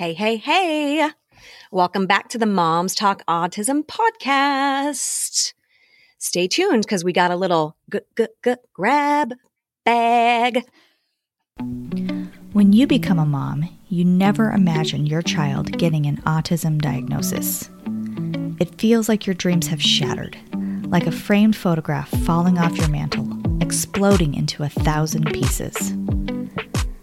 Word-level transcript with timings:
Hey, 0.00 0.14
hey, 0.14 0.36
hey. 0.38 1.10
Welcome 1.70 2.06
back 2.06 2.30
to 2.30 2.38
the 2.38 2.46
Moms 2.46 2.94
Talk 2.94 3.22
Autism 3.26 3.84
podcast. 3.84 5.52
Stay 6.16 6.48
tuned 6.48 6.84
because 6.84 7.04
we 7.04 7.12
got 7.12 7.30
a 7.30 7.36
little 7.36 7.76
g- 7.92 8.00
g- 8.16 8.28
g- 8.42 8.54
grab 8.72 9.34
bag. 9.84 10.64
When 12.54 12.72
you 12.72 12.86
become 12.86 13.18
a 13.18 13.26
mom, 13.26 13.68
you 13.90 14.06
never 14.06 14.50
imagine 14.50 15.04
your 15.04 15.20
child 15.20 15.76
getting 15.76 16.06
an 16.06 16.16
autism 16.22 16.80
diagnosis. 16.80 17.68
It 18.58 18.80
feels 18.80 19.06
like 19.06 19.26
your 19.26 19.34
dreams 19.34 19.66
have 19.66 19.82
shattered, 19.82 20.34
like 20.86 21.06
a 21.06 21.12
framed 21.12 21.56
photograph 21.56 22.08
falling 22.24 22.56
off 22.56 22.74
your 22.74 22.88
mantle, 22.88 23.28
exploding 23.60 24.32
into 24.32 24.62
a 24.62 24.70
thousand 24.70 25.30
pieces. 25.30 25.92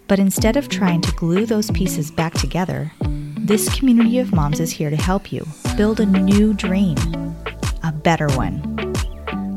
But 0.08 0.20
instead 0.20 0.56
of 0.56 0.70
trying 0.70 1.02
to 1.02 1.12
glue 1.14 1.46
those 1.46 1.70
pieces 1.72 2.12
back 2.12 2.34
together, 2.34 2.94
this 3.40 3.68
community 3.78 4.20
of 4.20 4.34
moms 4.34 4.62
is 4.62 4.72
here 4.72 4.90
to 4.90 4.96
help 4.96 5.34
you 5.34 5.46
build 5.76 6.00
a 6.00 6.06
new 6.06 6.54
dream, 6.54 6.96
a 7.84 7.92
better 7.92 8.28
one. 8.30 8.64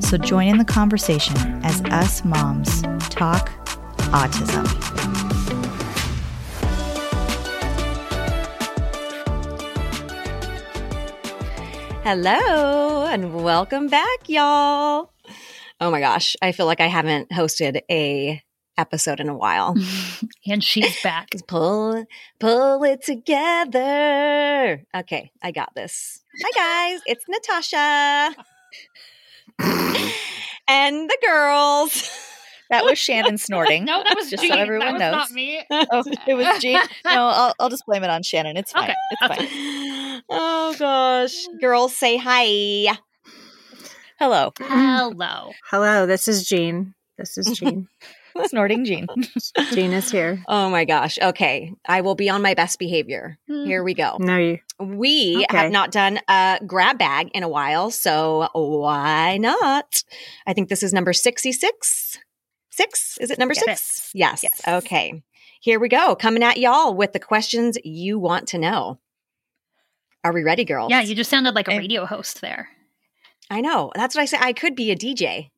So 0.00 0.18
join 0.18 0.48
in 0.48 0.58
the 0.58 0.64
conversation 0.64 1.36
as 1.64 1.80
us 1.82 2.24
moms 2.24 2.82
talk 3.10 3.48
autism. 4.10 4.66
Hello 12.02 13.06
and 13.06 13.44
welcome 13.44 13.86
back, 13.86 14.28
y'all. 14.28 15.12
Oh 15.80 15.92
my 15.92 16.00
gosh, 16.00 16.34
I 16.42 16.50
feel 16.50 16.66
like 16.66 16.80
I 16.80 16.88
haven't 16.88 17.30
hosted 17.30 17.82
a 17.88 18.42
episode 18.80 19.20
in 19.20 19.28
a 19.28 19.36
while. 19.36 19.76
and 20.46 20.64
she's 20.64 21.00
back. 21.02 21.28
pull 21.46 22.04
pull 22.40 22.82
it 22.84 23.02
together. 23.04 24.82
Okay, 24.96 25.30
I 25.42 25.52
got 25.52 25.74
this. 25.76 26.22
Hi 26.42 26.50
guys, 26.90 27.02
it's 27.06 27.24
Natasha. 27.28 28.34
and 30.68 31.08
the 31.10 31.18
girls. 31.24 32.10
That 32.70 32.84
was 32.84 32.98
Shannon 32.98 33.36
snorting. 33.36 33.84
No, 33.84 34.02
that 34.04 34.14
was 34.16 34.30
just 34.30 34.44
Jean. 34.44 34.52
so 34.52 34.58
everyone 34.58 34.86
that 34.86 34.92
was 34.92 35.00
knows. 35.00 35.12
not 35.12 35.30
me. 35.32 35.60
Oh, 35.70 36.04
it 36.28 36.34
was 36.34 36.62
Jean. 36.62 36.74
No, 37.04 37.26
I'll, 37.26 37.54
I'll 37.58 37.68
just 37.68 37.84
blame 37.84 38.04
it 38.04 38.10
on 38.10 38.22
Shannon. 38.22 38.56
It's 38.56 38.70
fine. 38.70 38.84
Okay, 38.84 38.94
It's 39.12 39.36
fine. 39.36 40.22
Oh 40.32 40.76
gosh. 40.78 41.46
Girls 41.60 41.96
say 41.96 42.16
hi. 42.16 42.96
Hello, 44.20 44.52
Hello. 44.60 45.50
Hello, 45.70 46.06
this 46.06 46.28
is 46.28 46.46
Jean. 46.46 46.94
This 47.18 47.36
is 47.38 47.58
Jean. 47.58 47.88
Snorting 48.46 48.84
Jean. 48.84 49.06
Jean 49.72 49.92
is 49.92 50.10
here. 50.10 50.42
Oh 50.48 50.70
my 50.70 50.84
gosh. 50.84 51.18
Okay. 51.20 51.72
I 51.86 52.00
will 52.00 52.14
be 52.14 52.28
on 52.30 52.42
my 52.42 52.54
best 52.54 52.78
behavior. 52.78 53.38
Hmm. 53.48 53.64
Here 53.64 53.82
we 53.84 53.94
go. 53.94 54.16
No, 54.18 54.36
you. 54.38 54.58
We 54.78 55.44
Okay. 55.48 55.56
have 55.56 55.72
not 55.72 55.90
done 55.90 56.20
a 56.28 56.58
grab 56.66 56.98
bag 56.98 57.30
in 57.34 57.42
a 57.42 57.48
while, 57.48 57.90
so 57.90 58.48
why 58.54 59.36
not? 59.36 60.02
I 60.46 60.52
think 60.52 60.68
this 60.68 60.82
is 60.82 60.92
number 60.92 61.12
66. 61.12 62.18
Six? 62.70 63.18
Is 63.20 63.30
it 63.30 63.38
number 63.38 63.54
Yes. 63.54 63.64
six? 63.80 64.10
Yes. 64.14 64.42
Yes. 64.42 64.60
Okay. 64.66 65.22
Here 65.60 65.78
we 65.78 65.88
go. 65.88 66.14
Coming 66.16 66.42
at 66.42 66.56
y'all 66.56 66.94
with 66.94 67.12
the 67.12 67.18
questions 67.18 67.76
you 67.84 68.18
want 68.18 68.48
to 68.48 68.58
know. 68.58 68.98
Are 70.24 70.32
we 70.32 70.42
ready, 70.42 70.64
girls? 70.64 70.90
Yeah, 70.90 71.00
you 71.00 71.14
just 71.14 71.30
sounded 71.30 71.54
like 71.54 71.68
a 71.68 71.76
radio 71.76 72.06
host 72.06 72.40
there. 72.40 72.68
I 73.50 73.60
know. 73.60 73.90
That's 73.94 74.14
what 74.14 74.22
I 74.22 74.26
say. 74.26 74.38
I 74.40 74.52
could 74.52 74.74
be 74.74 74.90
a 74.90 74.96
DJ. 74.96 75.50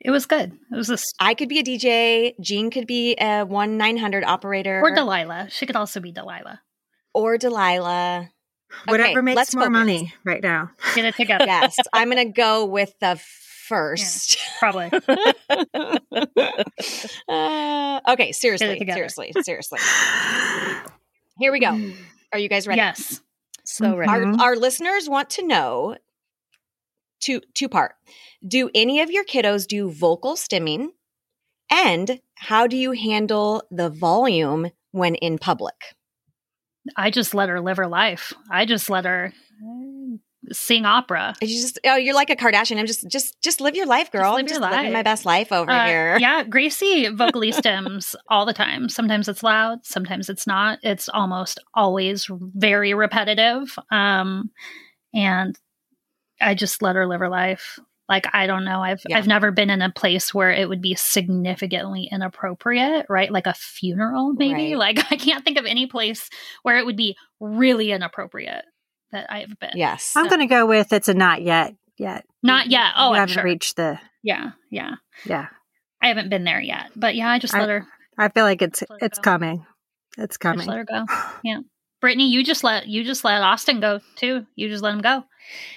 It 0.00 0.10
was 0.10 0.26
good. 0.26 0.52
It 0.72 0.76
was 0.76 0.88
this 0.88 1.04
I 1.18 1.34
could 1.34 1.48
be 1.48 1.58
a 1.58 1.62
DJ. 1.62 2.34
Jean 2.40 2.70
could 2.70 2.86
be 2.86 3.16
a 3.16 3.44
1 3.44 3.76
900 3.78 4.24
operator. 4.24 4.80
or 4.82 4.94
Delilah. 4.94 5.48
She 5.50 5.66
could 5.66 5.76
also 5.76 6.00
be 6.00 6.12
Delilah. 6.12 6.60
Or 7.14 7.38
Delilah. 7.38 8.28
Whatever 8.86 9.08
Okay, 9.10 9.20
makes 9.22 9.36
let's 9.36 9.54
more 9.54 9.64
focus. 9.64 9.72
money 9.72 10.14
right 10.24 10.42
now. 10.42 10.70
Get 10.94 11.04
it 11.06 11.14
together. 11.14 11.46
Yes. 11.46 11.76
I'm 11.92 12.10
going 12.10 12.26
to 12.26 12.32
go 12.32 12.64
with 12.66 12.92
the 13.00 13.18
first. 13.68 14.38
Probably. 14.58 14.90
Uh, 17.28 18.00
okay, 18.08 18.32
seriously, 18.32 18.78
seriously, 18.86 19.32
seriously. 19.42 19.78
Here 21.38 21.52
we 21.52 21.60
go. 21.60 21.92
Are 22.32 22.38
you 22.38 22.48
guys 22.48 22.66
ready? 22.66 22.78
Yes. 22.78 23.20
So 23.64 23.96
ready. 23.96 24.10
Our 24.10 24.40
our 24.40 24.56
listeners 24.56 25.08
want 25.08 25.30
to 25.30 25.46
know 25.46 25.96
two 27.20 27.40
two 27.54 27.68
part. 27.68 27.94
Do 28.46 28.70
any 28.74 29.00
of 29.00 29.10
your 29.10 29.24
kiddos 29.24 29.66
do 29.66 29.90
vocal 29.90 30.34
stimming? 30.34 30.88
And 31.70 32.20
how 32.36 32.66
do 32.66 32.76
you 32.76 32.92
handle 32.92 33.62
the 33.70 33.90
volume 33.90 34.70
when 34.92 35.14
in 35.16 35.38
public? 35.38 35.74
I 36.96 37.10
just 37.10 37.34
let 37.34 37.48
her 37.48 37.60
live 37.60 37.78
her 37.78 37.88
life. 37.88 38.32
I 38.50 38.64
just 38.64 38.88
let 38.88 39.04
her 39.04 39.32
uh, 39.60 40.16
sing 40.52 40.84
opera. 40.86 41.34
You 41.42 41.48
just 41.48 41.80
oh, 41.84 41.96
you're 41.96 42.14
like 42.14 42.30
a 42.30 42.36
Kardashian. 42.36 42.78
I'm 42.78 42.86
just 42.86 43.08
just 43.10 43.42
just 43.42 43.60
live 43.60 43.74
your 43.74 43.86
life, 43.86 44.12
girl. 44.12 44.30
live 44.32 44.38
I'm 44.38 44.46
your 44.46 44.60
just 44.60 44.60
living 44.60 44.92
my 44.92 45.02
best 45.02 45.24
life 45.24 45.50
over 45.50 45.68
Uh, 45.68 45.86
here. 45.86 46.18
Yeah, 46.20 46.44
Gracie 46.48 47.08
vocally 47.08 47.50
stims 47.50 48.14
all 48.28 48.46
the 48.46 48.52
time. 48.52 48.88
Sometimes 48.88 49.28
it's 49.28 49.42
loud, 49.42 49.84
sometimes 49.84 50.28
it's 50.28 50.46
not. 50.46 50.78
It's 50.84 51.08
almost 51.08 51.58
always 51.74 52.28
very 52.30 52.94
repetitive. 52.94 53.76
Um, 53.90 54.50
and 55.12 55.58
I 56.40 56.54
just 56.54 56.82
let 56.82 56.96
her 56.96 57.06
live 57.06 57.20
her 57.20 57.28
life. 57.28 57.78
Like 58.08 58.26
I 58.32 58.46
don't 58.46 58.64
know. 58.64 58.80
I've 58.80 59.02
Yeah. 59.08 59.18
I've 59.18 59.26
never 59.26 59.50
been 59.50 59.70
in 59.70 59.82
a 59.82 59.90
place 59.90 60.32
where 60.32 60.50
it 60.50 60.68
would 60.68 60.80
be 60.80 60.94
significantly 60.94 62.08
inappropriate, 62.10 63.06
right? 63.08 63.30
Like 63.30 63.46
a 63.46 63.54
funeral, 63.54 64.32
maybe. 64.32 64.74
Right. 64.74 64.96
Like 64.96 64.98
I 65.12 65.16
can't 65.16 65.44
think 65.44 65.58
of 65.58 65.66
any 65.66 65.86
place 65.86 66.30
where 66.62 66.78
it 66.78 66.86
would 66.86 66.96
be 66.96 67.16
really 67.40 67.90
inappropriate 67.90 68.64
that 69.12 69.26
I've 69.30 69.58
been. 69.58 69.72
Yes. 69.74 70.12
I'm 70.16 70.28
going 70.28 70.40
to 70.40 70.46
go 70.46 70.66
with 70.66 70.92
it's 70.92 71.08
a 71.08 71.14
not 71.14 71.42
yet. 71.42 71.74
Yet. 71.98 72.24
Not 72.42 72.68
yet. 72.68 72.92
Oh, 72.96 73.10
I'm 73.10 73.20
haven't 73.20 73.34
sure. 73.34 73.44
reached 73.44 73.76
the. 73.76 73.98
Yeah, 74.22 74.50
yeah. 74.70 74.96
Yeah. 75.24 75.46
I 76.02 76.08
haven't 76.08 76.28
been 76.28 76.44
there 76.44 76.60
yet, 76.60 76.90
but 76.94 77.14
yeah, 77.14 77.30
I 77.30 77.38
just 77.38 77.54
I- 77.54 77.60
let 77.60 77.68
her. 77.70 77.86
I 78.18 78.28
feel 78.28 78.44
like 78.44 78.62
it's 78.62 78.82
it's 79.00 79.18
go. 79.18 79.22
coming. 79.22 79.66
It's 80.16 80.36
I 80.36 80.42
coming. 80.42 80.58
Just 80.58 80.68
let 80.68 80.78
her 80.78 80.84
go. 80.84 81.04
Yeah. 81.44 81.60
Brittney, 82.06 82.28
you 82.30 82.44
just 82.44 82.62
let 82.62 82.86
you 82.86 83.02
just 83.04 83.24
let 83.24 83.42
Austin 83.42 83.80
go 83.80 84.00
too. 84.14 84.46
You 84.54 84.68
just 84.68 84.82
let 84.82 84.94
him 84.94 85.00
go. 85.00 85.24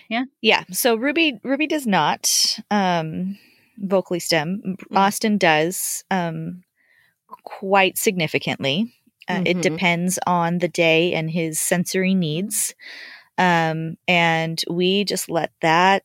Yeah. 0.10 0.26
Yeah. 0.42 0.64
So 0.72 0.96
Ruby 0.96 1.40
Ruby 1.44 1.66
does 1.68 1.88
not 1.88 2.60
um 2.70 3.38
vocally 3.78 4.20
stim. 4.20 4.62
Mm. 4.92 4.98
Austin 4.98 5.38
does 5.38 6.04
um 6.12 6.64
quite 7.44 7.98
significantly. 7.98 8.94
Uh, 9.28 9.44
It 9.46 9.58
Mhm. 9.58 9.62
depends 9.62 10.20
on 10.28 10.58
the 10.60 10.68
day 10.68 11.14
and 11.14 11.30
his 11.32 11.60
sensory 11.60 12.14
needs. 12.16 12.74
Um 13.38 13.98
and 14.08 14.62
we 14.70 15.04
just 15.06 15.30
let 15.30 15.52
that 15.62 16.04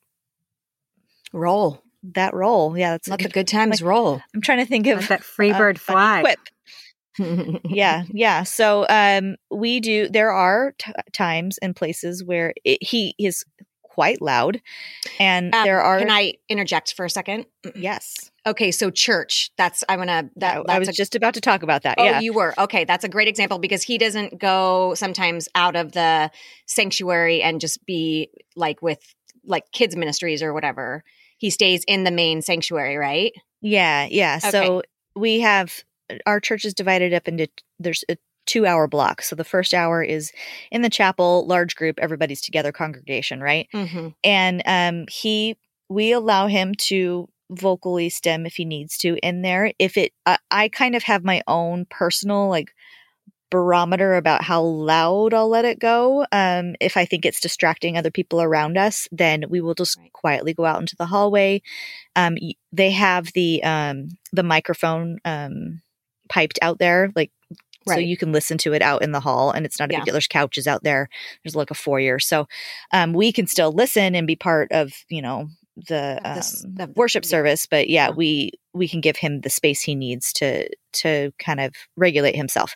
roll. 1.33 1.83
that 2.15 2.35
roll. 2.35 2.77
Yeah, 2.77 2.91
that's 2.93 3.09
a 3.09 3.13
Let 3.13 3.19
the 3.21 3.25
good, 3.25 3.33
good 3.33 3.49
times 3.49 3.81
like- 3.81 3.89
roll. 3.89 4.21
I'm 4.35 4.43
trying 4.43 4.59
to 4.59 4.67
think 4.67 4.87
of 4.89 5.01
Let 5.01 5.09
that 5.09 5.25
free 5.25 5.53
bird 5.53 5.81
funny 5.81 5.95
fly. 5.97 6.21
quip. 6.21 6.39
Yeah 7.19 8.05
yeah 8.13 8.43
so 8.43 8.87
um 8.89 9.37
we 9.51 9.81
do 9.81 10.09
there 10.09 10.31
are 10.33 10.75
t- 10.79 10.93
times 11.13 11.59
and 11.59 11.77
places 11.77 12.25
where 12.25 12.53
it, 12.65 12.83
he 12.83 13.15
is 13.19 13.45
quite 13.83 14.21
loud 14.21 14.61
and 15.21 15.55
Um, 15.55 15.63
there 15.65 15.81
are 15.81 16.01
Can 16.01 16.11
I 16.11 16.35
interject 16.49 16.95
for 16.95 17.05
a 17.05 17.11
second? 17.11 17.47
yes 17.77 18.31
Okay, 18.47 18.73
so 18.73 18.91
church. 18.91 19.51
That's 19.57 19.85
I'm 19.89 20.01
gonna 20.01 20.29
that 20.37 20.65
I- 20.69 20.79
was 20.79 20.89
a, 20.89 20.93
just 20.93 21.15
about 21.15 21.35
to 21.35 21.41
talk 21.41 21.63
about 21.63 21.83
that 21.85 21.95
Oh, 21.99 22.05
yeah 22.05 22.21
you 22.21 22.33
were 22.33 22.53
okay. 22.59 22.85
That's 22.85 23.05
a 23.05 23.09
great 23.09 23.29
example 23.29 23.59
because 23.59 23.83
he 23.83 23.97
doesn't 23.97 24.39
go 24.39 24.95
sometimes 24.95 25.49
out 25.55 25.77
of 25.77 25.93
the 25.93 26.31
sanctuary 26.67 27.41
and 27.43 27.61
just 27.61 27.87
be 27.87 28.31
like 28.57 28.83
with 28.83 29.01
like 29.47 29.71
kids 29.73 29.95
ministries 29.97 30.43
or 30.43 30.53
whatever. 30.53 31.05
He 31.39 31.51
stays 31.51 31.85
in 31.87 32.05
the 32.05 32.11
main 32.11 32.43
sanctuary, 32.43 32.97
right? 32.97 33.33
yeah 33.63 34.07
yeah 34.11 34.39
so 34.41 34.83
we 35.17 35.41
have 35.41 35.85
our 36.27 36.41
church 36.41 36.65
is 36.65 36.75
divided 36.75 37.13
up 37.13 37.29
into 37.29 37.49
there's 37.79 38.05
a 38.11 38.17
two 38.47 38.67
hour 38.67 38.87
block. 38.87 39.23
So 39.23 39.37
the 39.37 39.45
first 39.45 39.73
hour 39.73 40.03
is 40.03 40.33
in 40.71 40.83
the 40.83 40.91
chapel 40.91 41.47
large 41.47 41.77
group 41.77 41.99
everybody's 41.99 42.41
together 42.41 42.73
congregation 42.73 43.41
right? 43.41 43.69
Mm-hmm. 43.75 44.09
and 44.23 44.63
um 44.67 45.07
he 45.09 45.57
we 45.89 46.13
allow 46.13 46.47
him 46.47 46.75
to 46.75 47.29
vocally 47.51 48.09
stem 48.09 48.47
if 48.47 48.55
he 48.57 48.65
needs 48.65 48.97
to 48.99 49.17
in 49.23 49.43
there. 49.43 49.73
If 49.79 49.97
it 49.97 50.13
I 50.27 50.39
i 50.51 50.69
kind 50.69 50.95
of 50.97 51.03
have 51.05 51.25
my 51.25 51.43
own 51.47 51.87
personal 51.89 52.49
like 52.49 52.75
barometer 53.51 54.17
about 54.17 54.43
how 54.43 54.63
loud 54.63 55.33
i'll 55.33 55.49
let 55.49 55.65
it 55.65 55.79
go. 55.79 56.27
Um 56.33 56.75
if 56.81 56.97
i 56.97 57.05
think 57.05 57.25
it's 57.25 57.41
distracting 57.41 57.97
other 57.97 58.11
people 58.11 58.43
around 58.43 58.77
us 58.77 59.09
then 59.13 59.45
we 59.49 59.61
will 59.61 59.75
just 59.75 59.99
quietly 60.13 60.55
go 60.55 60.65
out 60.65 60.81
into 60.81 60.97
the 60.97 61.07
hallway. 61.07 61.63
Um 62.17 62.37
they 62.73 62.91
have 62.91 63.33
the 63.33 63.63
um 63.63 64.09
the 64.33 64.43
microphone 64.43 65.19
um 65.25 65.81
piped 66.29 66.59
out 66.63 66.79
there 66.79 67.11
like 67.17 67.31
so 67.87 67.97
you 67.99 68.17
can 68.17 68.33
listen 68.33 68.57
to 68.57 68.73
it 68.73 68.81
out 68.81 69.03
in 69.03 69.13
the 69.13 69.21
hall 69.21 69.51
and 69.51 69.67
it's 69.67 69.79
not 69.79 69.91
a 69.91 69.93
Yeah. 69.93 69.99
big 69.99 70.05
deal. 70.07 70.13
There's 70.15 70.27
couches 70.27 70.67
out 70.67 70.83
there. 70.85 71.11
There's 71.45 71.55
like 71.55 71.71
a 71.71 71.75
foyer. 71.75 72.19
So 72.19 72.49
um, 72.95 73.13
we 73.13 73.31
can 73.31 73.47
still 73.47 73.73
listen 73.73 74.15
and 74.15 74.27
be 74.27 74.37
part 74.37 74.73
of 74.73 74.93
you 75.11 75.21
know 75.21 75.49
the, 75.77 76.19
this- 76.35 76.65
um, 76.65 76.75
the- 76.77 76.93
worship 76.97 77.25
yeah. 77.25 77.29
service 77.29 77.67
but 77.67 77.91
yeah, 77.91 78.07
Yeah. 78.09 78.15
we 78.15 78.53
we 78.73 78.89
can 78.89 79.03
give 79.03 79.17
him 79.19 79.43
the 79.43 79.51
space 79.51 79.83
he 79.83 79.95
needs 79.95 80.33
to 80.35 80.67
to 80.95 81.33
kind 81.39 81.61
of 81.61 81.75
regulate 81.97 82.37
himself. 82.37 82.75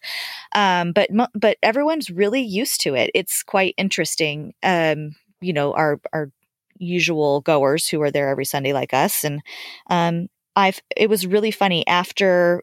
Um 0.54 0.92
but 0.92 1.08
but 1.34 1.56
everyone's 1.62 2.10
really 2.10 2.42
used 2.42 2.82
to 2.82 2.94
it. 2.94 3.10
It's 3.14 3.42
quite 3.42 3.74
interesting 3.78 4.52
um 4.62 5.12
you 5.40 5.54
know 5.54 5.72
our 5.72 6.00
our 6.12 6.30
usual 6.76 7.40
goers 7.40 7.88
who 7.88 8.02
are 8.02 8.10
there 8.10 8.28
every 8.28 8.44
sunday 8.44 8.72
like 8.72 8.92
us 8.94 9.24
and 9.24 9.40
um 9.90 10.28
i've 10.54 10.80
it 10.96 11.08
was 11.08 11.26
really 11.26 11.50
funny. 11.50 11.86
After 11.86 12.62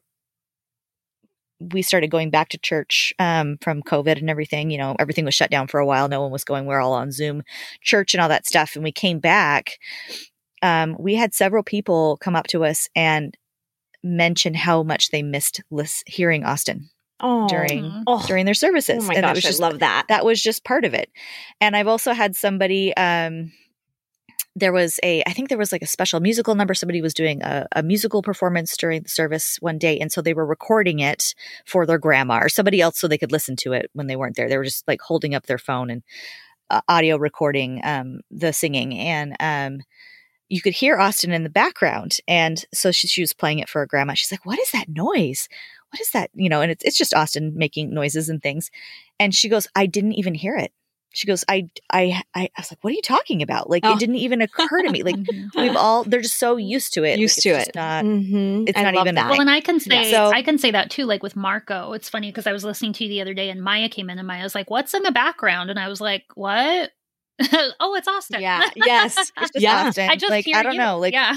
we 1.72 1.82
started 1.82 2.12
going 2.12 2.30
back 2.30 2.50
to 2.50 2.58
church 2.58 3.14
um, 3.20 3.58
from 3.62 3.82
COVID 3.84 4.18
and 4.20 4.30
everything. 4.30 4.70
You 4.72 4.78
know, 4.78 4.96
everything 5.00 5.26
was 5.26 5.34
shut 5.36 5.50
down 5.52 5.68
for 5.68 5.80
a 5.80 5.86
while. 5.86 6.08
No 6.08 6.22
one 6.22 6.32
was 6.32 6.44
going. 6.44 6.66
We 6.66 6.74
are 6.74 6.82
all 6.82 6.94
on 6.94 7.12
Zoom 7.12 7.44
church 7.82 8.14
and 8.14 8.22
all 8.22 8.30
that 8.30 8.46
stuff. 8.46 8.76
And 8.76 8.84
we 8.84 8.92
came 8.92 9.20
back. 9.20 9.78
Um, 10.62 10.96
we 11.00 11.16
had 11.16 11.34
several 11.34 11.64
people 11.64 12.18
come 12.18 12.36
up 12.36 12.48
to 12.48 12.64
us 12.66 12.90
and 12.96 13.36
mention 14.04 14.54
how 14.54 14.84
much 14.84 15.10
they 15.12 15.24
missed 15.24 15.62
lis- 15.72 16.04
hearing 16.06 16.44
Austin 16.44 16.90
Oh, 17.20 17.48
during 17.48 17.84
Mhm. 17.86 18.04
oh, 18.08 18.24
during 18.28 18.46
their 18.46 18.54
services. 18.54 19.04
oh 19.04 19.08
my 19.08 19.14
and 19.16 19.20
it 19.26 19.28
gosh, 19.28 19.36
was 19.36 19.44
just 19.44 19.62
I 19.62 19.68
love 19.70 19.80
that. 19.80 20.06
that 20.10 20.26
was 20.26 20.42
just 20.42 20.64
part 20.64 20.86
of 20.86 20.94
it. 20.94 21.10
And 21.62 21.76
I've 21.76 21.88
also 21.88 22.14
had 22.14 22.36
somebody 22.36 22.96
um 22.98 23.52
there 24.56 24.72
was 24.72 25.00
a 25.04 25.22
I 25.28 25.34
think 25.34 25.50
there 25.50 25.58
was 25.58 25.72
like 25.72 25.82
a 25.82 25.88
special 25.88 26.20
musical 26.20 26.56
number 26.56 26.74
somebody 26.74 27.02
was 27.02 27.14
doing 27.14 27.42
a, 27.44 27.68
a 27.74 27.84
musical 27.84 28.22
performance 28.22 28.76
during 28.78 29.04
the 29.04 29.10
service 29.10 29.58
one 29.60 29.78
day 29.78 30.00
and 30.00 30.12
so 30.12 30.22
they 30.22 30.34
were 30.34 30.46
recording 30.46 31.00
it 31.00 31.36
for 31.66 31.86
their 31.86 31.98
grandma 31.98 32.40
or 32.40 32.50
somebody 32.50 32.82
else 32.82 33.00
so 33.00 33.08
they 33.08 33.18
could 33.18 33.32
listen 33.32 33.56
to 33.58 33.74
it 33.74 33.90
when 33.94 34.08
they 34.08 34.16
weren't 34.16 34.36
there. 34.36 34.50
They 34.50 34.58
were 34.58 34.64
just 34.64 34.88
like 34.88 35.02
holding 35.02 35.36
up 35.36 35.46
their 35.46 35.58
phone 35.58 35.90
and 35.90 36.04
uh, 36.70 36.82
audio 36.88 37.18
recording 37.18 37.82
um 37.84 38.22
the 38.32 38.54
singing 38.54 38.98
and 38.98 39.36
um 39.40 39.82
you 40.50 40.62
could 40.62 40.74
hear 40.74 40.98
Austin 40.98 41.32
in 41.32 41.44
the 41.44 41.50
background. 41.50 42.18
And 42.28 42.64
so 42.74 42.92
she, 42.92 43.08
she 43.08 43.22
was 43.22 43.34
playing 43.34 43.60
it 43.60 43.70
for 43.70 43.80
her 43.80 43.88
grandma. 43.88 44.14
She's 44.14 44.32
like, 44.32 44.46
What 44.46 44.60
is 44.60 44.72
that 44.72 44.90
noise? 44.90 45.48
What 45.92 46.02
is 46.02 46.12
that? 46.12 46.30
You 46.34 46.50
know, 46.50 46.62
and 46.62 46.72
it's, 46.72 46.84
it's 46.84 46.98
just 46.98 47.14
Austin 47.14 47.54
making 47.56 47.94
noises 47.94 48.30
and 48.30 48.42
things. 48.42 48.70
And 49.20 49.34
she 49.34 49.50
goes, 49.50 49.68
I 49.76 49.86
didn't 49.86 50.14
even 50.14 50.34
hear 50.36 50.56
it. 50.56 50.72
She 51.16 51.28
goes, 51.28 51.44
I, 51.48 51.70
I, 51.92 52.22
I, 52.36 52.44
I 52.44 52.50
was 52.58 52.72
like, 52.72 52.80
What 52.84 52.92
are 52.92 52.96
you 52.96 53.02
talking 53.02 53.42
about? 53.42 53.70
Like, 53.70 53.84
Oh. 53.86 53.94
it 53.94 54.00
didn't 54.00 54.16
even 54.18 54.42
occur 54.42 54.82
to 54.84 54.90
me. 54.92 55.02
Like, 55.04 55.16
we've 55.56 55.76
all, 55.76 56.04
they're 56.04 56.22
just 56.22 56.38
so 56.38 56.58
used 56.58 56.94
to 56.96 57.04
it. 57.04 57.18
Used 57.20 57.38
it's 57.38 57.44
to 57.44 57.50
just 57.52 57.70
it. 57.70 57.76
Not, 57.76 58.04
mm-hmm. 58.06 58.66
it's 58.68 58.78
I 58.78 58.84
not 58.84 58.96
love 58.96 59.06
even 59.08 59.16
that. 59.16 59.30
Well, 59.32 59.42
and 59.42 59.50
I 59.50 59.62
can 59.62 59.76
Yeah. 59.86 60.04
say 60.04 60.12
So- 60.12 60.32
I 60.32 60.42
can 60.42 60.58
say 60.58 60.72
that 60.72 60.90
too. 60.92 61.06
Like 61.06 61.24
with 61.24 61.36
Marco, 61.36 61.94
it's 61.94 62.10
funny 62.10 62.30
because 62.32 62.48
I 62.48 62.52
was 62.54 62.64
listening 62.66 62.94
to 62.94 63.04
you 63.06 63.10
the 63.10 63.22
other 63.22 63.34
day, 63.34 63.50
and 63.50 63.62
Maya 63.64 63.90
came 63.90 64.10
in, 64.10 64.20
and 64.20 64.28
Maya 64.28 64.44
was 64.44 64.54
like, 64.56 64.70
"What's 64.70 64.94
in 64.94 65.04
the 65.04 65.12
background?" 65.12 65.70
And 65.70 65.80
I 65.80 65.88
was 65.88 66.02
like, 66.02 66.24
"What? 66.36 66.92
oh, 67.80 67.96
it's 67.96 68.08
Austin." 68.08 68.42
Yeah. 68.42 68.68
Yes. 68.76 69.18
it's 69.18 69.32
just 69.40 69.54
Yeah. 69.60 69.88
Austin. 69.88 70.10
I 70.10 70.16
just 70.16 70.30
like, 70.30 70.46
hear 70.46 70.58
I 70.58 70.64
don't 70.64 70.74
you. 70.74 70.80
know. 70.80 71.00
Like, 71.00 71.14
yeah, 71.14 71.36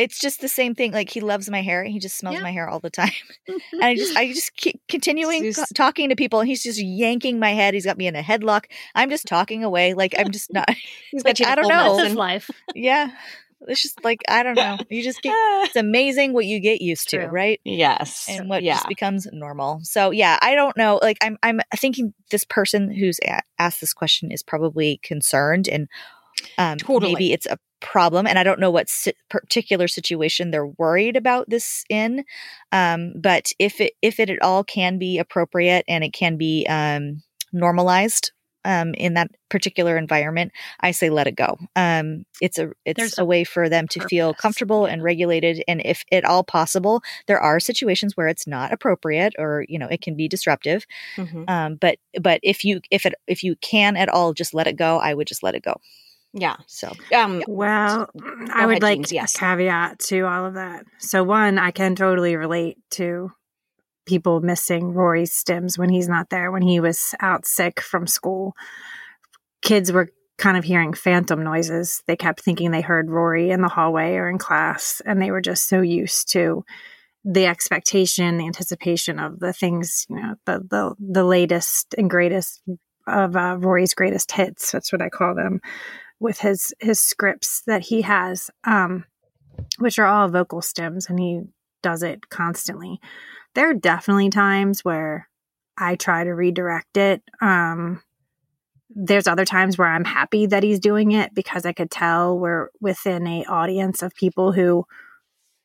it's 0.00 0.18
just 0.18 0.40
the 0.40 0.48
same 0.48 0.74
thing. 0.74 0.92
Like, 0.92 1.10
he 1.10 1.20
loves 1.20 1.48
my 1.50 1.62
hair. 1.62 1.84
He 1.84 1.98
just 1.98 2.16
smells 2.16 2.36
Yeah. 2.36 2.42
my 2.42 2.50
hair 2.50 2.68
all 2.68 2.80
the 2.80 2.90
time. 2.90 3.12
and 3.48 3.84
I 3.84 3.94
just 3.94 4.16
I 4.16 4.32
just 4.32 4.56
keep 4.56 4.80
continuing 4.88 5.42
Just- 5.44 5.58
co- 5.58 5.64
talking 5.74 6.08
to 6.08 6.16
people 6.16 6.40
and 6.40 6.48
he's 6.48 6.62
just 6.62 6.80
yanking 6.82 7.38
my 7.38 7.52
head. 7.52 7.74
He's 7.74 7.84
got 7.84 7.98
me 7.98 8.06
in 8.06 8.16
a 8.16 8.22
headlock. 8.22 8.64
I'm 8.94 9.10
just 9.10 9.26
talking 9.26 9.64
away 9.64 9.94
like 9.94 10.14
I'm 10.18 10.30
just 10.30 10.52
not 10.52 10.68
He's 11.10 11.24
Like, 11.24 11.40
I 11.46 11.54
don't 11.54 11.68
know. 11.68 11.98
his 11.98 12.14
life. 12.14 12.50
yeah. 12.74 13.10
It's 13.68 13.82
just 13.82 14.02
like 14.02 14.22
I 14.26 14.42
don't 14.42 14.54
know. 14.56 14.78
You 14.88 15.02
just 15.02 15.20
get 15.20 15.34
it's 15.66 15.76
amazing 15.76 16.32
what 16.32 16.46
you 16.46 16.60
get 16.60 16.80
used 16.80 17.10
to, 17.10 17.26
right? 17.26 17.60
yes. 17.62 18.24
And 18.26 18.48
what 18.48 18.62
yeah. 18.62 18.76
just 18.76 18.88
becomes 18.88 19.26
normal. 19.32 19.80
So 19.82 20.12
yeah, 20.12 20.38
I 20.40 20.54
don't 20.54 20.74
know. 20.78 20.98
Like 21.02 21.18
I'm 21.22 21.36
I'm 21.42 21.60
thinking 21.76 22.14
this 22.30 22.44
person 22.44 22.90
who's 22.90 23.18
a- 23.22 23.42
asked 23.58 23.82
this 23.82 23.92
question 23.92 24.32
is 24.32 24.42
probably 24.42 24.98
concerned 25.02 25.68
and 25.68 25.88
um 26.56 26.78
Totally. 26.78 27.12
maybe 27.12 27.32
it's 27.34 27.44
a 27.44 27.58
problem 27.80 28.26
and 28.26 28.38
I 28.38 28.44
don't 28.44 28.60
know 28.60 28.70
what 28.70 28.88
si- 28.88 29.14
particular 29.28 29.88
situation 29.88 30.50
they're 30.50 30.66
worried 30.66 31.16
about 31.16 31.48
this 31.50 31.84
in. 31.88 32.24
Um 32.72 33.14
but 33.20 33.52
if 33.58 33.80
it 33.80 33.94
if 34.02 34.20
it 34.20 34.30
at 34.30 34.42
all 34.42 34.64
can 34.64 34.98
be 34.98 35.18
appropriate 35.18 35.84
and 35.88 36.04
it 36.04 36.12
can 36.12 36.36
be 36.36 36.66
um 36.68 37.22
normalized 37.52 38.32
um 38.64 38.92
in 38.94 39.14
that 39.14 39.30
particular 39.48 39.96
environment, 39.96 40.52
I 40.80 40.90
say 40.90 41.08
let 41.10 41.26
it 41.26 41.34
go. 41.36 41.56
Um 41.76 42.24
it's 42.40 42.58
a 42.58 42.70
it's 42.84 42.98
There's 42.98 43.18
a 43.18 43.24
way 43.24 43.44
for 43.44 43.68
them 43.68 43.88
to 43.88 44.00
feel 44.08 44.34
comfortable 44.34 44.84
and 44.84 45.02
regulated 45.02 45.64
and 45.66 45.80
if 45.84 46.04
at 46.12 46.24
all 46.24 46.44
possible, 46.44 47.02
there 47.26 47.40
are 47.40 47.58
situations 47.60 48.16
where 48.16 48.28
it's 48.28 48.46
not 48.46 48.72
appropriate 48.72 49.34
or 49.38 49.64
you 49.68 49.78
know 49.78 49.88
it 49.88 50.02
can 50.02 50.14
be 50.16 50.28
disruptive 50.28 50.84
Mhm. 51.16 51.48
um 51.48 51.76
but 51.80 51.98
but 52.20 52.40
if 52.42 52.64
you 52.64 52.80
if 52.90 53.06
it 53.06 53.14
if 53.26 53.42
you 53.42 53.56
can 53.56 53.96
at 53.96 54.08
all 54.08 54.32
just 54.34 54.52
let 54.54 54.66
it 54.66 54.76
go 54.76 54.98
i 54.98 55.12
would 55.14 55.26
just 55.26 55.42
let 55.42 55.54
it 55.54 55.62
go 55.62 55.74
Yeah. 56.32 56.56
so 56.66 56.92
Um, 57.14 57.42
Well, 57.48 58.08
I 58.22 58.64
ahead, 58.64 58.66
would 58.68 58.82
like 58.82 58.98
James, 58.98 59.12
yes. 59.12 59.34
a 59.34 59.38
caveat 59.38 59.98
to 60.10 60.20
all 60.22 60.46
of 60.46 60.54
that. 60.54 60.84
So, 60.98 61.24
one, 61.24 61.58
I 61.58 61.70
can 61.70 61.96
totally 61.96 62.36
relate 62.36 62.78
to 62.92 63.32
people 64.06 64.40
missing 64.40 64.92
Rory's 64.92 65.32
stims 65.32 65.78
when 65.78 65.88
he's 65.90 66.08
not 66.08 66.30
there. 66.30 66.50
When 66.50 66.62
he 66.62 66.80
was 66.80 67.14
out 67.20 67.46
sick 67.46 67.80
from 67.80 68.06
school, 68.06 68.54
kids 69.62 69.92
were 69.92 70.08
kind 70.38 70.56
of 70.56 70.64
hearing 70.64 70.94
phantom 70.94 71.42
noises. 71.44 72.02
They 72.06 72.16
kept 72.16 72.40
thinking 72.42 72.70
they 72.70 72.80
heard 72.80 73.10
Rory 73.10 73.50
in 73.50 73.60
the 73.60 73.68
hallway 73.68 74.14
or 74.14 74.28
in 74.28 74.38
class, 74.38 75.02
and 75.04 75.20
they 75.20 75.30
were 75.30 75.42
just 75.42 75.68
so 75.68 75.80
used 75.80 76.30
to 76.32 76.64
the 77.24 77.46
expectation, 77.46 78.38
the 78.38 78.46
anticipation 78.46 79.18
of 79.18 79.40
the 79.40 79.52
things, 79.52 80.06
you 80.08 80.16
know, 80.16 80.34
the 80.46 80.60
the, 80.70 80.94
the 80.98 81.24
latest 81.24 81.94
and 81.98 82.08
greatest 82.08 82.62
of 83.06 83.36
uh, 83.36 83.56
Rory's 83.58 83.94
greatest 83.94 84.32
hits. 84.32 84.70
That's 84.72 84.92
what 84.92 85.02
I 85.02 85.08
call 85.08 85.34
them 85.34 85.60
with 86.20 86.38
his 86.40 86.72
his 86.78 87.00
scripts 87.00 87.62
that 87.66 87.82
he 87.82 88.02
has 88.02 88.50
um 88.64 89.04
which 89.78 89.98
are 89.98 90.06
all 90.06 90.28
vocal 90.28 90.60
stims 90.60 91.08
and 91.08 91.18
he 91.18 91.42
does 91.82 92.02
it 92.02 92.28
constantly. 92.28 93.00
There 93.54 93.70
are 93.70 93.74
definitely 93.74 94.30
times 94.30 94.84
where 94.84 95.28
i 95.78 95.96
try 95.96 96.24
to 96.24 96.30
redirect 96.30 96.96
it. 96.96 97.22
Um 97.40 98.02
there's 98.92 99.28
other 99.28 99.44
times 99.44 99.78
where 99.78 99.88
i'm 99.88 100.04
happy 100.04 100.46
that 100.46 100.64
he's 100.64 100.80
doing 100.80 101.12
it 101.12 101.32
because 101.32 101.64
i 101.64 101.72
could 101.72 101.92
tell 101.92 102.36
we're 102.36 102.70
within 102.80 103.24
a 103.24 103.44
audience 103.44 104.02
of 104.02 104.12
people 104.16 104.50
who 104.50 104.84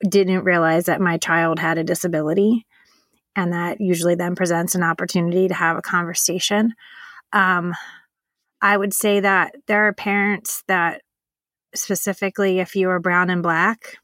didn't 0.08 0.44
realize 0.44 0.86
that 0.86 1.01
my 1.01 1.18
child 1.18 1.58
had 1.58 1.80
a 1.80 1.84
disability 1.84 2.68
and 3.36 3.51
that 3.54 3.81
usually 3.81 4.16
then 4.16 4.36
presents 4.36 4.75
an 4.75 4.84
opportunity 4.84 5.48
to 5.48 5.54
have 5.54 5.78
a 5.78 5.81
conversation. 5.81 6.74
Um 7.34 7.74
I 8.65 8.75
would 8.77 8.95
say 8.95 9.19
that 9.19 9.53
there 9.67 9.88
are 9.88 9.94
parents 9.94 10.63
that, 10.67 11.01
specifically, 11.75 12.59
if 12.59 12.75
you 12.75 12.89
are 12.89 13.00
brown 13.00 13.29
and 13.29 13.44
black, 13.44 13.97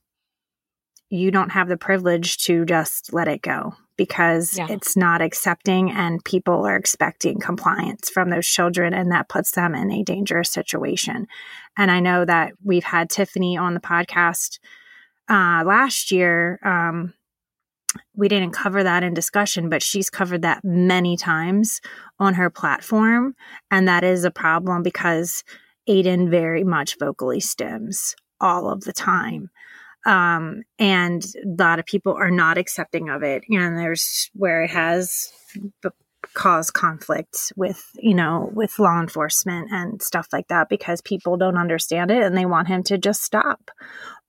you 1.09 1.31
don't 1.31 1.49
have 1.49 1.67
the 1.67 1.77
privilege 1.77 2.37
to 2.45 2.63
just 2.63 3.11
let 3.11 3.27
it 3.27 3.41
go 3.41 3.73
because 3.97 4.59
Yeah. 4.59 4.67
it's 4.69 4.95
not 4.95 5.19
accepting 5.19 5.89
and 5.91 6.23
people 6.23 6.63
are 6.67 6.75
expecting 6.75 7.39
compliance 7.39 8.07
from 8.11 8.29
those 8.29 8.47
children 8.47 8.93
and 8.93 9.11
that 9.11 9.29
puts 9.29 9.51
them 9.51 9.73
in 9.73 9.89
a 9.91 10.03
dangerous 10.03 10.51
situation. 10.51 11.27
And 11.75 11.89
I 11.89 11.99
know 11.99 12.23
that 12.25 12.53
we've 12.63 12.83
had 12.83 13.09
Tiffany 13.09 13.57
on 13.57 13.73
the 13.73 13.79
podcast 13.79 14.59
uh, 15.27 15.63
last 15.65 16.11
year. 16.11 16.59
Um, 16.63 17.15
we 18.15 18.27
didn't 18.27 18.51
cover 18.51 18.83
that 18.83 19.03
in 19.03 19.13
discussion, 19.13 19.69
but 19.69 19.83
she's 19.83 20.09
covered 20.09 20.41
that 20.43 20.63
many 20.63 21.17
times 21.17 21.81
on 22.19 22.35
her 22.35 22.49
platform. 22.49 23.35
And 23.69 23.87
that 23.87 24.03
is 24.03 24.23
a 24.23 24.31
problem 24.31 24.83
because 24.83 25.43
Aiden 25.89 26.29
very 26.29 26.63
much 26.63 26.97
vocally 26.99 27.39
stims 27.39 28.13
all 28.39 28.69
of 28.69 28.81
the 28.81 28.93
time. 28.93 29.49
Um, 30.05 30.63
and 30.79 31.23
a 31.43 31.61
lot 31.61 31.79
of 31.79 31.85
people 31.85 32.13
are 32.13 32.31
not 32.31 32.57
accepting 32.57 33.09
of 33.09 33.23
it. 33.23 33.43
And 33.49 33.77
there's 33.77 34.31
where 34.33 34.63
it 34.63 34.71
has 34.71 35.31
b- 35.83 35.89
caused 36.33 36.73
conflict 36.73 37.53
with, 37.55 37.83
you 37.95 38.15
know, 38.15 38.49
with 38.53 38.79
law 38.79 38.99
enforcement 38.99 39.69
and 39.71 40.01
stuff 40.01 40.27
like 40.31 40.47
that 40.47 40.69
because 40.69 41.01
people 41.01 41.37
don't 41.37 41.57
understand 41.57 42.09
it 42.09 42.23
and 42.23 42.37
they 42.37 42.45
want 42.45 42.67
him 42.67 42.83
to 42.83 42.97
just 42.97 43.21
stop 43.21 43.69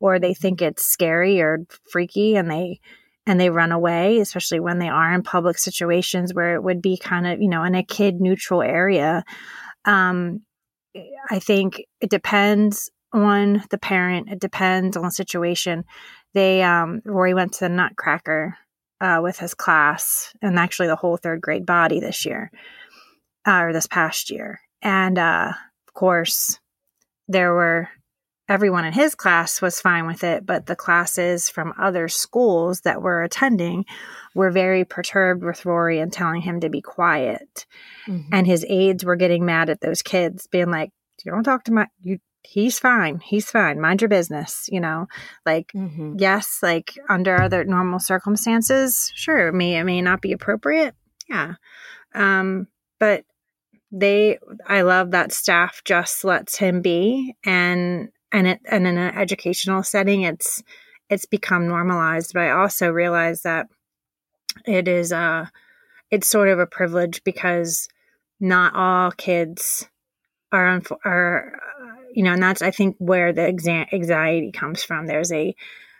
or 0.00 0.19
they 0.19 0.35
think 0.35 0.61
it's 0.61 0.85
scary 0.85 1.40
or 1.40 1.61
freaky 1.90 2.35
and 2.35 2.50
they 2.50 2.81
and 3.26 3.38
they 3.38 3.50
run 3.50 3.72
away, 3.72 4.18
especially 4.18 4.60
when 4.60 4.78
they 4.78 4.88
are 4.88 5.14
in 5.14 5.22
public 5.22 5.58
situations 5.58 6.34
where 6.34 6.54
it 6.54 6.62
would 6.62 6.82
be 6.82 6.96
kind 6.96 7.26
of, 7.26 7.40
you 7.40 7.48
know, 7.48 7.62
in 7.62 7.74
a 7.74 7.84
kid 7.84 8.20
neutral 8.20 8.62
area. 8.62 9.24
Um, 9.84 10.40
I 11.30 11.38
think 11.38 11.84
it 12.00 12.10
depends 12.10 12.90
on 13.12 13.62
the 13.70 13.78
parent. 13.78 14.28
It 14.30 14.40
depends 14.40 14.96
on 14.96 15.04
the 15.04 15.10
situation. 15.10 15.84
They, 16.34 16.62
um, 16.62 17.00
Rory 17.04 17.34
went 17.34 17.54
to 17.54 17.60
the 17.60 17.68
Nutcracker 17.68 18.56
uh, 19.00 19.20
with 19.22 19.38
his 19.38 19.54
class 19.54 20.32
and 20.42 20.58
actually 20.58 20.88
the 20.88 20.96
whole 20.96 21.16
third 21.16 21.40
grade 21.40 21.66
body 21.66 22.00
this 22.00 22.24
year 22.24 22.50
uh, 23.46 23.62
or 23.62 23.72
this 23.72 23.86
past 23.86 24.30
year. 24.30 24.60
And 24.80 25.18
uh, 25.18 25.52
of 25.88 25.94
course, 25.94 26.58
there 27.28 27.52
were 27.52 27.88
everyone 28.49 28.84
in 28.84 28.92
his 28.92 29.14
class 29.14 29.62
was 29.62 29.80
fine 29.80 30.06
with 30.06 30.25
it, 30.25 30.44
but 30.44 30.66
the 30.66 30.76
classes 30.76 31.49
from 31.49 31.72
other 31.78 32.08
schools 32.08 32.80
that 32.82 33.00
were 33.02 33.22
attending 33.22 33.84
were 34.34 34.50
very 34.50 34.84
perturbed 34.84 35.42
with 35.42 35.64
Rory 35.64 36.00
and 36.00 36.12
telling 36.12 36.42
him 36.42 36.61
to 36.61 36.68
be 36.68 36.80
quiet. 36.80 37.66
Mhm. 38.06 38.26
And 38.32 38.46
his 38.46 38.64
aides 38.68 39.04
were 39.04 39.16
getting 39.16 39.44
mad 39.44 39.70
at 39.70 39.80
those 39.80 40.02
kids, 40.02 40.46
being 40.46 40.70
like, 40.70 40.90
"You 41.25 41.32
don't 41.32 41.44
talk 41.44 41.64
to 41.64 41.72
my 41.72 41.87
you 42.00 42.18
he's 42.44 42.76
fine. 42.80 43.20
He's 43.20 43.49
fine. 43.49 43.80
Mind 43.80 44.02
your 44.02 44.08
business, 44.08 44.68
you 44.68 44.80
know. 44.80 45.06
Like 45.46 45.70
Mhm. 45.76 46.16
yes, 46.18 46.58
like 46.61 46.92
under 47.08 47.40
other 47.40 47.64
normal 47.64 48.00
circumstances, 48.00 49.12
sure, 49.14 49.49
it 49.49 49.52
may 49.54 49.76
it 49.78 49.84
may 49.84 50.02
not 50.02 50.20
be 50.20 50.32
appropriate. 50.32 50.96
Yeah. 51.28 51.54
Um, 52.14 52.66
but 52.99 53.25
they 53.92 54.38
I 54.66 54.82
love 54.82 55.12
that 55.12 55.32
staff 55.32 55.82
just 55.84 56.25
lets 56.25 56.56
him 56.58 56.80
be 56.82 57.37
and 57.44 58.08
and 58.32 58.46
it 58.46 58.60
and 58.64 58.86
in 58.86 58.98
an 58.98 59.14
educational 59.16 59.82
setting 59.82 60.22
it's 60.22 60.62
it's 61.10 61.26
become 61.26 61.68
normalized. 61.68 62.32
But 62.32 62.44
I 62.44 62.50
also 62.50 62.90
realize 62.90 63.42
that 63.42 63.68
it 64.66 64.88
is 64.88 65.12
uh 65.12 65.46
it's 66.10 66.28
sort 66.28 66.48
of 66.48 66.58
a 66.58 66.66
privilege 66.66 67.22
because 67.24 67.88
not 68.40 68.74
all 68.74 69.10
kids 69.12 69.88
are 70.52 70.78
unf- 70.78 70.98
are 71.04 71.54
uh, 71.80 72.02
you 72.12 72.22
know 72.22 72.32
and 72.32 72.42
that's 72.42 72.60
i 72.60 72.70
think 72.70 72.94
where 72.98 73.32
the 73.32 73.42
anxiety 73.92 74.52
comes 74.52 74.82
from 74.82 75.06
there's 75.06 75.32
a 75.32 75.54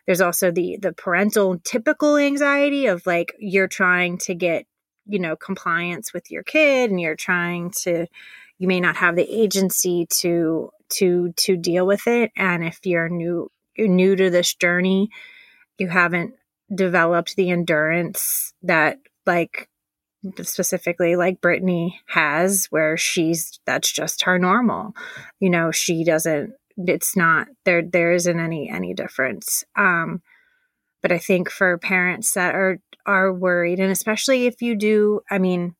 there's 0.07 0.21
also 0.21 0.51
the 0.51 0.77
the 0.81 0.93
parental 0.93 1.59
typical 1.65 2.17
anxiety 2.17 2.87
of 2.87 3.07
like 3.07 3.33
you're 3.39 3.69
trying 3.69 4.19
to 4.19 4.35
get 4.35 4.67
you 5.07 5.19
know 5.19 5.37
compliance 5.37 6.13
with 6.13 6.31
your 6.31 6.43
kid 6.43 6.91
and 6.91 7.01
you're 7.01 7.17
trying 7.17 7.71
to 7.71 8.07
you 8.59 8.69
may 8.69 8.81
not 8.81 8.97
have 8.97 9.17
the 9.17 9.43
agency 9.43 10.07
to 10.11 10.71
to 10.93 11.33
to 11.37 11.57
deal 11.57 11.87
with 11.87 12.07
it 12.07 12.31
and 12.37 12.65
if 12.65 12.79
you're 12.85 13.09
new 13.09 13.51
you're 13.77 13.89
new 13.89 14.15
to 14.17 14.31
this 14.31 14.55
journey 14.55 15.09
you 15.79 15.89
haven't 15.89 16.35
developed 16.75 17.37
the 17.37 17.51
endurance 17.51 18.53
that 18.63 18.99
like 19.27 19.69
specifically 20.43 21.17
like 21.17 21.41
Brittney 21.41 21.95
has, 22.07 22.67
where 22.71 22.97
she's 22.97 23.59
that's 23.67 23.91
just 23.91 24.23
her 24.23 24.39
normal. 24.39 24.93
You 25.41 25.51
know, 25.51 25.71
she 25.71 26.05
doesn't. 26.05 26.53
It's 26.77 27.17
not 27.17 27.49
there. 27.65 27.83
There 27.83 28.13
isn't 28.13 28.41
any 28.41 28.71
any 28.71 28.95
difference. 28.95 29.65
Um, 29.77 30.23
but 31.03 31.13
I 31.13 31.19
think 31.19 31.51
for 31.51 31.79
parents 31.79 32.35
that 32.35 32.55
are 32.55 32.79
are 33.05 33.33
worried, 33.33 33.81
and 33.81 33.91
especially 33.91 34.47
if 34.47 34.63
you 34.63 34.77
do, 34.77 35.21
I 35.31 35.39
mean, 35.39 35.75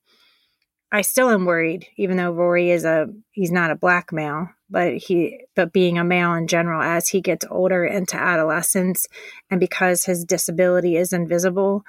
I 0.91 1.03
still 1.03 1.31
am 1.31 1.45
worried, 1.45 1.87
even 1.97 2.17
though 2.17 2.33
Rory 2.33 2.71
is 2.71 2.85
a 2.85 3.07
he's 3.31 3.53
not 3.53 3.71
a 3.71 3.77
black 3.77 4.13
male, 4.13 4.49
but 4.73 4.95
he 4.97 5.45
but 5.55 5.73
being 5.73 5.99
a 5.99 6.05
male 6.05 6.33
in 6.35 6.49
general, 6.49 6.83
as 6.83 7.09
he 7.09 7.21
gets 7.21 7.45
older 7.51 7.85
into 7.85 8.17
adolescence, 8.17 9.07
and 9.51 9.61
because 9.61 10.05
his 10.07 10.25
disability 10.25 10.97
is 10.97 11.13
invisible, 11.13 11.85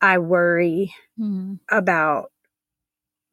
I 0.00 0.18
worry 0.18 0.92
Mm. 1.18 1.60
about 1.70 2.32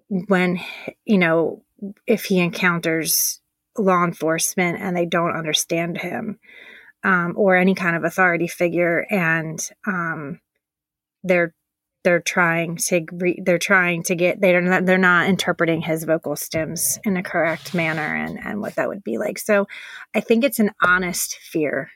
when 0.10 0.60
you 1.06 1.18
know 1.18 1.64
if 2.06 2.26
he 2.26 2.40
encounters 2.40 3.42
law 3.78 4.04
enforcement 4.04 4.80
and 4.82 4.96
they 4.96 5.06
don't 5.06 5.36
understand 5.36 5.98
him 5.98 6.40
um, 7.04 7.34
or 7.38 7.56
any 7.56 7.76
kind 7.76 7.96
of 7.96 8.04
authority 8.04 8.48
figure 8.48 9.06
and 9.10 9.70
um, 9.86 10.40
they're 11.24 11.54
they're 12.08 12.22
trying 12.22 12.78
to 12.78 13.06
re- 13.12 13.42
they're 13.44 13.58
trying 13.60 14.02
to 14.02 14.16
get 14.16 14.40
they're 14.40 14.62
not, 14.62 14.86
they're 14.86 14.98
not 14.98 15.28
interpreting 15.28 15.82
his 15.82 16.06
vocal 16.06 16.36
stims 16.36 16.98
in 17.04 17.18
a 17.18 17.22
correct 17.22 17.74
manner 17.74 18.16
and 18.16 18.40
and 18.40 18.62
what 18.62 18.76
that 18.76 18.88
would 18.88 19.04
be 19.04 19.18
like. 19.18 19.38
So 19.38 19.68
i 20.16 20.22
think 20.22 20.46
it's 20.46 20.60
an 20.60 20.72
honest 20.82 21.36
fear 21.36 21.92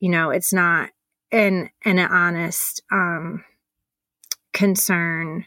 you 0.00 0.08
know 0.08 0.30
it's 0.30 0.54
not 0.54 0.88
an 1.30 1.68
an 1.84 1.98
honest 1.98 2.82
um 2.90 3.44
concern. 4.54 5.44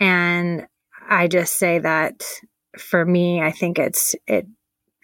And 0.00 0.66
i 1.06 1.28
just 1.28 1.58
say 1.58 1.78
that 1.78 2.24
for 2.78 3.04
me 3.04 3.42
i 3.42 3.50
think 3.50 3.78
it's 3.78 4.14
it 4.26 4.46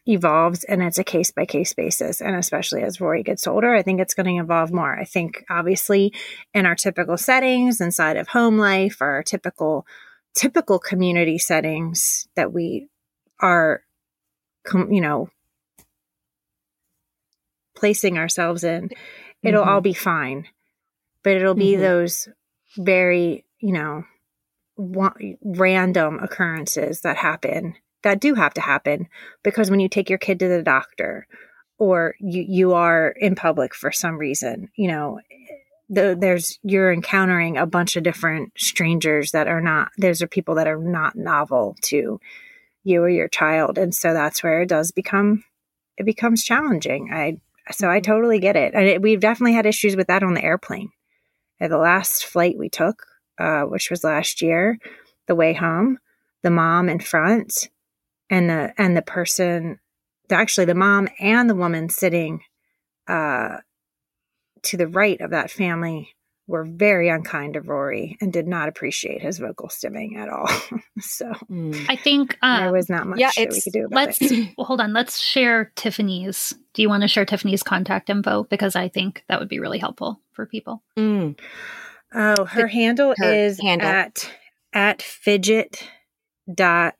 evolves 0.06 0.64
and 0.64 0.82
it's 0.82 0.98
a 0.98 1.04
case 1.04 1.30
by 1.30 1.44
case 1.46 1.72
basis 1.74 2.20
and 2.20 2.34
especially 2.34 2.82
as 2.82 3.00
rory 3.00 3.22
gets 3.22 3.46
older 3.46 3.72
i 3.72 3.82
think 3.82 4.00
it's 4.00 4.14
going 4.14 4.26
to 4.26 4.42
evolve 4.42 4.72
more. 4.72 4.98
I 4.98 5.04
think 5.04 5.44
obviously 5.48 6.12
in 6.52 6.66
our 6.66 6.74
typical 6.74 7.16
settings 7.16 7.80
inside 7.80 8.16
of 8.16 8.26
home 8.28 8.58
life 8.58 9.00
or 9.00 9.06
our 9.06 9.22
typical 9.22 9.86
typical 10.34 10.80
community 10.80 11.38
settings 11.38 12.26
that 12.34 12.52
we 12.52 12.88
are 13.38 13.82
you 14.74 15.00
know 15.00 15.28
placing 17.76 18.18
ourselves 18.18 18.64
in 18.64 18.90
it'll 19.42 19.64
all 19.64 19.80
be 19.80 19.92
fine. 19.94 20.46
But 21.24 21.36
it'll 21.36 21.54
be 21.54 21.74
Mhm. 21.74 21.80
those 21.80 22.28
very 22.76 23.44
you 23.60 23.72
know 23.72 24.04
random 25.44 26.18
occurrences 26.20 27.02
that 27.02 27.16
happen 27.16 27.74
that 28.02 28.20
do 28.20 28.34
have 28.34 28.54
to 28.54 28.60
happen 28.60 29.08
because 29.42 29.70
when 29.70 29.80
you 29.80 29.88
take 29.88 30.08
your 30.08 30.18
kid 30.18 30.38
to 30.38 30.48
the 30.48 30.62
doctor 30.62 31.26
or 31.78 32.14
you 32.20 32.44
you 32.48 32.72
are 32.72 33.08
in 33.18 33.34
public 33.34 33.74
for 33.74 33.90
some 33.90 34.18
reason 34.18 34.68
you 34.76 34.88
know 34.88 35.20
the, 35.88 36.16
there's 36.18 36.58
you're 36.62 36.92
encountering 36.92 37.58
a 37.58 37.66
bunch 37.66 37.96
of 37.96 38.02
different 38.02 38.52
strangers 38.56 39.32
that 39.32 39.46
are 39.46 39.60
not 39.60 39.90
those 39.98 40.22
are 40.22 40.26
people 40.26 40.54
that 40.54 40.66
are 40.66 40.78
not 40.78 41.16
novel 41.16 41.76
to 41.82 42.18
you 42.84 43.02
or 43.02 43.08
your 43.08 43.28
child. 43.28 43.78
And 43.78 43.94
so 43.94 44.12
that's 44.12 44.42
where 44.42 44.62
it 44.62 44.68
does 44.68 44.90
become 44.90 45.44
it 45.96 46.04
becomes 46.04 46.42
challenging. 46.42 47.10
I 47.12 47.38
so 47.70 47.90
i 47.90 48.00
totally 48.00 48.38
get 48.38 48.56
it. 48.56 48.74
And 48.74 48.86
it, 48.86 49.02
we've 49.02 49.20
definitely 49.20 49.54
had 49.54 49.66
issues 49.66 49.94
with 49.94 50.08
that 50.08 50.22
on 50.22 50.34
the 50.34 50.44
airplane. 50.44 50.90
At 51.60 51.70
the 51.70 51.78
last 51.78 52.24
flight 52.24 52.56
we 52.58 52.68
took 52.68 53.04
uh, 53.38 53.62
which 53.62 53.90
was 53.90 54.04
last 54.04 54.42
year 54.42 54.78
the 55.26 55.34
way 55.34 55.52
home 55.52 55.98
the 56.42 56.50
mom 56.50 56.88
in 56.88 56.98
front 56.98 57.68
and 58.32 58.48
the 58.50 58.72
and 58.78 58.96
the 58.96 59.02
person 59.02 59.78
actually 60.30 60.64
the 60.64 60.74
mom 60.74 61.06
and 61.20 61.48
the 61.50 61.54
woman 61.54 61.88
sitting 61.88 62.40
uh, 63.06 63.58
to 64.62 64.76
the 64.76 64.86
right 64.88 65.20
of 65.20 65.30
that 65.30 65.50
family 65.50 66.08
were 66.48 66.64
very 66.64 67.08
unkind 67.08 67.54
to 67.54 67.60
Rory 67.60 68.16
and 68.20 68.32
did 68.32 68.46
not 68.48 68.68
appreciate 68.68 69.22
his 69.22 69.38
vocal 69.38 69.68
stimming 69.68 70.16
at 70.16 70.28
all. 70.28 70.48
so 71.00 71.26
Mm. 71.50 71.86
I 71.88 71.96
think 71.96 72.36
there 72.42 72.66
um, 72.68 72.72
was 72.72 72.88
not 72.88 73.06
much 73.06 73.18
yeah, 73.20 73.28
that 73.36 73.38
we 73.38 73.42
it's- 73.44 73.64
could 73.64 73.72
do 73.72 73.84
about 73.86 73.96
let's 73.96 74.20
it. 74.22 74.54
well, 74.58 74.64
hold 74.66 74.80
on. 74.80 74.92
Let's 74.92 75.18
share 75.20 75.70
Tiffany's. 75.76 76.52
Do 76.74 76.82
you 76.82 76.88
want 76.88 77.02
to 77.02 77.08
share 77.08 77.24
Tiffany's 77.24 77.62
contact 77.62 78.10
info? 78.10 78.44
Because 78.44 78.74
I 78.76 78.88
think 78.88 79.22
that 79.28 79.38
would 79.38 79.48
be 79.48 79.60
really 79.60 79.78
helpful 79.78 80.20
for 80.32 80.46
people. 80.46 80.82
Mm. 80.98 81.38
Oh, 82.14 82.44
her 82.44 82.62
The- 82.62 82.68
handle 82.68 83.14
her 83.18 83.32
is 83.32 83.60
handle. 83.60 83.86
at 83.88 84.30
at 84.72 85.02
fidget 85.02 85.86
dot 86.52 86.94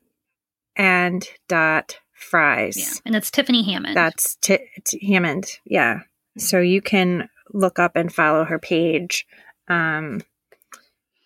and 0.75 1.27
dot 1.47 1.99
fries. 2.13 2.77
Yeah, 2.77 2.99
and 3.05 3.15
it's 3.15 3.31
Tiffany 3.31 3.63
Hammond. 3.63 3.95
That's 3.95 4.35
t- 4.37 4.59
t- 4.83 5.05
Hammond. 5.11 5.45
Yeah. 5.65 5.99
So 6.37 6.59
you 6.59 6.81
can 6.81 7.29
look 7.53 7.77
up 7.79 7.95
and 7.95 8.13
follow 8.13 8.43
her 8.45 8.57
page 8.57 9.27
um, 9.67 10.21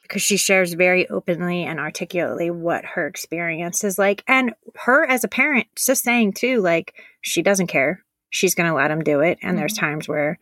because 0.02 0.22
she 0.22 0.38
shares 0.38 0.74
very 0.74 1.08
openly 1.10 1.64
and 1.64 1.80
articulately 1.80 2.50
what 2.52 2.84
her 2.84 3.08
experience 3.08 3.84
is 3.84 3.98
like. 3.98 4.24
And 4.28 4.54
her 4.76 5.06
as 5.06 5.24
a 5.24 5.28
parent, 5.30 5.68
just 5.78 6.04
saying 6.04 6.34
too, 6.34 6.62
like, 6.62 6.94
she 7.22 7.42
doesn't 7.42 7.68
care. 7.68 8.04
She's 8.30 8.56
going 8.56 8.70
to 8.70 8.76
let 8.76 8.92
him 8.92 9.02
do 9.04 9.22
it. 9.22 9.38
And 9.42 9.58
there's 9.58 9.74
times 9.74 10.08
where 10.08 10.38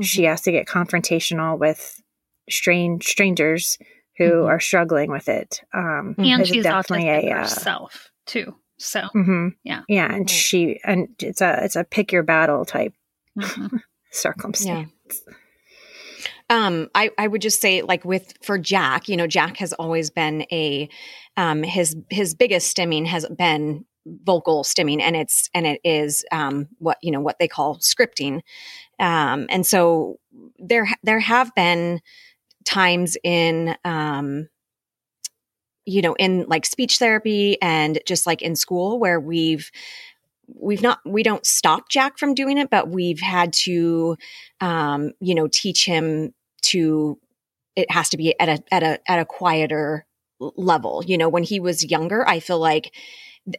she 0.00 0.24
has 0.24 0.42
to 0.42 0.52
get 0.52 0.66
confrontational 0.66 1.58
with 1.58 2.00
strange 2.48 3.04
strangers 3.04 3.76
who 4.18 4.24
Mhm. 4.24 4.48
are 4.48 4.60
struggling 4.60 5.10
with 5.10 5.28
it. 5.28 5.62
Um, 5.74 6.14
and 6.18 6.46
she's 6.46 6.62
definitely 6.62 7.06
autistic 7.06 7.24
a, 7.24 7.32
uh, 7.32 7.38
herself 7.40 8.10
too. 8.26 8.54
So 8.78 9.02
mhm. 9.14 9.52
Yeah. 9.64 9.82
Yeah. 9.88 10.06
And 10.06 10.20
Right. 10.20 10.30
she, 10.30 10.80
and 10.84 11.08
it's 11.20 11.40
a, 11.40 11.64
it's 11.64 11.76
a 11.76 11.84
pick 11.84 12.12
your 12.12 12.22
battle 12.22 12.64
type 12.64 12.92
mhm. 13.38 13.80
circumstance. 14.10 14.90
Um, 16.48 16.88
I, 16.94 17.10
I 17.18 17.26
would 17.26 17.42
just 17.42 17.60
say 17.60 17.82
like 17.82 18.04
with 18.04 18.34
for 18.42 18.58
Jack, 18.58 19.08
you 19.08 19.16
know, 19.16 19.26
Jack 19.26 19.56
has 19.58 19.72
always 19.72 20.10
been 20.10 20.46
a 20.52 20.88
um 21.36 21.62
his 21.62 21.96
his 22.10 22.34
biggest 22.34 22.74
stimming 22.76 23.06
has 23.06 23.26
been 23.36 23.84
vocal 24.24 24.62
stimming 24.62 25.00
and 25.00 25.16
it's 25.16 25.50
and 25.52 25.66
it 25.66 25.80
is 25.82 26.24
um 26.30 26.68
what 26.78 26.98
you 27.02 27.10
know 27.10 27.20
what 27.20 27.38
they 27.38 27.48
call 27.48 27.78
scripting. 27.78 28.42
Um 29.00 29.46
and 29.48 29.66
so 29.66 30.18
there 30.58 30.86
there 31.02 31.20
have 31.20 31.54
been 31.54 32.00
times 32.64 33.16
in 33.24 33.76
um 33.84 34.48
you 35.86 36.02
know 36.02 36.14
in 36.14 36.44
like 36.48 36.66
speech 36.66 36.98
therapy 36.98 37.60
and 37.62 37.98
just 38.06 38.26
like 38.26 38.42
in 38.42 38.56
school 38.56 38.98
where 38.98 39.18
we've 39.18 39.70
we've 40.48 40.82
not 40.82 40.98
we 41.04 41.22
don't 41.22 41.46
stop 41.46 41.88
jack 41.88 42.18
from 42.18 42.34
doing 42.34 42.58
it 42.58 42.70
but 42.70 42.88
we've 42.88 43.20
had 43.20 43.52
to 43.52 44.16
um 44.60 45.12
you 45.20 45.34
know 45.34 45.48
teach 45.48 45.86
him 45.86 46.34
to 46.62 47.18
it 47.74 47.90
has 47.90 48.08
to 48.10 48.16
be 48.16 48.38
at 48.38 48.48
a 48.48 48.62
at 48.72 48.82
a 48.82 48.98
at 49.10 49.18
a 49.20 49.24
quieter 49.24 50.06
level. 50.38 51.02
You 51.06 51.16
know 51.16 51.30
when 51.30 51.44
he 51.44 51.60
was 51.60 51.90
younger 51.90 52.28
i 52.28 52.40
feel 52.40 52.58
like 52.58 52.92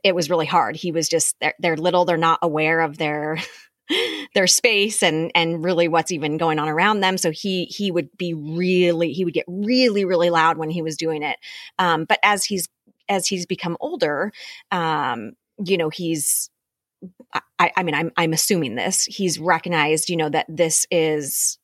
it 0.03 0.15
was 0.15 0.29
really 0.29 0.45
hard. 0.45 0.75
He 0.75 0.91
was 0.91 1.07
just 1.07 1.35
they're, 1.39 1.53
they're 1.59 1.77
little 1.77 2.05
they're 2.05 2.17
not 2.17 2.39
aware 2.41 2.81
of 2.81 2.97
their 2.97 3.37
their 4.33 4.47
space 4.47 5.01
and 5.03 5.31
and 5.35 5.63
really 5.63 5.87
what's 5.87 6.11
even 6.11 6.37
going 6.37 6.59
on 6.59 6.69
around 6.69 6.99
them 6.99 7.17
so 7.17 7.31
he 7.31 7.65
he 7.65 7.91
would 7.91 8.09
be 8.17 8.33
really 8.33 9.13
he 9.13 9.25
would 9.25 9.33
get 9.33 9.45
really 9.47 10.05
really 10.05 10.29
loud 10.29 10.57
when 10.57 10.69
he 10.69 10.81
was 10.81 10.97
doing 10.97 11.23
it 11.23 11.37
um 11.79 12.05
but 12.05 12.19
as 12.23 12.45
he's 12.45 12.67
as 13.09 13.27
he's 13.27 13.45
become 13.45 13.77
older 13.79 14.31
um 14.71 15.31
you 15.63 15.77
know 15.77 15.89
he's 15.89 16.49
I, 17.59 17.71
I 17.75 17.83
mean, 17.83 17.95
I'm 17.95 18.11
I'm 18.17 18.33
assuming 18.33 18.75
this. 18.75 19.05
He's 19.05 19.39
recognized, 19.39 20.09
you 20.09 20.17
know, 20.17 20.29
that 20.29 20.45
this 20.49 20.85
is 20.91 21.57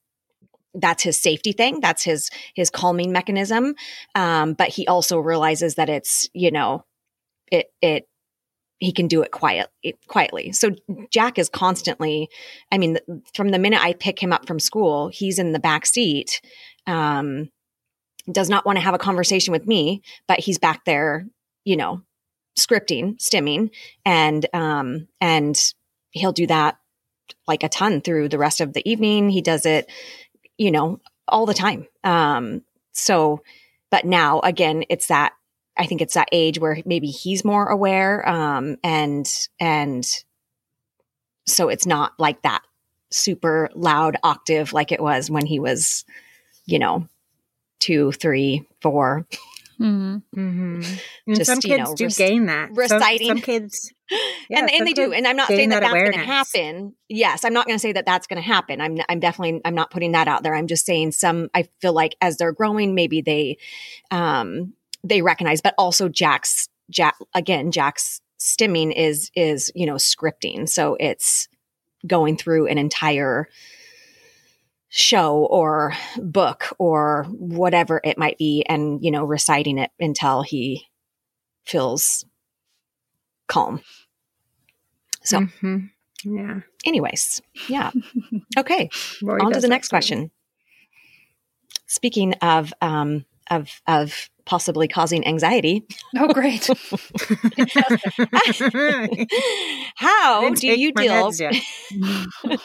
that's 0.73 1.03
his 1.03 1.19
safety 1.19 1.51
thing. 1.51 1.79
That's 1.79 2.03
his 2.03 2.29
his 2.55 2.69
calming 2.69 3.11
mechanism. 3.11 3.75
Um, 4.15 4.53
but 4.53 4.69
he 4.69 4.87
also 4.87 5.19
realizes 5.19 5.75
that 5.75 5.89
it's, 5.89 6.29
you 6.33 6.51
know, 6.51 6.85
it 7.51 7.67
it 7.81 8.07
he 8.83 8.91
can 8.91 9.07
do 9.07 9.21
it 9.21 9.31
quiet 9.31 9.69
quietly. 10.07 10.51
So 10.51 10.71
Jack 11.09 11.39
is 11.39 11.49
constantly, 11.49 12.29
I 12.71 12.77
mean, 12.77 12.97
from 13.33 13.49
the 13.49 13.59
minute 13.59 13.81
I 13.81 13.93
pick 13.93 14.21
him 14.21 14.33
up 14.33 14.45
from 14.45 14.59
school, 14.59 15.09
he's 15.09 15.39
in 15.39 15.53
the 15.53 15.59
back 15.59 15.85
seat. 15.85 16.41
Um, 16.85 17.49
does 18.31 18.49
not 18.49 18.65
want 18.65 18.77
to 18.77 18.83
have 18.83 18.93
a 18.93 18.99
conversation 18.99 19.51
with 19.51 19.67
me, 19.67 20.01
but 20.27 20.39
he's 20.39 20.57
back 20.57 20.85
there, 20.85 21.27
you 21.65 21.75
know, 21.75 22.01
scripting, 22.57 23.17
stimming, 23.17 23.69
and 24.05 24.45
um, 24.53 25.07
and 25.19 25.59
he'll 26.11 26.31
do 26.31 26.47
that 26.47 26.77
like 27.47 27.63
a 27.63 27.69
ton 27.69 28.01
through 28.01 28.29
the 28.29 28.37
rest 28.37 28.61
of 28.61 28.73
the 28.73 28.89
evening. 28.89 29.29
He 29.29 29.41
does 29.41 29.65
it, 29.65 29.89
you 30.57 30.71
know, 30.71 30.99
all 31.27 31.45
the 31.45 31.53
time. 31.53 31.87
Um, 32.03 32.61
so, 32.91 33.41
but 33.91 34.05
now 34.05 34.39
again, 34.41 34.83
it's 34.89 35.07
that 35.07 35.33
I 35.77 35.85
think 35.85 36.01
it's 36.01 36.13
that 36.13 36.29
age 36.31 36.59
where 36.59 36.77
maybe 36.85 37.07
he's 37.07 37.43
more 37.43 37.67
aware, 37.67 38.27
um, 38.27 38.77
and 38.83 39.27
and 39.59 40.05
so 41.45 41.69
it's 41.69 41.85
not 41.85 42.13
like 42.19 42.41
that 42.43 42.61
super 43.11 43.69
loud 43.75 44.17
octave 44.23 44.73
like 44.73 44.91
it 44.91 45.01
was 45.01 45.29
when 45.29 45.45
he 45.45 45.59
was, 45.59 46.05
you 46.65 46.79
know, 46.79 47.07
two, 47.79 48.11
three, 48.13 48.65
four. 48.81 49.27
Mm-hmm. 49.79 50.39
Mm-hmm. 50.39 51.33
Just, 51.33 51.47
some 51.49 51.59
kids 51.59 51.89
know, 51.89 51.95
do 51.95 52.05
rec- 52.05 52.15
gain 52.15 52.45
that. 52.45 52.69
Reciting. 52.71 53.27
Some, 53.27 53.37
some 53.37 53.43
kids. 53.43 53.93
Yeah, 54.47 54.59
and, 54.59 54.69
and 54.69 54.85
they 54.85 54.93
do. 54.93 55.11
And 55.11 55.25
I'm 55.25 55.37
not 55.37 55.47
saying 55.47 55.69
that, 55.69 55.81
that 55.81 55.91
that's 55.91 56.11
going 56.11 56.27
to 56.27 56.31
happen. 56.31 56.93
Yes, 57.09 57.43
I'm 57.43 57.53
not 57.53 57.65
going 57.65 57.77
to 57.77 57.79
say 57.79 57.93
that 57.93 58.05
that's 58.05 58.27
going 58.27 58.37
to 58.37 58.47
happen. 58.47 58.79
I'm, 58.79 58.99
I'm 59.09 59.19
definitely, 59.19 59.61
I'm 59.65 59.73
not 59.73 59.89
putting 59.89 60.11
that 60.11 60.27
out 60.27 60.43
there. 60.43 60.53
I'm 60.53 60.67
just 60.67 60.85
saying 60.85 61.13
some, 61.13 61.49
I 61.55 61.67
feel 61.79 61.93
like 61.93 62.15
as 62.21 62.37
they're 62.37 62.51
growing, 62.51 62.93
maybe 62.93 63.21
they, 63.21 63.57
um, 64.11 64.73
they 65.03 65.21
recognize, 65.21 65.61
but 65.61 65.75
also 65.77 66.09
Jack's, 66.09 66.69
Jack, 66.89 67.15
again, 67.33 67.71
Jack's 67.71 68.21
stimming 68.39 68.93
is, 68.95 69.31
is, 69.35 69.71
you 69.75 69.85
know, 69.85 69.95
scripting. 69.95 70.67
So 70.67 70.95
it's 70.99 71.47
going 72.05 72.37
through 72.37 72.67
an 72.67 72.77
entire, 72.77 73.47
show 74.95 75.47
or 75.49 75.91
book 76.17 76.67
or 76.77 77.25
whatever 77.31 77.99
it 78.03 78.15
might 78.15 78.37
be 78.37 78.63
and 78.69 79.03
you 79.03 79.09
know 79.09 79.23
reciting 79.23 79.79
it 79.79 79.89
until 79.99 80.43
he 80.43 80.85
feels 81.65 82.23
calm. 83.47 83.81
So 85.23 85.39
mm-hmm. 85.39 85.85
yeah. 86.25 86.59
anyways 86.85 87.41
yeah. 87.67 87.89
Okay 88.57 88.91
on 89.27 89.53
to 89.53 89.59
the 89.59 89.67
next 89.67 89.89
question. 89.89 90.29
Speaking 91.87 92.33
of 92.33 92.71
um 92.79 93.25
of 93.49 93.81
of 93.87 94.29
possibly 94.45 94.87
causing 94.87 95.27
anxiety. 95.27 95.83
Oh, 96.17 96.27
great. 96.27 96.67
how 99.95 100.53
do 100.53 100.67
you 100.67 100.91
deal 100.91 101.31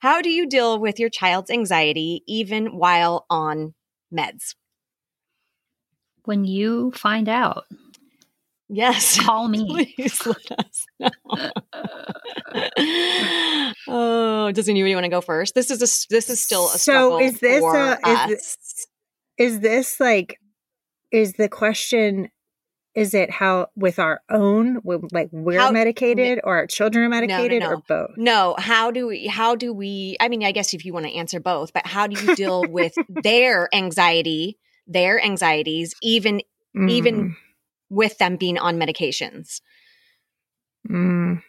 How 0.00 0.22
do 0.22 0.30
you 0.30 0.48
deal 0.48 0.78
with 0.78 0.98
your 0.98 1.10
child's 1.10 1.50
anxiety 1.50 2.22
even 2.26 2.78
while 2.78 3.26
on 3.28 3.74
meds? 4.14 4.54
When 6.24 6.44
you 6.44 6.92
find 6.92 7.28
out. 7.28 7.64
Yes. 8.68 9.18
Call 9.24 9.48
me. 9.48 9.90
Please 9.96 10.24
let 10.26 10.52
us 10.58 10.86
know. 10.98 11.10
oh, 13.88 14.52
does 14.52 14.68
anybody 14.68 14.94
want 14.94 15.04
to 15.04 15.10
go 15.10 15.20
first? 15.20 15.54
This 15.54 15.70
is 15.70 15.82
a 15.82 15.88
this 16.10 16.30
is 16.30 16.40
still 16.40 16.70
a 16.70 16.78
struggle. 16.78 17.18
so 17.18 17.24
is 17.24 17.38
this 17.40 17.62
a, 17.62 17.98
is, 18.30 18.56
is 19.38 19.60
this 19.60 19.98
like 20.00 20.38
is 21.10 21.34
the 21.34 21.48
question 21.48 22.28
is 22.94 23.14
it 23.14 23.30
how 23.30 23.68
with 23.74 23.98
our 23.98 24.20
own 24.30 24.80
like 25.12 25.28
we're 25.32 25.58
how, 25.58 25.70
medicated 25.70 26.40
or 26.44 26.56
our 26.56 26.66
children 26.66 27.06
are 27.06 27.08
medicated 27.08 27.60
no, 27.60 27.70
no, 27.70 27.70
no. 27.70 27.76
or 27.76 27.82
both 27.88 28.16
no 28.16 28.54
how 28.58 28.90
do 28.90 29.06
we 29.06 29.26
how 29.26 29.54
do 29.54 29.72
we 29.72 30.16
i 30.20 30.28
mean 30.28 30.44
i 30.44 30.52
guess 30.52 30.74
if 30.74 30.84
you 30.84 30.92
want 30.92 31.06
to 31.06 31.12
answer 31.12 31.40
both 31.40 31.72
but 31.72 31.86
how 31.86 32.06
do 32.06 32.20
you 32.20 32.34
deal 32.36 32.64
with 32.68 32.92
their 33.08 33.68
anxiety 33.74 34.58
their 34.86 35.22
anxieties 35.22 35.94
even 36.02 36.40
mm. 36.76 36.90
even 36.90 37.36
with 37.88 38.18
them 38.18 38.36
being 38.36 38.58
on 38.58 38.78
medications 38.78 39.60
mm 40.88 41.42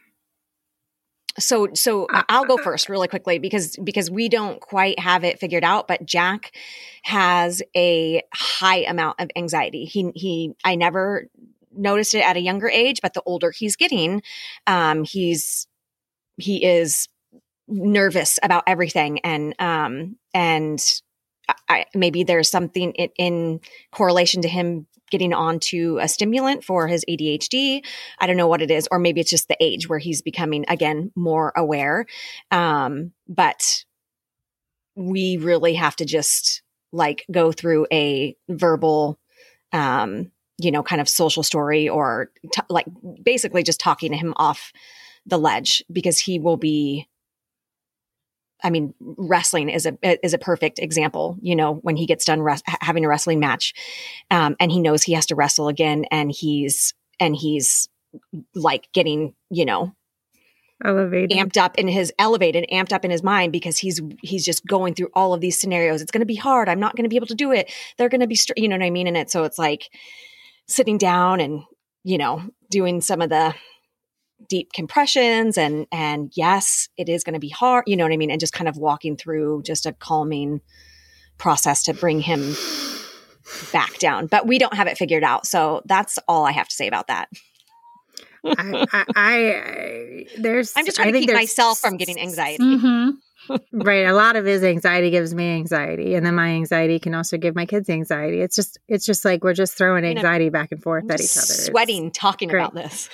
so 1.39 1.69
so 1.73 2.07
I'll 2.29 2.45
go 2.45 2.57
first 2.57 2.89
really 2.89 3.07
quickly 3.07 3.39
because 3.39 3.75
because 3.83 4.11
we 4.11 4.29
don't 4.29 4.59
quite 4.61 4.99
have 4.99 5.23
it 5.23 5.39
figured 5.39 5.63
out 5.63 5.87
but 5.87 6.05
Jack 6.05 6.55
has 7.03 7.61
a 7.75 8.21
high 8.33 8.83
amount 8.83 9.19
of 9.19 9.29
anxiety. 9.35 9.85
He 9.85 10.11
he 10.15 10.53
I 10.63 10.75
never 10.75 11.27
noticed 11.75 12.13
it 12.13 12.19
at 12.19 12.37
a 12.37 12.41
younger 12.41 12.69
age 12.69 12.99
but 13.01 13.13
the 13.13 13.23
older 13.25 13.49
he's 13.49 13.75
getting 13.75 14.21
um 14.67 15.03
he's 15.03 15.67
he 16.37 16.63
is 16.63 17.07
nervous 17.67 18.37
about 18.43 18.63
everything 18.67 19.19
and 19.19 19.55
um 19.59 20.17
and 20.35 21.01
I, 21.67 21.85
maybe 21.93 22.23
there's 22.23 22.49
something 22.49 22.93
in, 22.93 23.09
in 23.17 23.59
correlation 23.91 24.43
to 24.43 24.47
him 24.47 24.87
getting 25.13 25.31
onto 25.31 25.99
a 26.01 26.07
stimulant 26.07 26.63
for 26.63 26.87
his 26.87 27.05
ADHD. 27.07 27.85
I 28.17 28.25
don't 28.25 28.35
know 28.35 28.47
what 28.47 28.63
it 28.63 28.71
is, 28.71 28.87
or 28.89 28.97
maybe 28.97 29.21
it's 29.21 29.29
just 29.29 29.47
the 29.47 29.63
age 29.63 29.87
where 29.87 29.99
he's 29.99 30.23
becoming 30.23 30.65
again 30.67 31.11
more 31.15 31.53
aware. 31.55 32.07
Um, 32.49 33.11
but 33.27 33.85
we 34.95 35.37
really 35.37 35.75
have 35.75 35.95
to 35.97 36.05
just 36.05 36.63
like 36.91 37.25
go 37.31 37.51
through 37.51 37.85
a 37.93 38.35
verbal, 38.49 39.19
um, 39.71 40.31
you 40.57 40.71
know, 40.71 40.81
kind 40.81 40.99
of 40.99 41.07
social 41.07 41.43
story 41.43 41.87
or 41.87 42.31
t- 42.51 42.61
like 42.69 42.87
basically 43.21 43.61
just 43.61 43.79
talking 43.79 44.11
to 44.11 44.17
him 44.17 44.33
off 44.37 44.73
the 45.27 45.37
ledge 45.37 45.83
because 45.91 46.17
he 46.17 46.39
will 46.39 46.57
be 46.57 47.07
I 48.63 48.69
mean, 48.69 48.93
wrestling 48.99 49.69
is 49.69 49.85
a 49.85 50.25
is 50.25 50.33
a 50.33 50.37
perfect 50.37 50.79
example. 50.79 51.37
You 51.41 51.55
know, 51.55 51.75
when 51.75 51.95
he 51.95 52.05
gets 52.05 52.25
done 52.25 52.45
having 52.81 53.05
a 53.05 53.07
wrestling 53.07 53.39
match, 53.39 53.73
um, 54.31 54.55
and 54.59 54.71
he 54.71 54.79
knows 54.79 55.03
he 55.03 55.13
has 55.13 55.25
to 55.27 55.35
wrestle 55.35 55.67
again, 55.67 56.05
and 56.11 56.31
he's 56.31 56.93
and 57.19 57.35
he's 57.35 57.89
like 58.55 58.87
getting 58.93 59.33
you 59.49 59.65
know 59.65 59.93
elevated. 60.83 61.37
amped 61.37 61.57
up 61.57 61.77
in 61.77 61.87
his 61.87 62.13
elevated 62.19 62.65
amped 62.71 62.93
up 62.93 63.05
in 63.05 63.11
his 63.11 63.23
mind 63.23 63.51
because 63.51 63.77
he's 63.77 64.01
he's 64.21 64.45
just 64.45 64.65
going 64.65 64.93
through 64.93 65.09
all 65.13 65.33
of 65.33 65.41
these 65.41 65.59
scenarios. 65.59 66.01
It's 66.01 66.11
going 66.11 66.21
to 66.21 66.25
be 66.25 66.35
hard. 66.35 66.69
I'm 66.69 66.79
not 66.79 66.95
going 66.95 67.05
to 67.05 67.09
be 67.09 67.15
able 67.15 67.27
to 67.27 67.35
do 67.35 67.51
it. 67.51 67.71
They're 67.97 68.09
going 68.09 68.21
to 68.21 68.27
be 68.27 68.35
str- 68.35 68.53
you 68.57 68.67
know 68.67 68.77
what 68.77 68.85
i 68.85 68.89
mean? 68.89 69.07
And 69.07 69.17
it 69.17 69.29
so 69.29 69.43
it's 69.43 69.59
like 69.59 69.89
sitting 70.67 70.97
down 70.97 71.39
and 71.39 71.63
you 72.03 72.17
know 72.17 72.41
doing 72.69 73.01
some 73.01 73.21
of 73.21 73.29
the 73.29 73.53
deep 74.49 74.73
compressions 74.73 75.57
and 75.57 75.87
and 75.91 76.31
yes 76.35 76.89
it 76.97 77.09
is 77.09 77.23
going 77.23 77.33
to 77.33 77.39
be 77.39 77.49
hard 77.49 77.83
you 77.87 77.95
know 77.95 78.03
what 78.03 78.11
i 78.11 78.17
mean? 78.17 78.31
And 78.31 78.39
just 78.39 78.53
kind 78.53 78.67
of 78.67 78.77
walking 78.77 79.15
through 79.15 79.63
just 79.63 79.85
a 79.85 79.93
calming 79.93 80.61
process 81.37 81.83
to 81.83 81.93
bring 81.93 82.21
him 82.21 82.55
back 83.73 83.97
down. 83.99 84.27
But 84.27 84.47
we 84.47 84.57
don't 84.57 84.75
have 84.75 84.87
it 84.87 84.97
figured 84.97 85.23
out 85.23 85.45
so 85.45 85.81
that's 85.85 86.19
all 86.27 86.45
i 86.45 86.51
have 86.51 86.67
to 86.67 86.75
say 86.75 86.87
about 86.87 87.07
that. 87.07 87.29
I, 88.45 88.85
I, 88.91 89.05
I, 89.15 90.25
there's 90.37 90.73
i'm 90.75 90.85
just 90.85 90.97
trying 90.97 91.09
I 91.09 91.11
to 91.11 91.19
keep 91.19 91.33
myself 91.33 91.79
from 91.79 91.97
getting 91.97 92.19
anxiety. 92.19 92.63
mm-hmm. 92.63 93.11
right 93.73 94.05
a 94.05 94.13
lot 94.13 94.35
of 94.35 94.45
his 94.45 94.63
anxiety 94.63 95.09
gives 95.09 95.33
me 95.33 95.55
anxiety 95.55 96.15
and 96.15 96.25
then 96.25 96.35
my 96.35 96.49
anxiety 96.49 96.99
can 96.99 97.13
also 97.13 97.37
give 97.37 97.55
my 97.55 97.65
kids 97.65 97.89
anxiety. 97.89 98.41
It's 98.41 98.55
just 98.55 98.79
it's 98.87 99.05
just 99.05 99.25
like 99.25 99.43
we're 99.43 99.53
just 99.53 99.77
throwing 99.77 100.05
anxiety 100.05 100.49
back 100.49 100.71
and 100.71 100.81
forth 100.81 101.09
at 101.09 101.19
each 101.19 101.37
other. 101.37 101.45
Sweating 101.45 102.07
it's 102.07 102.17
talking 102.17 102.49
great. 102.49 102.61
about 102.61 102.73
this 102.73 103.09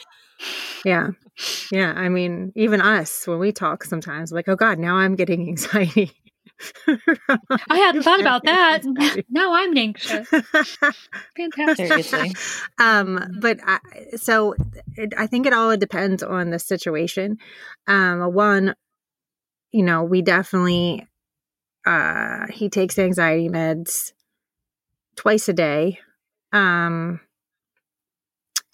yeah. 0.86 1.10
Yeah. 1.72 1.94
I 1.96 2.10
mean, 2.10 2.52
even 2.56 2.82
us, 2.82 3.28
when 3.28 3.40
we 3.40 3.52
talk 3.52 3.84
sometimes, 3.84 4.32
like, 4.32 4.48
oh 4.48 4.56
God, 4.56 4.80
now 4.80 4.96
I'm 4.96 5.16
getting 5.16 5.48
anxiety. 5.48 6.12
I 7.70 7.78
hadn't 7.78 8.04
thought 8.04 8.20
about 8.20 8.44
that. 8.44 8.84
Now 9.30 9.54
I'm 9.54 9.78
anxious. 9.78 10.28
Fantastic. 11.38 12.38
um, 12.80 13.38
but 13.40 13.60
I, 13.64 13.80
so 14.16 14.56
it, 14.96 15.14
I 15.18 15.28
think 15.28 15.46
it 15.46 15.54
all 15.54 15.76
depends 15.78 16.24
on 16.24 16.50
the 16.50 16.60
situation. 16.60 17.38
Um, 17.88 18.34
one, 18.34 18.76
you 19.72 19.84
know, 19.84 20.04
we 20.04 20.22
definitely, 20.22 21.08
uh, 21.86 22.48
he 22.52 22.70
takes 22.70 23.00
anxiety 23.00 23.50
meds 23.50 24.12
twice 25.16 25.48
a 25.48 25.54
day. 25.54 26.00
Um, 26.52 27.22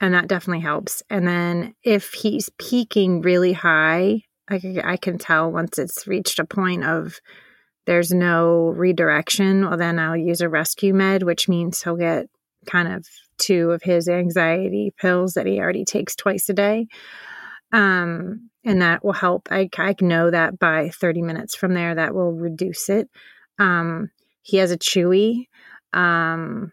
and 0.05 0.13
that 0.13 0.27
definitely 0.27 0.61
helps. 0.61 1.01
And 1.09 1.27
then 1.27 1.73
if 1.83 2.13
he's 2.13 2.49
peaking 2.59 3.21
really 3.21 3.53
high, 3.53 4.21
I, 4.47 4.61
I 4.83 4.97
can 4.97 5.17
tell 5.17 5.51
once 5.51 5.79
it's 5.79 6.05
reached 6.05 6.37
a 6.37 6.45
point 6.45 6.83
of 6.83 7.19
there's 7.87 8.11
no 8.11 8.67
redirection, 8.69 9.67
well, 9.67 9.77
then 9.77 9.97
I'll 9.97 10.15
use 10.15 10.41
a 10.41 10.49
rescue 10.49 10.93
med, 10.93 11.23
which 11.23 11.49
means 11.49 11.81
he'll 11.81 11.95
get 11.95 12.27
kind 12.67 12.87
of 12.87 13.07
two 13.39 13.71
of 13.71 13.81
his 13.81 14.07
anxiety 14.07 14.93
pills 14.95 15.33
that 15.33 15.47
he 15.47 15.59
already 15.59 15.85
takes 15.85 16.15
twice 16.15 16.49
a 16.49 16.53
day. 16.53 16.85
Um, 17.71 18.51
and 18.63 18.83
that 18.83 19.03
will 19.03 19.13
help. 19.13 19.47
I, 19.49 19.69
I 19.75 19.95
know 20.01 20.29
that 20.29 20.59
by 20.59 20.89
30 20.89 21.23
minutes 21.23 21.55
from 21.55 21.73
there, 21.73 21.95
that 21.95 22.13
will 22.13 22.31
reduce 22.31 22.89
it. 22.89 23.09
Um, 23.57 24.11
he 24.43 24.57
has 24.57 24.69
a 24.69 24.77
chewy. 24.77 25.47
Um, 25.93 26.71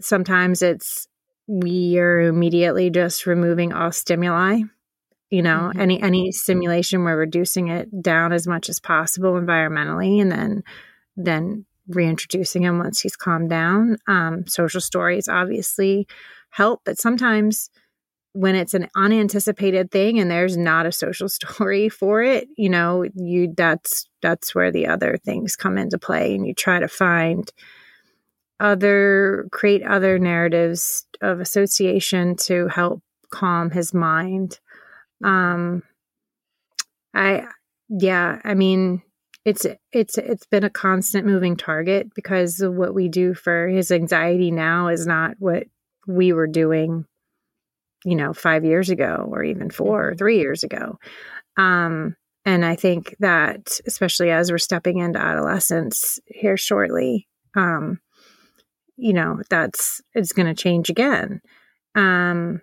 sometimes 0.00 0.60
it's 0.60 1.08
we 1.46 1.98
are 1.98 2.20
immediately 2.20 2.90
just 2.90 3.26
removing 3.26 3.72
all 3.72 3.92
stimuli 3.92 4.60
you 5.30 5.42
know 5.42 5.70
mm-hmm. 5.70 5.80
any 5.80 6.02
any 6.02 6.32
stimulation 6.32 7.02
we're 7.02 7.16
reducing 7.16 7.68
it 7.68 8.02
down 8.02 8.32
as 8.32 8.46
much 8.46 8.68
as 8.68 8.80
possible 8.80 9.32
environmentally 9.32 10.20
and 10.20 10.30
then 10.30 10.62
then 11.16 11.66
reintroducing 11.88 12.62
him 12.62 12.78
once 12.78 13.00
he's 13.00 13.16
calmed 13.16 13.50
down 13.50 13.98
um, 14.08 14.46
social 14.46 14.80
stories 14.80 15.28
obviously 15.28 16.06
help 16.50 16.80
but 16.84 16.98
sometimes 16.98 17.68
when 18.32 18.56
it's 18.56 18.74
an 18.74 18.88
unanticipated 18.96 19.90
thing 19.90 20.18
and 20.18 20.30
there's 20.30 20.56
not 20.56 20.86
a 20.86 20.92
social 20.92 21.28
story 21.40 21.88
for 21.88 22.22
it 22.22 22.48
you 22.56 22.68
know 22.68 23.04
you 23.14 23.52
that's 23.56 24.08
that's 24.22 24.54
where 24.54 24.70
the 24.70 24.86
other 24.86 25.18
things 25.24 25.56
come 25.56 25.76
into 25.76 25.98
play 25.98 26.34
and 26.34 26.46
you 26.46 26.54
try 26.54 26.78
to 26.78 26.88
find 26.88 27.52
other 28.60 29.46
create 29.50 29.82
other 29.82 30.18
narratives 30.18 31.06
of 31.20 31.40
association 31.40 32.36
to 32.36 32.68
help 32.68 33.02
calm 33.30 33.70
his 33.70 33.92
mind 33.92 34.60
um 35.24 35.82
i 37.14 37.46
yeah 37.88 38.40
i 38.44 38.54
mean 38.54 39.02
it's 39.44 39.66
it's 39.92 40.16
it's 40.18 40.46
been 40.46 40.64
a 40.64 40.70
constant 40.70 41.26
moving 41.26 41.56
target 41.56 42.14
because 42.14 42.62
what 42.64 42.94
we 42.94 43.08
do 43.08 43.34
for 43.34 43.68
his 43.68 43.90
anxiety 43.90 44.50
now 44.50 44.88
is 44.88 45.06
not 45.06 45.34
what 45.38 45.64
we 46.06 46.32
were 46.32 46.46
doing 46.46 47.04
you 48.04 48.14
know 48.14 48.32
5 48.32 48.64
years 48.64 48.90
ago 48.90 49.28
or 49.30 49.42
even 49.42 49.70
4 49.70 49.86
or 49.86 50.10
mm-hmm. 50.10 50.18
3 50.18 50.38
years 50.38 50.62
ago 50.62 50.98
um 51.56 52.16
and 52.44 52.64
i 52.64 52.76
think 52.76 53.16
that 53.20 53.78
especially 53.86 54.30
as 54.30 54.50
we're 54.50 54.58
stepping 54.58 54.98
into 54.98 55.18
adolescence 55.18 56.20
here 56.26 56.56
shortly 56.56 57.28
um 57.56 57.98
you 58.96 59.12
know 59.12 59.40
that's 59.50 60.00
it's 60.14 60.32
going 60.32 60.46
to 60.46 60.54
change 60.60 60.90
again. 60.90 61.40
Um 61.94 62.60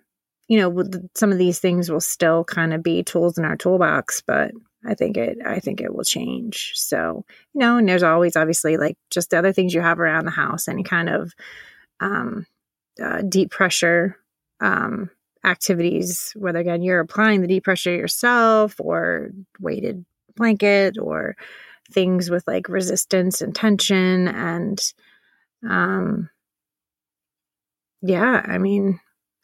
you 0.47 0.57
know 0.57 0.83
some 1.15 1.31
of 1.31 1.37
these 1.37 1.59
things 1.59 1.89
will 1.89 2.01
still 2.01 2.43
kind 2.43 2.73
of 2.73 2.83
be 2.83 3.03
tools 3.03 3.37
in 3.37 3.45
our 3.45 3.55
toolbox 3.55 4.21
but 4.27 4.51
i 4.85 4.93
think 4.93 5.15
it 5.15 5.37
i 5.45 5.59
think 5.59 5.79
it 5.79 5.95
will 5.95 6.03
change. 6.03 6.73
So 6.75 7.23
you 7.53 7.59
know 7.59 7.77
and 7.77 7.87
there's 7.87 8.03
always 8.03 8.35
obviously 8.35 8.77
like 8.77 8.97
just 9.09 9.29
the 9.29 9.37
other 9.37 9.53
things 9.53 9.73
you 9.73 9.81
have 9.81 9.99
around 9.99 10.25
the 10.25 10.31
house 10.31 10.67
any 10.67 10.83
kind 10.83 11.07
of 11.09 11.33
um 12.01 12.45
uh, 13.01 13.21
deep 13.21 13.49
pressure 13.51 14.17
um 14.59 15.09
activities 15.45 16.33
whether 16.35 16.59
again 16.59 16.81
you're 16.81 16.99
applying 16.99 17.41
the 17.41 17.47
deep 17.47 17.63
pressure 17.63 17.95
yourself 17.95 18.75
or 18.79 19.31
weighted 19.59 20.05
blanket 20.35 20.97
or 20.99 21.35
things 21.91 22.29
with 22.29 22.43
like 22.47 22.67
resistance 22.69 23.41
and 23.41 23.55
tension 23.55 24.27
and 24.27 24.93
um 25.69 26.29
yeah 28.01 28.41
i 28.45 28.57
mean 28.57 28.99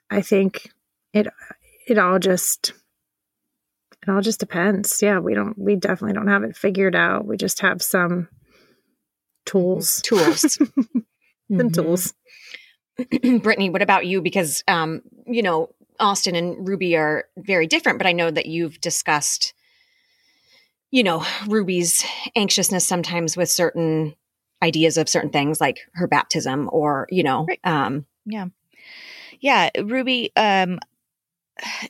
i 0.09 0.21
think 0.21 0.71
it 1.13 1.27
it 1.87 1.97
all 1.97 2.19
just 2.19 2.73
it 4.03 4.09
all 4.09 4.21
just 4.21 4.39
depends. 4.39 5.01
Yeah 5.01 5.19
we 5.19 5.33
don't 5.33 5.57
we 5.57 5.75
definitely 5.75 6.13
don't 6.13 6.27
have 6.27 6.43
it 6.43 6.55
figured 6.55 6.95
out. 6.95 7.25
We 7.25 7.37
just 7.37 7.61
have 7.61 7.81
some 7.81 8.27
tools. 9.45 10.01
Tools. 10.03 10.41
Some 11.49 11.59
mm-hmm. 11.59 11.69
tools. 11.69 12.13
Brittney 12.99 13.71
what 13.71 13.81
about 13.81 14.05
you? 14.05 14.21
Because 14.21 14.63
um 14.67 15.01
you 15.25 15.41
know 15.41 15.69
austin 15.99 16.35
and 16.35 16.67
ruby 16.67 16.95
are 16.95 17.25
very 17.37 17.65
different 17.65 17.97
but 17.97 18.05
i 18.05 18.11
know 18.11 18.29
that 18.29 18.45
you've 18.45 18.79
discussed 18.81 19.55
you 20.91 21.01
know 21.01 21.25
ruby's 21.47 22.05
anxiousness 22.35 22.85
sometimes 22.85 23.35
with 23.35 23.49
certain 23.49 24.13
ideas 24.61 24.97
of 24.97 25.09
certain 25.09 25.29
things 25.29 25.61
like 25.61 25.79
her 25.93 26.07
baptism 26.07 26.69
or 26.71 27.07
you 27.09 27.23
know 27.23 27.45
right. 27.45 27.59
um 27.63 28.05
yeah 28.25 28.47
yeah 29.39 29.69
ruby 29.83 30.31
um 30.35 30.79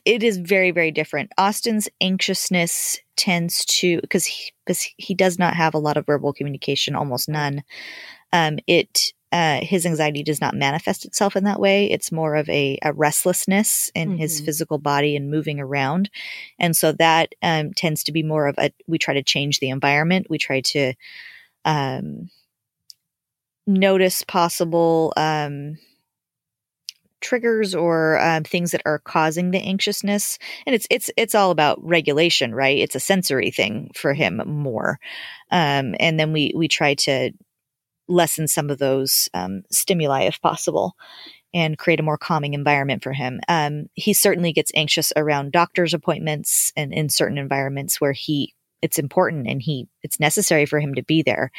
it 0.04 0.22
is 0.22 0.38
very 0.38 0.70
very 0.70 0.90
different 0.90 1.30
austin's 1.38 1.88
anxiousness 2.00 2.98
tends 3.16 3.64
to 3.64 4.00
because 4.00 4.26
he 4.26 4.52
because 4.64 4.86
he 4.96 5.14
does 5.14 5.38
not 5.38 5.54
have 5.54 5.74
a 5.74 5.78
lot 5.78 5.96
of 5.96 6.06
verbal 6.06 6.32
communication 6.32 6.94
almost 6.94 7.28
none 7.28 7.62
um 8.32 8.58
it 8.66 9.12
uh, 9.30 9.60
his 9.62 9.84
anxiety 9.84 10.22
does 10.22 10.40
not 10.40 10.54
manifest 10.54 11.04
itself 11.04 11.36
in 11.36 11.44
that 11.44 11.60
way. 11.60 11.90
It's 11.90 12.10
more 12.10 12.34
of 12.34 12.48
a, 12.48 12.78
a 12.82 12.94
restlessness 12.94 13.90
in 13.94 14.10
mm-hmm. 14.10 14.18
his 14.18 14.40
physical 14.40 14.78
body 14.78 15.16
and 15.16 15.30
moving 15.30 15.60
around. 15.60 16.08
And 16.58 16.74
so 16.74 16.92
that 16.92 17.34
um, 17.42 17.74
tends 17.74 18.02
to 18.04 18.12
be 18.12 18.22
more 18.22 18.46
of 18.46 18.54
a, 18.58 18.72
we 18.86 18.96
try 18.96 19.14
to 19.14 19.22
change 19.22 19.60
the 19.60 19.68
environment. 19.68 20.28
We 20.30 20.38
try 20.38 20.62
to 20.62 20.94
um, 21.66 22.30
notice 23.68 24.22
possible 24.22 25.12
um, 25.16 25.78
triggers 27.20 27.74
or 27.74 28.18
um, 28.20 28.42
things 28.44 28.70
that 28.70 28.82
are 28.86 28.98
causing 28.98 29.50
the 29.50 29.58
anxiousness. 29.58 30.38
And 30.66 30.74
it's 30.74 30.86
it's 30.90 31.10
it's 31.16 31.34
all 31.34 31.50
about 31.50 31.78
regulation 31.84 32.54
right? 32.54 32.78
It's 32.78 32.94
a 32.94 33.00
sensory 33.00 33.50
thing 33.50 33.90
for 33.94 34.14
him 34.14 34.42
more. 34.46 34.98
Um, 35.50 35.94
and 36.00 36.18
then 36.18 36.32
we 36.32 36.52
we 36.56 36.66
try 36.66 36.94
to 36.94 37.30
lessen 38.08 38.48
some 38.48 38.70
of 38.70 38.78
those 38.78 39.28
um, 39.34 39.62
stimuli 39.70 40.22
if 40.22 40.40
possible 40.40 40.94
and 41.54 41.78
create 41.78 42.00
a 42.00 42.02
more 42.02 42.18
calming 42.18 42.54
environment 42.54 43.02
for 43.02 43.12
him. 43.12 43.40
Um, 43.48 43.86
he 43.94 44.12
certainly 44.12 44.52
gets 44.52 44.72
anxious 44.74 45.12
around 45.16 45.52
doctor's 45.52 45.94
appointments 45.94 46.72
and 46.76 46.92
in 46.92 47.08
certain 47.08 47.38
environments 47.38 48.00
where 48.00 48.12
he 48.12 48.54
it's 48.80 48.98
important 48.98 49.46
and 49.48 49.60
he 49.60 49.88
it's 50.02 50.20
necessary 50.20 50.64
for 50.64 50.78
him 50.78 50.94
to 50.94 51.02
be 51.02 51.22
there 51.22 51.50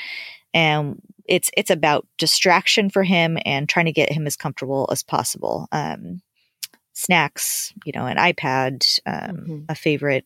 and 0.53 1.01
it's 1.27 1.51
it's 1.55 1.69
about 1.69 2.07
distraction 2.17 2.89
for 2.89 3.03
him 3.03 3.37
and 3.45 3.69
trying 3.69 3.85
to 3.85 3.91
get 3.91 4.11
him 4.11 4.25
as 4.25 4.35
comfortable 4.35 4.89
as 4.91 5.03
possible. 5.03 5.67
Um, 5.71 6.21
snacks, 6.93 7.73
you 7.85 7.93
know, 7.95 8.05
an 8.05 8.17
iPad, 8.17 8.99
um, 9.05 9.37
mm-hmm. 9.37 9.59
a 9.69 9.75
favorite, 9.75 10.25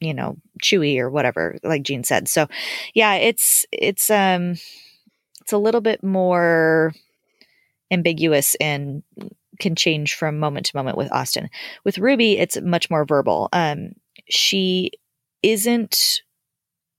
you 0.00 0.14
know, 0.14 0.36
Chewy 0.62 0.98
or 0.98 1.10
whatever, 1.10 1.58
like 1.62 1.82
Jean 1.82 2.04
said. 2.04 2.28
So, 2.28 2.46
yeah, 2.94 3.14
it's 3.14 3.66
it's 3.72 4.08
um 4.10 4.52
it's 5.40 5.52
a 5.52 5.58
little 5.58 5.82
bit 5.82 6.02
more 6.02 6.94
ambiguous 7.90 8.54
and 8.56 9.02
can 9.60 9.76
change 9.76 10.14
from 10.14 10.38
moment 10.38 10.66
to 10.66 10.76
moment 10.76 10.96
with 10.96 11.12
Austin. 11.12 11.50
With 11.84 11.98
Ruby, 11.98 12.38
it's 12.38 12.60
much 12.60 12.90
more 12.90 13.04
verbal. 13.04 13.48
Um, 13.52 13.92
she 14.28 14.92
isn't 15.42 16.22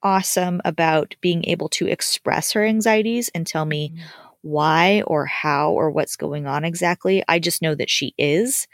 awesome 0.06 0.62
about 0.64 1.16
being 1.20 1.44
able 1.46 1.68
to 1.68 1.88
express 1.88 2.52
her 2.52 2.64
anxieties 2.64 3.30
and 3.34 3.46
tell 3.46 3.66
me 3.66 3.90
mm-hmm. 3.90 4.02
why 4.44 5.02
or 5.08 5.26
how 5.26 5.72
or 5.72 5.90
what's 5.90 6.16
going 6.16 6.46
on 6.46 6.64
exactly. 6.64 7.24
I 7.28 7.40
just 7.40 7.64
know 7.64 7.74
that 7.74 7.90
she 7.90 8.14
is. 8.18 8.68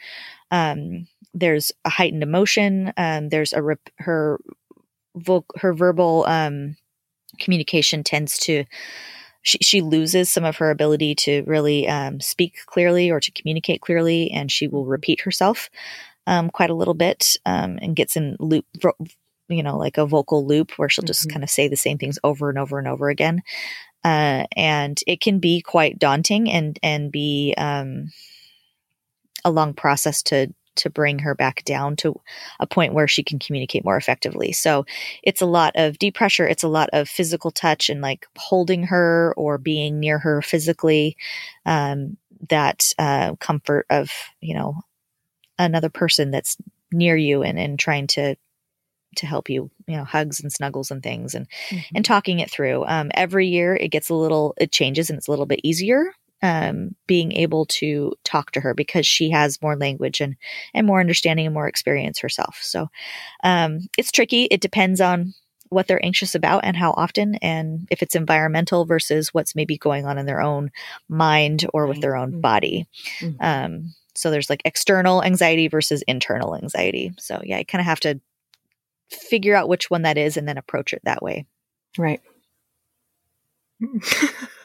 Um, 0.52 1.08
there's 1.34 1.72
a 1.86 1.90
heightened 1.90 2.22
emotion. 2.22 2.92
Um, 2.98 3.30
there's 3.30 3.54
a 3.54 3.62
rep- 3.64 3.90
her 4.00 4.42
vo- 5.16 5.46
her 5.56 5.74
verbal 5.74 6.26
um, 6.28 6.76
communication 7.40 8.04
tends 8.04 8.38
to 8.40 8.66
she, 9.44 9.58
she 9.60 9.82
loses 9.82 10.30
some 10.30 10.44
of 10.44 10.58
her 10.58 10.70
ability 10.70 11.16
to 11.16 11.44
really 11.48 11.88
um, 11.88 12.20
speak 12.20 12.58
clearly 12.66 13.10
or 13.10 13.20
to 13.22 13.32
communicate 13.32 13.82
clearly, 13.82 14.30
and 14.32 14.52
she 14.52 14.68
will 14.68 14.84
mm-hmm. 14.84 14.92
repeat 14.92 15.22
herself 15.22 15.70
um, 16.28 16.50
quite 16.50 16.70
a 16.70 16.76
little 16.76 16.94
bit 16.94 17.38
um, 17.46 17.80
and 17.82 17.96
gets 17.96 18.18
in 18.18 18.36
loop 18.40 18.66
you 19.52 19.64
know, 19.64 19.78
like 19.78 19.98
a 19.98 20.06
vocal 20.06 20.46
loop 20.46 20.72
where 20.78 20.90
she'll 20.90 21.04
just 21.04 21.28
mm-hmm. 21.28 21.34
kind 21.34 21.44
of 21.44 21.50
say 21.50 21.68
the 21.68 21.76
same 21.76 21.98
things 21.98 22.20
over 22.24 22.50
and 22.50 22.58
over 22.58 22.80
and 22.80 22.88
over 22.88 23.10
again. 23.10 23.42
Uh, 24.04 24.46
and 24.56 25.00
it 25.06 25.22
can 25.22 25.40
be 25.40 25.62
quite 25.62 26.00
daunting 26.00 26.52
and, 26.52 26.80
and 26.82 27.12
be, 27.12 27.54
um, 27.58 28.12
a 29.46 29.52
long 29.52 29.74
process 29.74 30.24
to, 30.24 30.54
to 30.76 30.90
bring 30.90 31.20
her 31.20 31.36
back 31.36 31.64
down 31.66 31.96
to 31.98 32.20
a 32.60 32.66
point 32.66 32.94
where 32.94 33.08
she 33.08 33.24
can 33.24 33.38
communicate 33.38 33.84
more 33.84 33.98
effectively. 33.98 34.54
So 34.54 34.86
it's 35.22 35.42
a 35.42 35.46
lot 35.46 35.74
of 35.76 36.00
deep 36.00 36.16
pressure. 36.16 36.48
It's 36.48 36.64
a 36.64 36.68
lot 36.68 36.90
of 36.94 37.10
physical 37.10 37.52
touch 37.52 37.90
and 37.90 38.02
like 38.02 38.26
holding 38.38 38.84
her 38.84 39.34
or 39.38 39.58
being 39.58 40.00
near 40.00 40.18
her 40.18 40.42
physically. 40.42 41.18
Um, 41.66 42.18
that, 42.50 42.92
uh, 42.98 43.36
comfort 43.36 43.86
of, 43.92 44.10
you 44.40 44.56
know, 44.56 44.82
another 45.60 45.90
person 45.90 46.32
that's 46.32 46.58
near 46.92 47.16
you 47.16 47.44
and, 47.44 47.60
and 47.60 47.78
trying 47.78 48.08
to 48.08 48.36
to 49.16 49.26
help 49.26 49.50
you 49.50 49.70
you 49.88 49.98
know 49.98 50.04
hugs 50.04 50.40
and 50.40 50.52
snuggles 50.52 50.92
and 50.92 51.04
things 51.04 51.36
and 51.36 51.48
mm-hmm. 51.70 51.96
and 51.96 52.06
talking 52.06 52.40
it 52.40 52.52
through 52.52 52.86
um, 52.86 53.12
every 53.14 53.48
year 53.48 53.76
it 53.76 53.90
gets 53.90 54.10
a 54.10 54.16
little 54.16 54.54
it 54.58 54.72
changes 54.72 55.10
and 55.10 55.18
it's 55.18 55.28
a 55.28 55.32
little 55.32 55.46
bit 55.46 55.62
easier 55.64 56.14
um, 56.44 56.96
being 57.06 57.34
able 57.34 57.66
to 57.68 58.14
talk 58.24 58.52
to 58.52 58.62
her 58.62 58.74
because 58.74 59.06
she 59.06 59.30
has 59.30 59.62
more 59.62 59.76
language 59.76 60.22
and 60.22 60.36
and 60.74 60.88
more 60.88 61.00
understanding 61.00 61.46
and 61.46 61.54
more 61.54 61.68
experience 61.68 62.20
herself 62.20 62.60
so 62.62 62.88
um, 63.44 63.80
it's 63.98 64.12
tricky 64.12 64.46
it 64.46 64.62
depends 64.62 65.02
on 65.02 65.34
what 65.70 65.88
they're 65.88 66.06
anxious 66.06 66.36
about 66.36 66.66
and 66.66 66.76
how 66.76 66.92
often 66.92 67.36
and 67.36 67.88
if 67.90 68.02
it's 68.04 68.16
environmental 68.16 68.84
versus 68.84 69.34
what's 69.34 69.56
maybe 69.56 69.78
going 69.78 70.06
on 70.06 70.18
in 70.18 70.26
their 70.26 70.42
own 70.42 70.70
mind 71.08 71.66
or 71.74 71.88
with 71.88 72.02
their 72.02 72.18
own 72.18 72.32
mm-hmm. 72.32 72.42
body 72.42 72.88
mm-hmm. 73.22 73.38
um, 73.40 73.94
So 74.14 74.30
there's 74.32 74.50
like 74.50 74.62
external 74.66 75.24
anxiety 75.24 75.70
versus 75.70 76.04
internal 76.08 76.56
anxiety. 76.56 77.14
So 77.18 77.40
yeah, 77.44 77.60
you 77.60 77.66
kind 77.66 77.80
of 77.80 77.86
have 77.86 78.02
to 78.02 78.20
figure 79.12 79.56
out 79.56 79.70
which 79.70 79.90
one 79.90 80.04
that 80.04 80.18
is 80.18 80.38
and 80.38 80.48
then 80.48 80.58
approach 80.58 80.94
it 80.94 81.02
that 81.04 81.22
way. 81.22 81.46
Right. 81.98 82.22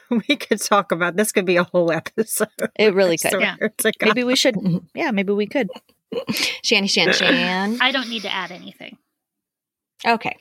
we 0.09 0.35
could 0.35 0.61
talk 0.61 0.91
about 0.91 1.15
this 1.15 1.31
could 1.31 1.45
be 1.45 1.57
a 1.57 1.63
whole 1.63 1.91
episode. 1.91 2.47
It 2.77 2.93
really 2.93 3.17
could. 3.21 3.39
Yeah. 3.39 3.55
Maybe 4.01 4.23
we 4.23 4.35
should 4.35 4.55
mm-hmm. 4.55 4.85
yeah, 4.93 5.11
maybe 5.11 5.33
we 5.33 5.47
could. 5.47 5.69
Shanny 6.63 6.87
Shan 6.87 7.13
Shan. 7.13 7.79
I 7.81 7.91
don't 7.91 8.09
need 8.09 8.21
to 8.21 8.33
add 8.33 8.51
anything. 8.51 8.97
Okay. 10.05 10.37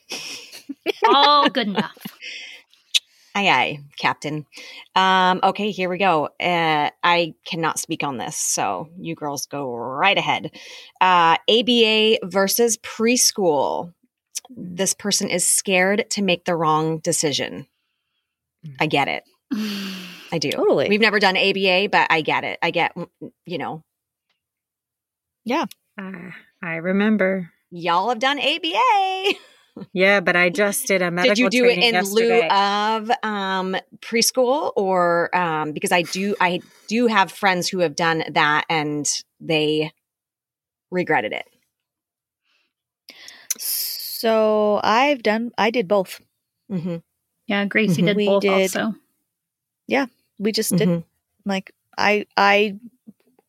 All 1.08 1.48
good 1.48 1.68
enough. 1.68 1.96
Aye, 3.36 3.48
aye, 3.50 3.80
Captain. 3.98 4.46
Um, 4.94 5.40
okay, 5.42 5.70
here 5.70 5.90
we 5.90 5.98
go. 5.98 6.30
Uh, 6.40 6.88
I 7.04 7.34
cannot 7.44 7.78
speak 7.78 8.02
on 8.02 8.16
this, 8.16 8.34
so 8.34 8.88
you 8.98 9.14
girls 9.14 9.44
go 9.44 9.74
right 9.76 10.16
ahead. 10.16 10.52
Uh, 11.02 11.36
ABA 11.46 12.20
versus 12.24 12.78
preschool. 12.78 13.92
This 14.48 14.94
person 14.94 15.28
is 15.28 15.46
scared 15.46 16.08
to 16.10 16.22
make 16.22 16.46
the 16.46 16.56
wrong 16.56 16.98
decision. 17.00 17.66
I 18.80 18.86
get 18.86 19.06
it. 19.08 19.24
I 20.32 20.38
do. 20.38 20.50
Totally. 20.50 20.88
We've 20.88 21.00
never 21.00 21.20
done 21.20 21.36
ABA, 21.36 21.90
but 21.92 22.06
I 22.10 22.22
get 22.22 22.42
it. 22.42 22.58
I 22.62 22.70
get, 22.70 22.96
you 23.44 23.58
know, 23.58 23.82
Yeah. 25.44 25.66
Uh, 26.00 26.30
I 26.62 26.76
remember. 26.76 27.52
y'all 27.70 28.08
have 28.08 28.18
done 28.18 28.38
ABA. 28.40 29.34
Yeah, 29.92 30.20
but 30.20 30.36
I 30.36 30.48
just 30.50 30.86
did 30.86 31.02
a 31.02 31.10
medical 31.10 31.34
Did 31.34 31.54
you 31.54 31.62
do 31.62 31.68
it 31.68 31.74
training 31.76 31.94
in 31.94 32.04
lieu 32.04 32.42
of 32.44 33.10
um, 33.22 33.76
preschool, 34.00 34.72
or 34.76 35.34
um, 35.36 35.72
because 35.72 35.92
I 35.92 36.02
do, 36.02 36.34
I 36.40 36.60
do 36.88 37.06
have 37.08 37.30
friends 37.32 37.68
who 37.68 37.80
have 37.80 37.94
done 37.96 38.24
that 38.32 38.64
and 38.70 39.06
they 39.40 39.92
regretted 40.90 41.32
it. 41.32 41.46
So 43.58 44.80
I've 44.82 45.22
done 45.22 45.52
I 45.58 45.70
did 45.70 45.88
both. 45.88 46.20
Mm-hmm. 46.70 46.96
Yeah, 47.46 47.64
Gracie 47.66 48.02
Mhm. 48.02 48.06
did 48.06 48.16
We 48.16 48.26
both 48.26 48.42
did- 48.42 48.76
also. 48.76 48.94
Yeah, 49.86 50.06
we 50.38 50.52
just 50.52 50.76
did 50.76 50.88
Mhm. 50.88 51.04
like 51.44 51.72
I 51.96 52.26
I 52.36 52.76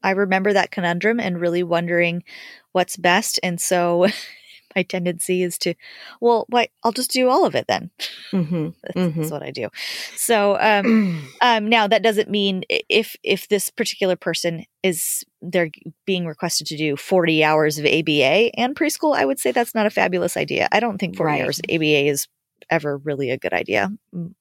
I 0.03 0.11
remember 0.11 0.53
that 0.53 0.71
conundrum 0.71 1.19
and 1.19 1.41
really 1.41 1.63
wondering 1.63 2.23
what's 2.71 2.95
best 2.97 3.39
and 3.43 3.59
so 3.59 4.07
my 4.77 4.83
tendency 4.83 5.41
is 5.43 5.57
to 5.57 5.73
well 6.21 6.45
why 6.49 6.69
I'll 6.83 6.91
just 6.93 7.11
do 7.11 7.27
all 7.29 7.45
of 7.45 7.55
it 7.55 7.65
then. 7.67 7.89
Mm-hmm. 8.31 8.69
That's, 8.83 8.95
Mhm. 8.97 9.15
that's 9.15 9.31
what 9.31 9.43
I 9.43 9.51
do. 9.51 9.67
So 10.15 10.57
um 10.61 11.27
um 11.41 11.67
now 11.67 11.87
that 11.87 12.03
doesn't 12.03 12.29
mean 12.29 12.63
if 12.89 13.15
if 13.23 13.47
this 13.49 13.69
particular 13.69 14.15
person 14.15 14.65
is 14.83 15.25
they're 15.41 15.71
being 16.05 16.25
requested 16.27 16.67
to 16.67 16.77
do 16.77 16.95
40 16.95 17.43
hours 17.43 17.77
of 17.79 17.85
ABA 17.85 18.51
and 18.57 18.75
preschool 18.75 19.15
I 19.17 19.25
would 19.25 19.39
say 19.39 19.51
that's 19.51 19.73
not 19.75 19.85
a 19.87 19.89
fabulous 19.89 20.37
idea. 20.37 20.67
I 20.71 20.79
don't 20.79 20.97
think 20.99 21.17
40 21.17 21.31
Right. 21.31 21.41
hours 21.43 21.59
of 21.59 21.65
ABA 21.69 22.07
is 22.07 22.27
ever 22.69 22.97
really 22.97 23.31
a 23.31 23.37
good 23.37 23.53
idea. 23.53 23.89
Mm, 24.13 24.33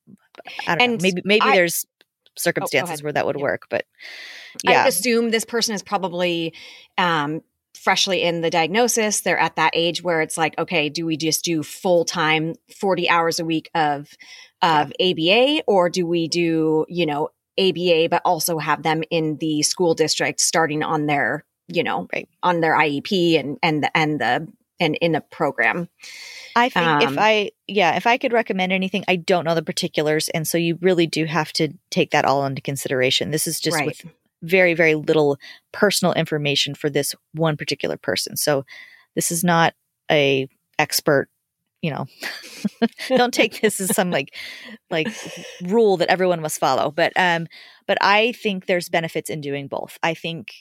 I 0.69 0.75
don't 0.75 0.81
And 0.83 0.93
know. 0.93 0.99
Maybe 1.03 1.23
maybe 1.25 1.43
I- 1.47 1.53
Oh, 1.53 1.55
there's 1.55 1.87
circumstances 2.39 2.91
ahead. 3.01 3.03
where 3.05 3.13
that 3.15 3.25
would 3.27 3.37
Yeah. 3.37 3.43
work, 3.43 3.63
but 3.71 3.87
I 4.67 4.71
yeah. 4.73 4.83
would 4.85 4.89
assume 4.93 5.31
this 5.31 5.45
person 5.47 5.75
is 5.75 5.83
probably 5.83 6.53
um, 6.99 7.41
freshly 7.87 8.25
in 8.25 8.41
the 8.41 8.51
diagnosis. 8.51 9.21
They're 9.21 9.39
at 9.39 9.55
that 9.55 9.71
age 9.73 10.03
where 10.03 10.21
it's 10.21 10.37
like, 10.37 10.59
okay, 10.59 10.89
do 10.89 11.07
we 11.07 11.17
just 11.17 11.45
do 11.45 11.63
full 11.63 12.05
time, 12.05 12.57
forty 12.81 13.09
hours 13.09 13.39
a 13.39 13.45
week 13.45 13.71
of 13.77 14.09
of 14.61 14.93
ABA, 15.01 15.63
or 15.69 15.89
do 15.89 16.05
we 16.05 16.27
do 16.27 16.85
you 16.89 17.07
know 17.07 17.29
ABA, 17.57 18.09
but 18.11 18.23
also 18.25 18.59
have 18.59 18.83
them 18.83 19.05
in 19.09 19.37
the 19.37 19.63
school 19.63 19.95
district 19.95 20.41
starting 20.41 20.83
on 20.83 21.07
their 21.07 21.45
you 21.69 21.85
know 21.85 22.09
Right. 22.13 22.29
on 22.43 22.61
their 22.61 22.77
IEP 22.77 23.39
and 23.39 23.57
and 23.63 23.85
the 23.85 23.97
and 23.97 24.21
the 24.21 24.49
and 24.81 24.97
in 24.97 25.13
the 25.13 25.21
program. 25.21 25.89
I 26.57 26.69
think 26.69 26.87
Um, 26.87 27.03
if 27.03 27.19
I, 27.19 27.53
yeah, 27.69 27.97
if 27.97 28.07
I 28.07 28.19
could 28.19 28.33
recommend 28.33 28.73
anything, 28.73 29.05
I 29.07 29.15
don't 29.15 29.45
know 29.45 29.55
the 29.55 29.63
particulars. 29.63 30.29
And 30.31 30.49
so 30.49 30.59
you 30.59 30.77
really 30.83 31.07
do 31.07 31.25
have 31.27 31.53
to 31.55 31.69
take 31.91 32.11
that 32.11 32.25
all 32.25 32.45
into 32.47 32.63
consideration. 32.63 33.31
This 33.31 33.47
is 33.47 33.61
just 33.61 33.77
right. 33.77 33.87
with 33.87 34.05
very, 34.43 34.75
very 34.75 34.95
little 34.95 35.39
personal 35.73 36.13
information 36.15 36.75
for 36.75 36.91
this 36.91 37.15
one 37.35 37.57
particular 37.57 37.97
person. 37.97 38.37
So 38.37 38.65
this 39.15 39.31
is 39.31 39.43
not 39.45 39.75
a 40.11 40.49
expert, 40.79 41.29
you 41.83 41.91
know, 41.91 42.07
don't 43.17 43.35
take 43.35 43.61
this 43.61 43.81
as 43.81 43.95
some 43.95 44.11
like, 44.11 44.35
like 44.91 45.09
rule 45.65 45.97
that 45.99 46.09
everyone 46.11 46.41
must 46.41 46.61
follow. 46.61 46.91
But, 46.91 47.13
um, 47.17 47.47
but 47.87 47.99
I 48.01 48.33
think 48.33 48.67
there's 48.67 48.89
benefits 48.89 49.31
in 49.31 49.41
doing 49.41 49.69
both. 49.69 49.99
I 50.03 50.15
think, 50.15 50.53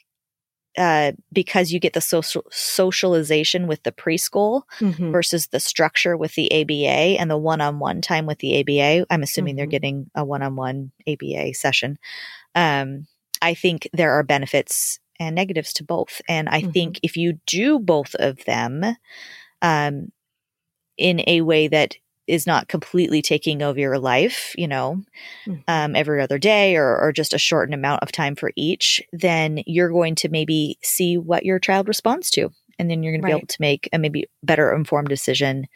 uh, 0.78 1.14
because 1.32 1.72
you 1.72 1.80
get 1.80 1.94
the 1.94 2.02
social 2.02 2.44
socialization 2.52 3.66
with 3.68 3.84
the 3.84 3.94
preschool, 3.94 4.64
Mhm. 4.82 5.12
versus 5.12 5.48
the 5.48 5.60
structure 5.62 6.18
with 6.18 6.36
the 6.36 6.52
ABA 6.52 7.18
and 7.20 7.32
the 7.32 7.38
one-on-one 7.38 8.02
time 8.02 8.26
with 8.26 8.40
the 8.40 8.56
ABA. 8.56 9.06
I'm 9.10 9.24
assuming 9.24 9.56
they're 9.56 9.68
Mhm. 9.68 9.72
getting 9.72 10.12
a 10.16 10.26
one-on-one 10.26 10.92
ABA 11.08 11.54
session. 11.54 11.98
Um, 12.56 13.08
I 13.46 13.54
think 13.56 13.88
there 13.94 14.12
are 14.14 14.24
benefits 14.24 15.00
and 15.20 15.36
negatives 15.36 15.74
to 15.74 15.84
both, 15.84 16.22
and 16.28 16.50
I 16.50 16.62
Mhm. 16.62 16.72
think 16.74 17.00
if 17.04 17.18
you 17.18 17.40
do 17.46 17.80
both 17.80 18.16
of 18.16 18.44
them, 18.46 18.84
um, 19.62 20.12
in 20.98 21.24
a 21.28 21.42
way 21.42 21.68
that 21.68 21.96
is 22.28 22.48
not 22.48 22.68
completely 22.68 23.22
taking 23.22 23.62
over 23.62 23.80
your 23.80 24.00
life, 24.00 24.54
you 24.58 24.68
know, 24.68 25.04
Mhm. 25.46 25.64
um, 25.68 25.96
every 25.96 26.22
other 26.22 26.38
day 26.40 26.76
or, 26.76 26.98
or 26.98 27.12
just 27.12 27.34
a 27.34 27.40
shortened 27.40 27.74
amount 27.76 28.04
of 28.04 28.12
time 28.12 28.36
for 28.36 28.52
each, 28.56 29.04
then 29.14 29.62
you're 29.68 29.90
going 29.90 30.16
to 30.16 30.30
maybe 30.30 30.78
see 30.84 31.18
what 31.18 31.46
your 31.46 31.60
child 31.60 31.88
responds 31.88 32.30
to. 32.32 32.50
And 32.80 32.90
then 32.90 33.04
you're 33.04 33.14
going 33.14 33.22
to 33.22 33.26
be 33.26 33.32
able 33.32 33.48
to 33.48 33.62
make 33.62 33.90
a 33.94 34.00
maybe 34.00 34.26
better 34.44 34.74
informed 34.74 35.10
decision 35.10 35.68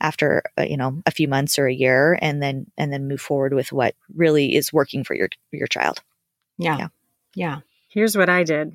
after, 0.00 0.42
uh, 0.58 0.64
you 0.64 0.76
know, 0.76 1.02
a 1.06 1.10
few 1.12 1.28
months 1.28 1.58
or 1.58 1.66
a 1.68 1.74
year, 1.74 2.18
and 2.20 2.42
then 2.42 2.66
and 2.78 2.92
then 2.92 3.08
move 3.08 3.20
forward 3.20 3.54
with 3.54 3.72
what 3.72 3.94
really 4.14 4.56
is 4.56 4.72
working 4.72 5.04
for 5.04 5.14
your 5.14 5.28
your 5.52 5.68
child. 5.68 6.02
Yeah. 6.58 6.78
Yeah. 6.78 6.88
Yeah. 7.38 7.60
Here's 7.88 8.16
what 8.16 8.28
I 8.28 8.42
did. 8.42 8.74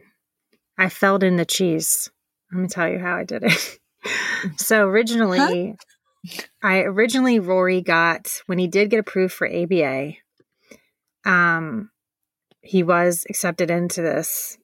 I 0.78 0.88
felled 0.88 1.22
in 1.22 1.36
the 1.36 1.44
cheese. 1.44 2.10
Let 2.50 2.62
me 2.62 2.68
tell 2.70 2.88
you 2.88 2.98
how 2.98 3.18
I 3.18 3.26
did 3.26 3.44
it. 3.44 3.80
so 4.58 4.88
originally, 4.88 5.76
I 6.62 6.80
originally 6.80 7.40
Rory 7.40 7.82
got 7.82 8.42
when 8.46 8.60
he 8.60 8.68
did 8.68 8.90
get 8.90 9.00
approved 9.00 9.34
for 9.34 9.48
ABA. 9.48 10.14
Um, 11.26 11.92
he 12.62 12.84
was 12.84 13.26
accepted 13.30 13.70
into 13.70 14.02
this 14.02 14.58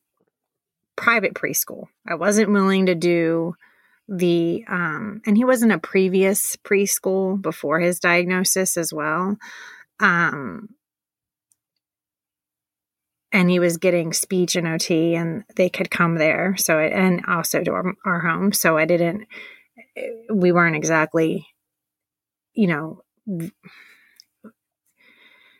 private 0.95 1.33
preschool. 1.33 1.87
I 2.07 2.15
wasn't 2.15 2.53
willing 2.53 2.85
to 2.85 2.95
do 2.95 3.55
the 4.07 4.63
um, 4.69 5.21
and 5.25 5.35
he 5.35 5.43
was 5.43 5.61
in 5.61 5.71
a 5.71 5.77
previous 5.77 6.55
preschool 6.55 7.39
before 7.39 7.81
his 7.81 7.99
diagnosis 7.99 8.77
as 8.77 8.93
well. 8.93 9.35
Um, 9.99 10.69
and 13.31 13.49
he 13.49 13.59
was 13.59 13.77
getting 13.77 14.13
speech 14.13 14.55
and 14.55 14.67
OT, 14.67 15.15
and 15.15 15.43
they 15.55 15.69
could 15.69 15.91
come 15.91 16.15
there. 16.15 16.55
So, 16.57 16.79
and 16.79 17.23
also 17.27 17.63
to 17.63 17.71
our, 17.71 17.93
our 18.05 18.19
home. 18.19 18.51
So 18.53 18.77
I 18.77 18.85
didn't. 18.85 19.27
We 20.33 20.51
weren't 20.51 20.75
exactly, 20.75 21.47
you 22.53 22.67
know, 22.67 23.03
it 23.27 23.51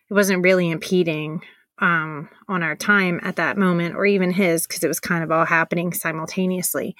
wasn't 0.09 0.43
really 0.43 0.69
impeding 0.69 1.41
um, 1.79 2.29
on 2.47 2.63
our 2.63 2.75
time 2.75 3.19
at 3.23 3.35
that 3.37 3.57
moment, 3.57 3.95
or 3.95 4.05
even 4.05 4.31
his, 4.31 4.65
because 4.65 4.83
it 4.83 4.87
was 4.87 4.99
kind 4.99 5.23
of 5.23 5.31
all 5.31 5.45
happening 5.45 5.93
simultaneously. 5.93 6.95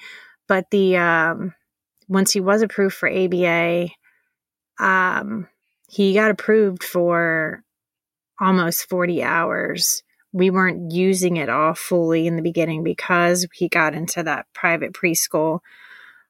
But 0.46 0.66
the 0.70 0.96
um, 0.96 1.54
once 2.08 2.32
he 2.32 2.40
was 2.40 2.62
approved 2.62 2.94
for 2.94 3.08
ABA, 3.08 3.88
um, 4.78 5.48
he 5.88 6.14
got 6.14 6.30
approved 6.30 6.84
for 6.84 7.62
almost 8.40 8.88
40 8.88 9.22
hours 9.22 10.02
we 10.32 10.50
weren't 10.50 10.92
using 10.92 11.36
it 11.36 11.48
all 11.48 11.74
fully 11.74 12.26
in 12.26 12.36
the 12.36 12.42
beginning 12.42 12.84
because 12.84 13.46
he 13.52 13.68
got 13.68 13.94
into 13.94 14.22
that 14.22 14.46
private 14.54 14.92
preschool. 14.92 15.60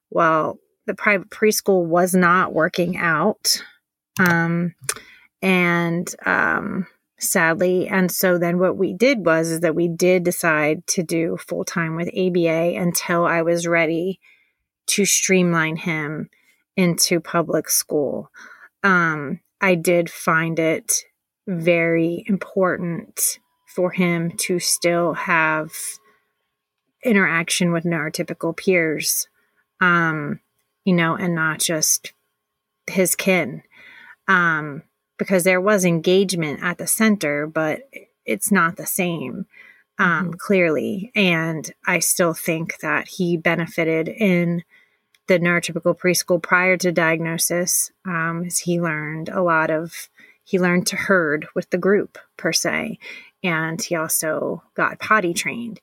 Well, 0.09 0.59
the 0.87 0.95
private 0.95 1.29
preschool 1.29 1.85
was 1.85 2.13
not 2.13 2.53
working 2.53 2.97
out. 2.97 3.63
Um, 4.19 4.73
and 5.41 6.13
um, 6.25 6.87
sadly, 7.19 7.87
and 7.87 8.11
so 8.11 8.37
then 8.37 8.57
what 8.57 8.77
we 8.77 8.93
did 8.93 9.25
was 9.25 9.49
is 9.51 9.59
that 9.61 9.75
we 9.75 9.87
did 9.87 10.23
decide 10.23 10.85
to 10.87 11.03
do 11.03 11.37
full 11.37 11.63
time 11.63 11.95
with 11.95 12.09
ABA 12.09 12.75
until 12.77 13.25
I 13.25 13.43
was 13.43 13.67
ready 13.67 14.19
to 14.87 15.05
streamline 15.05 15.77
him 15.77 16.29
into 16.75 17.19
public 17.19 17.69
school. 17.69 18.31
Um, 18.83 19.39
I 19.61 19.75
did 19.75 20.09
find 20.09 20.57
it 20.57 21.03
very 21.47 22.23
important 22.27 23.39
for 23.73 23.91
him 23.91 24.31
to 24.37 24.59
still 24.59 25.13
have 25.13 25.71
interaction 27.03 27.71
with 27.71 27.83
neurotypical 27.83 28.55
peers, 28.55 29.27
um, 29.79 30.39
you 30.85 30.93
know, 30.93 31.15
and 31.15 31.33
not 31.33 31.59
just 31.59 32.13
his 32.87 33.15
kin. 33.15 33.63
Um, 34.27 34.83
because 35.17 35.43
there 35.43 35.61
was 35.61 35.85
engagement 35.85 36.61
at 36.63 36.77
the 36.77 36.87
center, 36.87 37.47
but 37.47 37.89
it's 38.25 38.51
not 38.51 38.75
the 38.75 38.85
same. 38.85 39.45
um, 40.01 40.07
mm-hmm. 40.07 40.31
clearly. 40.37 41.11
And 41.15 41.71
I 41.85 41.99
still 41.99 42.33
think 42.33 42.79
that 42.79 43.07
he 43.07 43.37
benefited 43.37 44.07
in 44.07 44.63
the 45.27 45.39
neurotypical 45.39 45.97
preschool 45.97 46.41
prior 46.41 46.75
to 46.77 46.91
diagnosis. 46.91 47.91
Um, 48.05 48.43
as 48.47 48.59
he 48.59 48.81
learned 48.81 49.29
a 49.29 49.43
lot 49.43 49.69
of, 49.69 50.09
he 50.43 50.59
learned 50.59 50.87
to 50.87 50.95
herd 50.95 51.47
with 51.55 51.69
the 51.69 51.77
group 51.77 52.17
per 52.35 52.51
se. 52.51 52.97
And 53.43 53.81
he 53.81 53.95
also 53.95 54.63
got 54.75 54.99
potty 54.99 55.33
trained. 55.33 55.81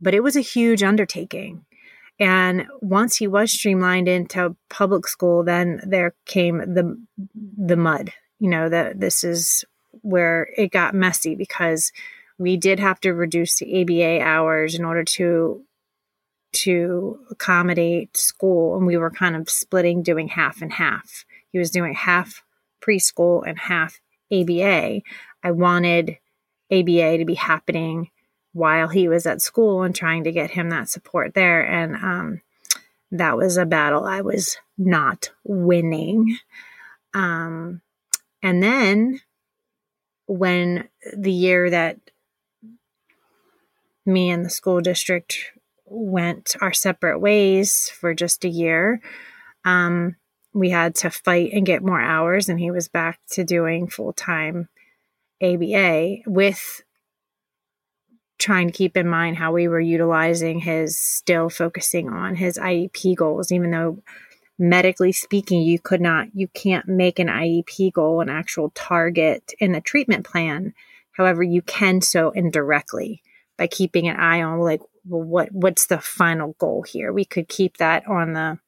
But 0.00 0.14
it 0.14 0.22
was 0.22 0.36
a 0.36 0.40
huge 0.40 0.82
undertaking. 0.82 1.64
And 2.20 2.66
once 2.80 3.16
he 3.16 3.26
was 3.26 3.52
streamlined 3.52 4.08
into 4.08 4.56
public 4.70 5.08
school, 5.08 5.42
then 5.42 5.80
there 5.84 6.14
came 6.26 6.58
the 6.58 6.96
the 7.56 7.76
mud. 7.76 8.12
You 8.38 8.50
know 8.50 8.68
that 8.68 9.00
this 9.00 9.24
is 9.24 9.64
where 10.02 10.48
it 10.56 10.70
got 10.70 10.94
messy 10.94 11.34
because 11.34 11.92
we 12.38 12.56
did 12.56 12.78
have 12.78 13.00
to 13.00 13.12
reduce 13.12 13.58
the 13.58 13.80
ABA 13.80 14.22
hours 14.22 14.74
in 14.74 14.84
order 14.84 15.04
to 15.04 15.64
to 16.52 17.18
accommodate 17.30 18.16
school 18.16 18.76
and 18.76 18.86
we 18.86 18.96
were 18.96 19.10
kind 19.10 19.34
of 19.34 19.50
splitting 19.50 20.02
doing 20.02 20.28
half 20.28 20.62
and 20.62 20.72
half. 20.72 21.24
He 21.50 21.58
was 21.58 21.70
doing 21.70 21.94
half 21.94 22.44
preschool 22.80 23.42
and 23.46 23.58
half 23.58 24.00
ABA. 24.32 25.02
I 25.42 25.50
wanted 25.50 26.18
ABA 26.70 27.18
to 27.18 27.24
be 27.24 27.34
happening 27.34 28.10
while 28.52 28.88
he 28.88 29.08
was 29.08 29.26
at 29.26 29.42
school 29.42 29.82
and 29.82 29.94
trying 29.94 30.24
to 30.24 30.32
get 30.32 30.52
him 30.52 30.70
that 30.70 30.88
support 30.88 31.34
there 31.34 31.66
and 31.66 31.96
um, 31.96 32.40
that 33.10 33.36
was 33.36 33.56
a 33.56 33.66
battle 33.66 34.04
I 34.04 34.20
was 34.20 34.56
not 34.78 35.30
winning. 35.44 36.38
Um, 37.12 37.80
and 38.42 38.62
then 38.62 39.20
when 40.26 40.88
the 41.16 41.32
year 41.32 41.70
that 41.70 41.98
me 44.06 44.30
and 44.30 44.44
the 44.44 44.50
school 44.50 44.80
district 44.80 45.52
went 45.86 46.56
our 46.60 46.72
separate 46.72 47.18
ways 47.18 47.88
for 47.88 48.14
just 48.14 48.44
a 48.44 48.48
year. 48.48 49.00
Um, 49.64 50.16
we 50.52 50.70
had 50.70 50.94
to 50.96 51.10
fight 51.10 51.52
and 51.52 51.66
get 51.66 51.82
more 51.82 52.00
hours, 52.00 52.48
and 52.48 52.60
he 52.60 52.70
was 52.70 52.88
back 52.88 53.18
to 53.30 53.44
doing 53.44 53.88
full 53.88 54.12
time 54.12 54.68
ABA 55.42 56.16
with 56.26 56.82
trying 58.38 58.66
to 58.66 58.72
keep 58.72 58.96
in 58.96 59.08
mind 59.08 59.36
how 59.36 59.52
we 59.52 59.68
were 59.68 59.80
utilizing 59.80 60.60
his 60.60 60.98
still 60.98 61.48
focusing 61.48 62.08
on 62.08 62.34
his 62.34 62.58
IEP 62.58 63.16
goals, 63.16 63.52
even 63.52 63.70
though 63.70 64.02
medically 64.58 65.12
speaking, 65.12 65.62
you 65.62 65.78
could 65.78 66.00
not, 66.00 66.28
you 66.34 66.48
can't 66.48 66.86
make 66.86 67.18
an 67.18 67.28
IEP 67.28 67.92
goal 67.92 68.20
an 68.20 68.28
actual 68.28 68.70
target 68.74 69.52
in 69.58 69.74
a 69.74 69.80
treatment 69.80 70.26
plan. 70.26 70.74
However, 71.12 71.42
you 71.42 71.62
can 71.62 72.00
so 72.00 72.30
indirectly 72.30 73.22
by 73.56 73.66
keeping 73.66 74.08
an 74.08 74.16
eye 74.16 74.42
on 74.42 74.58
like 74.60 74.80
well 75.06 75.22
what 75.22 75.52
what's 75.52 75.86
the 75.86 75.98
final 75.98 76.54
goal 76.58 76.82
here 76.82 77.12
we 77.12 77.24
could 77.24 77.48
keep 77.48 77.76
that 77.76 78.06
on 78.06 78.32
the 78.32 78.58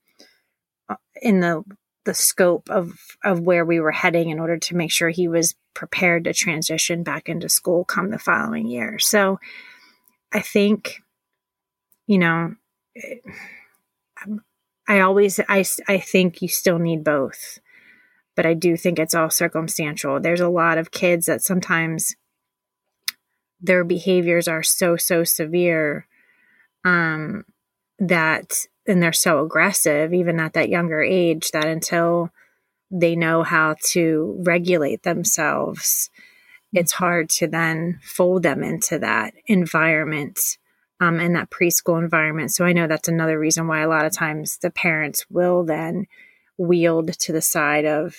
uh, 0.89 0.97
in 1.21 1.41
the 1.41 1.65
the 2.07 2.15
scope 2.15 2.71
of 2.71 2.99
of 3.25 3.41
where 3.41 3.65
we 3.65 3.81
were 3.81 3.93
heading 3.93 4.31
in 4.31 4.39
order 4.39 4.57
to 4.57 4.77
make 4.77 4.91
sure 4.91 5.11
he 5.11 5.29
was 5.29 5.55
prepared 5.75 6.25
to 6.25 6.33
transition 6.33 7.03
back 7.03 7.29
into 7.29 7.49
school 7.49 7.85
come 7.85 8.11
the 8.11 8.19
following 8.19 8.67
year. 8.67 8.99
So 8.99 9.39
i 10.33 10.41
think 10.41 11.03
you 12.07 12.19
know 12.19 12.55
i 14.89 15.01
always 15.01 15.39
i 15.49 15.65
i 15.89 15.99
think 15.99 16.43
you 16.43 16.49
still 16.49 16.79
need 16.79 17.05
both 17.05 17.59
but 18.37 18.47
i 18.47 18.55
do 18.55 18.77
think 18.77 18.99
it's 18.99 19.15
all 19.15 19.31
circumstantial. 19.31 20.21
There's 20.21 20.41
a 20.41 20.49
lot 20.49 20.79
of 20.79 20.91
kids 20.91 21.27
that 21.27 21.43
sometimes 21.43 22.15
their 23.61 23.83
behaviors 23.83 24.47
are 24.47 24.63
so 24.63 24.97
so 24.97 25.25
severe 25.25 26.07
um, 26.85 27.45
that 27.99 28.67
and 28.87 29.03
they're 29.03 29.13
so 29.13 29.43
aggressive 29.45 30.13
even 30.13 30.41
at 30.41 30.53
that 30.55 30.69
younger 30.69 31.03
age 31.03 31.51
that 31.51 31.67
until 31.67 32.31
they 32.91 33.17
know 33.17 33.43
how 33.43 33.75
to 33.83 34.37
regulate 34.45 35.03
themselves 35.03 36.11
it's 36.73 36.93
hard 36.93 37.29
to 37.31 37.47
then 37.47 37.99
fold 38.03 38.43
them 38.43 38.63
into 38.63 38.99
that 38.99 39.33
environment 39.47 40.59
um, 41.01 41.21
and 41.21 41.37
that 41.37 41.51
preschool 41.51 41.99
environment. 41.99 42.53
So 42.53 42.65
i 42.65 42.73
know 42.73 42.87
that's 42.87 43.09
another 43.09 43.39
reason 43.39 43.67
why 43.67 43.81
a 43.81 43.89
lot 43.89 44.07
of 44.07 44.13
times 44.13 44.59
the 44.59 44.71
parents 44.71 45.27
will 45.31 45.65
then 45.65 46.07
wield 46.59 47.13
to 47.13 47.33
the 47.33 47.43
side 47.43 47.85
of 47.85 48.17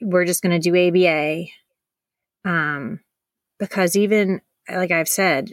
we're 0.00 0.24
just 0.24 0.42
going 0.42 0.58
to 0.60 0.70
do 0.70 0.76
aba 0.88 1.44
um, 2.44 3.00
because 3.58 3.96
even 3.96 4.40
like 4.68 4.90
I've 4.90 5.08
said, 5.08 5.52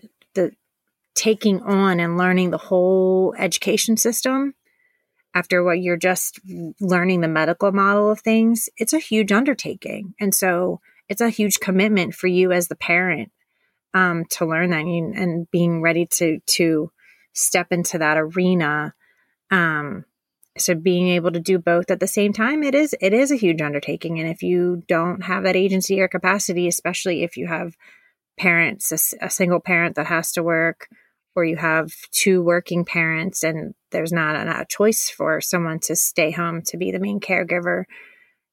taking 1.19 1.61
on 1.63 1.99
and 1.99 2.17
learning 2.17 2.49
the 2.49 2.57
whole 2.57 3.35
education 3.37 3.97
system 3.97 4.55
after 5.35 5.61
what 5.61 5.81
you're 5.81 5.97
just 5.97 6.39
learning 6.79 7.19
the 7.19 7.27
medical 7.27 7.73
model 7.73 8.09
of 8.09 8.21
things, 8.21 8.69
it's 8.77 8.93
a 8.93 8.99
huge 8.99 9.33
undertaking. 9.33 10.13
And 10.19 10.33
so 10.33 10.79
it's 11.09 11.19
a 11.19 11.29
huge 11.29 11.59
commitment 11.59 12.15
for 12.15 12.27
you 12.27 12.53
as 12.53 12.69
the 12.69 12.75
parent 12.77 13.31
um, 13.93 14.25
to 14.29 14.45
learn 14.45 14.69
that 14.69 14.85
and, 14.85 15.13
and, 15.15 15.51
being 15.51 15.81
ready 15.81 16.05
to 16.05 16.39
to 16.45 16.91
step 17.33 17.67
into 17.71 17.97
that 17.97 18.17
arena. 18.17 18.93
Um, 19.51 20.05
so 20.57 20.75
being 20.75 21.09
able 21.09 21.31
to 21.31 21.39
do 21.39 21.59
both 21.59 21.91
at 21.91 21.99
the 21.99 22.07
same 22.07 22.31
time, 22.31 22.63
it 22.63 22.75
is 22.75 22.95
it 23.01 23.13
is 23.13 23.31
a 23.31 23.35
huge 23.35 23.61
undertaking. 23.61 24.19
And 24.19 24.29
if 24.29 24.41
you 24.41 24.83
don't 24.87 25.23
have 25.23 25.43
that 25.43 25.55
agency 25.57 25.99
or 25.99 26.07
capacity, 26.07 26.67
especially 26.67 27.23
if 27.23 27.35
you 27.35 27.47
have 27.47 27.75
parents, 28.37 28.91
a, 28.91 29.25
a 29.25 29.29
single 29.29 29.59
parent 29.59 29.95
that 29.95 30.07
has 30.07 30.31
to 30.33 30.43
work, 30.43 30.87
or 31.35 31.45
you 31.45 31.57
have 31.57 31.91
two 32.11 32.41
working 32.41 32.85
parents 32.85 33.43
and 33.43 33.73
there's 33.91 34.11
not 34.11 34.35
a, 34.35 34.61
a 34.61 34.65
choice 34.65 35.09
for 35.09 35.41
someone 35.41 35.79
to 35.79 35.95
stay 35.95 36.31
home 36.31 36.61
to 36.63 36.77
be 36.77 36.91
the 36.91 36.99
main 36.99 37.19
caregiver, 37.19 37.83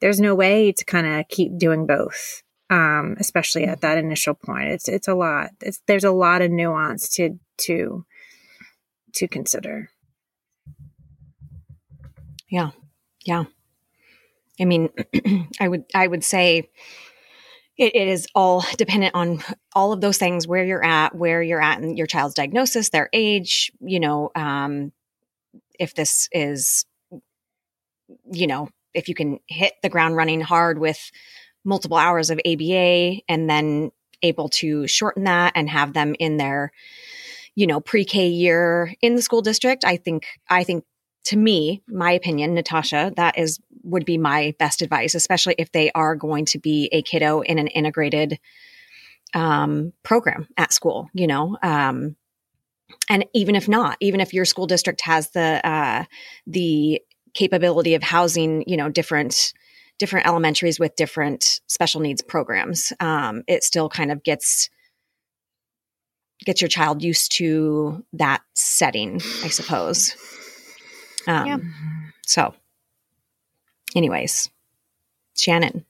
there's 0.01 0.21
no 0.21 0.35
way 0.35 0.73
to 0.73 0.85
kind 0.85 1.07
of 1.07 1.29
keep 1.29 1.59
doing 1.59 1.87
both. 1.87 2.43
Um, 2.69 3.17
especially 3.21 3.65
at 3.65 3.83
that 3.83 3.97
initial 3.97 4.35
point, 4.35 4.71
it's 4.71 4.89
it's 4.89 5.07
a 5.07 5.15
lot. 5.15 5.51
It's, 5.61 5.81
there's 5.87 6.03
a 6.03 6.11
lot 6.11 6.43
of 6.43 6.51
nuance 6.51 7.09
to 7.11 7.39
to 7.59 8.05
to 9.15 9.29
consider. 9.29 9.89
Yeah, 12.51 12.71
yeah. 13.25 13.45
I 14.61 14.65
mean, 14.65 14.89
I 15.61 15.69
would 15.69 15.85
I 15.95 16.09
would 16.09 16.25
say 16.25 16.71
it, 17.79 17.95
it 17.95 18.09
is 18.09 18.27
all 18.35 18.65
dependent 18.77 19.15
on 19.15 19.41
all 19.75 19.93
of 19.93 20.01
those 20.01 20.19
things 20.19 20.47
where 20.47 20.65
you're 20.65 20.85
at 20.85 21.15
where 21.15 21.43
you're 21.43 21.63
at 21.63 21.81
in 21.81 21.97
your 21.97 22.07
child's 22.07 22.35
diagnosis 22.35 22.91
their 22.91 23.09
age 23.13 23.71
you 23.81 24.01
know 24.01 24.31
um, 24.35 24.93
if 25.79 25.95
this 25.95 26.29
is 26.33 26.85
you 28.33 28.47
know 28.47 28.69
if 28.95 29.09
you 29.09 29.15
can 29.15 29.39
hit 29.47 29.75
the 29.83 29.89
ground 29.89 30.17
running 30.17 30.41
hard 30.41 30.79
with 30.79 31.11
multiple 31.65 31.97
hours 31.97 32.31
of 32.31 32.41
aba 32.47 33.21
and 33.29 33.51
then 33.51 33.91
able 34.23 34.49
to 34.49 34.87
shorten 34.87 35.25
that 35.25 35.53
and 35.55 35.69
have 35.69 35.93
them 35.93 36.15
in 36.19 36.37
their 36.37 36.73
you 37.55 37.67
know 37.67 37.81
pre-k 37.81 38.29
year 38.29 38.95
in 39.03 39.15
the 39.15 39.23
school 39.23 39.43
district 39.43 39.85
i 39.85 39.97
think 39.97 40.27
i 40.49 40.65
think 40.65 40.85
to 41.27 41.37
me, 41.37 41.83
my 41.89 42.13
opinion, 42.13 42.55
Natasha, 42.55 43.13
that 43.17 43.37
is 43.37 43.59
would 43.87 44.05
be 44.05 44.19
my 44.19 44.55
best 44.59 44.83
advice, 44.83 45.15
especially 45.15 45.55
if 45.59 45.73
they 45.73 45.91
are 45.93 46.17
going 46.17 46.45
to 46.47 46.59
be 46.59 46.89
a 46.93 47.03
kiddo 47.03 47.41
in 47.41 47.59
an 47.59 47.69
integrated 47.69 48.39
um, 49.35 49.93
program 50.03 50.49
at 50.57 50.73
school. 50.73 51.09
You 51.13 51.27
know, 51.27 51.57
um, 51.63 52.17
and 53.09 53.25
even 53.35 53.55
if 53.55 53.69
not, 53.69 53.97
even 54.01 54.21
if 54.21 54.35
your 54.35 54.45
school 54.45 54.67
district 54.67 55.01
has 55.03 55.31
the 55.31 55.67
uh, 55.67 56.05
the 56.47 57.01
capability 57.35 57.95
of 57.95 58.03
housing, 58.03 58.65
you 58.67 58.77
know, 58.77 58.89
different 58.89 59.53
different 59.99 60.27
elementaries 60.27 60.79
with 60.79 60.97
different 60.97 61.61
special 61.69 62.01
needs 62.01 62.23
programs, 62.23 62.93
um, 63.01 63.43
it 63.47 63.63
still 63.63 63.89
kind 63.89 64.11
of 64.11 64.23
gets 64.23 64.69
gets 66.45 66.61
your 66.61 66.69
child 66.69 67.03
used 67.03 67.33
to 67.33 68.05
that 68.13 68.43
setting, 68.55 69.21
I 69.43 69.49
suppose. 69.49 70.17
Um, 71.27 71.47
yeah. 71.47 71.59
So, 72.27 72.55
anyways, 73.97 74.51
Shannon. 75.37 75.85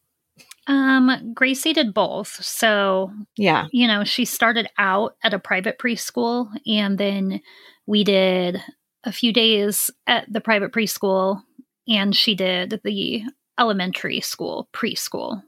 Um, 0.69 1.33
Gracie 1.33 1.73
did 1.73 1.95
both. 1.95 2.43
So, 2.45 3.13
yeah, 3.37 3.67
you 3.71 3.87
know, 3.87 4.05
she 4.05 4.25
started 4.25 4.69
out 4.79 5.17
at 5.23 5.35
a 5.35 5.39
private 5.39 5.79
preschool 5.79 6.49
and 6.67 6.99
then 6.99 7.41
we 7.87 8.03
did 8.03 8.61
a 9.05 9.13
few 9.13 9.33
days 9.33 9.91
at 10.07 10.31
the 10.33 10.41
private 10.41 10.73
preschool 10.73 11.43
and 11.87 12.15
she 12.15 12.35
did 12.35 12.81
the 12.83 13.23
elementary 13.59 14.21
school 14.21 14.69
preschool. 14.73 15.43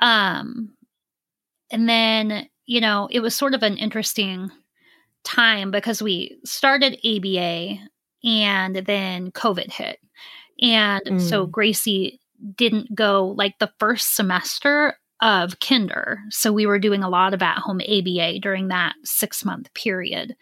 Um, 0.00 0.74
and 1.70 1.88
then, 1.88 2.48
you 2.66 2.80
know, 2.80 3.08
it 3.10 3.20
was 3.20 3.34
sort 3.34 3.54
of 3.54 3.62
an 3.62 3.78
interesting 3.78 4.50
time 5.24 5.70
because 5.70 6.02
we 6.02 6.38
started 6.44 6.98
ABA 7.04 7.78
and 8.24 8.76
then 8.76 9.30
COVID 9.32 9.72
hit. 9.72 9.98
And 10.62 11.02
mm. 11.04 11.20
so 11.20 11.46
Gracie 11.46 12.20
didn't 12.56 12.94
go 12.94 13.34
like 13.36 13.58
the 13.58 13.72
first 13.78 14.14
semester 14.14 14.96
of 15.20 15.60
kinder. 15.60 16.20
So 16.30 16.52
we 16.52 16.66
were 16.66 16.78
doing 16.78 17.02
a 17.02 17.08
lot 17.08 17.34
of 17.34 17.42
at 17.42 17.58
home 17.58 17.80
ABA 17.80 18.40
during 18.40 18.68
that 18.68 18.94
six 19.04 19.44
month 19.44 19.72
period. 19.74 20.34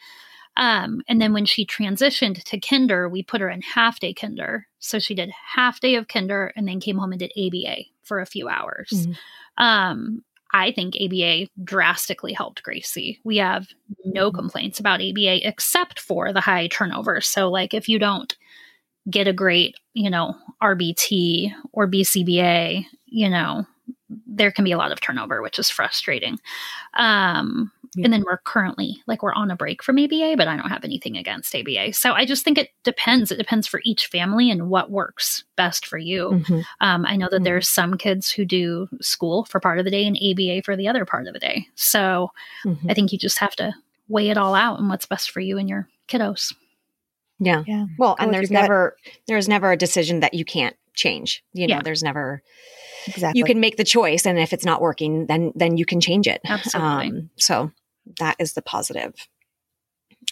Um, 0.57 1.03
and 1.09 1.21
then 1.21 1.33
when 1.33 1.47
she 1.47 1.65
transitioned 1.65 2.43
to 2.45 2.61
kinder, 2.61 3.09
we 3.09 3.23
put 3.23 3.41
her 3.41 3.49
in 3.49 3.63
half 3.63 4.01
day 4.01 4.13
kinder. 4.13 4.67
So 4.79 4.99
she 4.99 5.15
did 5.15 5.31
half 5.55 5.81
day 5.81 5.95
of 5.95 6.09
kinder 6.09 6.53
and 6.57 6.67
then 6.67 6.81
came 6.81 6.99
home 6.99 7.13
and 7.13 7.19
did 7.19 7.33
ABA 7.37 7.85
for 8.03 8.21
a 8.21 8.27
few 8.27 8.49
hours. 8.49 8.91
Mm-hmm. 8.91 9.63
Um, 9.65 10.23
I 10.53 10.73
think 10.73 10.97
ABA 11.01 11.49
drastically 11.63 12.33
helped 12.33 12.63
Gracie. 12.63 13.21
We 13.25 13.37
have 13.37 13.69
no 14.05 14.29
mm-hmm. 14.29 14.39
complaints 14.39 14.81
about 14.81 15.01
ABA 15.01 15.47
except 15.47 16.01
for 16.01 16.33
the 16.33 16.41
high 16.41 16.67
turnover. 16.67 17.21
So, 17.21 17.51
like, 17.51 17.73
if 17.73 17.89
you 17.89 17.99
don't 17.99 18.35
get 19.11 19.29
a 19.29 19.33
great, 19.33 19.77
you 19.95 20.11
know, 20.11 20.37
RBT 20.63 21.53
or 21.73 21.89
BCBA, 21.89 22.85
you 23.07 23.29
know, 23.29 23.67
there 24.27 24.51
can 24.51 24.65
be 24.65 24.73
a 24.73 24.79
lot 24.79 24.93
of 24.93 25.01
turnover, 25.01 25.43
which 25.43 25.59
is 25.59 25.71
frustrating. 25.71 26.39
Um, 26.95 27.71
yeah. 27.97 28.05
And 28.05 28.13
then 28.13 28.23
we're 28.25 28.39
currently 28.39 29.03
like 29.07 29.23
we're 29.23 29.35
on 29.35 29.51
a 29.51 29.57
break 29.57 29.83
from 29.83 29.99
ABA, 29.99 30.35
but 30.37 30.47
I 30.47 30.57
don't 30.57 30.69
have 30.69 30.85
anything 30.85 31.17
against 31.17 31.55
ABA. 31.55 31.93
So 31.93 32.13
I 32.13 32.25
just 32.25 32.45
think 32.45 32.57
it 32.57 32.71
depends. 32.85 33.33
It 33.33 33.39
depends 33.39 33.67
for 33.67 33.81
each 33.85 34.07
family 34.07 34.51
and 34.51 34.71
what 34.71 34.91
works 34.91 35.45
best 35.57 35.87
for 35.87 35.99
you. 35.99 36.31
Mm-hmm. 36.31 36.61
Um, 36.81 37.05
I 37.05 37.17
know 37.17 37.27
that 37.29 37.37
mm-hmm. 37.37 37.45
there's 37.45 37.69
some 37.69 37.97
kids 37.97 38.31
who 38.31 38.45
do 38.45 38.89
school 39.01 39.45
for 39.47 39.59
part 39.59 39.79
of 39.79 39.85
the 39.85 39.91
day 39.91 40.07
and 40.07 40.17
ABA 40.17 40.63
for 40.63 40.77
the 40.77 40.87
other 40.87 41.05
part 41.05 41.27
of 41.27 41.33
the 41.33 41.41
day. 41.41 41.67
So 41.75 42.31
mm-hmm. 42.65 42.91
I 42.91 42.95
think 42.95 43.13
you 43.13 43.19
just 43.19 43.39
have 43.39 43.57
to 43.57 43.75
weigh 44.09 44.31
it 44.31 44.39
all 44.39 44.55
out 44.55 44.79
and 44.79 44.89
what's 44.89 45.07
best 45.07 45.31
for 45.31 45.41
you 45.41 45.59
and 45.59 45.69
your 45.69 45.89
kiddos. 46.09 46.55
Yeah. 47.41 47.65
Yeah. 47.67 47.87
Well, 47.99 48.17
and 48.19 48.33
there's 48.33 48.51
never 48.51 48.97
there's 49.27 49.49
never 49.49 49.73
a 49.73 49.77
decision 49.77 50.21
that 50.21 50.35
you 50.35 50.45
can't 50.45 50.77
change. 50.95 51.43
You 51.53 51.67
know, 51.67 51.77
yeah. 51.77 51.83
there's 51.83 52.03
never 52.03 52.43
exactly 53.07 53.39
you 53.39 53.45
can 53.45 53.61
make 53.61 53.77
the 53.77 53.85
choice 53.85 54.27
and 54.27 54.39
if 54.39 54.53
it's 54.53 54.65
not 54.65 54.83
working 54.83 55.27
then 55.27 55.53
then 55.55 55.77
you 55.77 55.87
can 55.87 56.01
change 56.01 56.27
it. 56.27 56.41
Absolutely. 56.45 57.19
Um, 57.19 57.31
so 57.37 57.73
that 58.19 58.37
is 58.39 58.53
the 58.53 58.63
positive. 58.63 59.15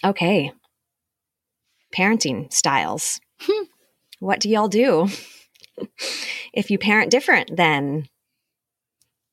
Okay. 0.03 0.51
Parenting 1.95 2.53
styles. 2.53 3.19
Hmm. 3.41 3.63
What 4.19 4.39
do 4.39 4.49
y'all 4.49 4.67
do? 4.67 5.07
if 6.53 6.69
you 6.69 6.77
parent 6.77 7.09
different 7.09 7.55
than 7.55 8.07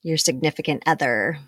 your 0.03 0.17
significant 0.17 0.83
other. 0.87 1.39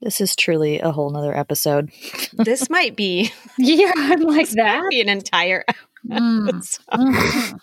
This 0.00 0.20
is 0.20 0.36
truly 0.36 0.78
a 0.80 0.92
whole 0.92 1.10
nother 1.10 1.36
episode. 1.36 1.90
this 2.32 2.70
might 2.70 2.96
be 2.96 3.32
Yeah, 3.58 3.92
I'm 3.96 4.20
like 4.20 4.48
that. 4.50 4.82
Be 4.90 5.00
an 5.00 5.08
entire 5.08 5.64
mm. 6.06 7.58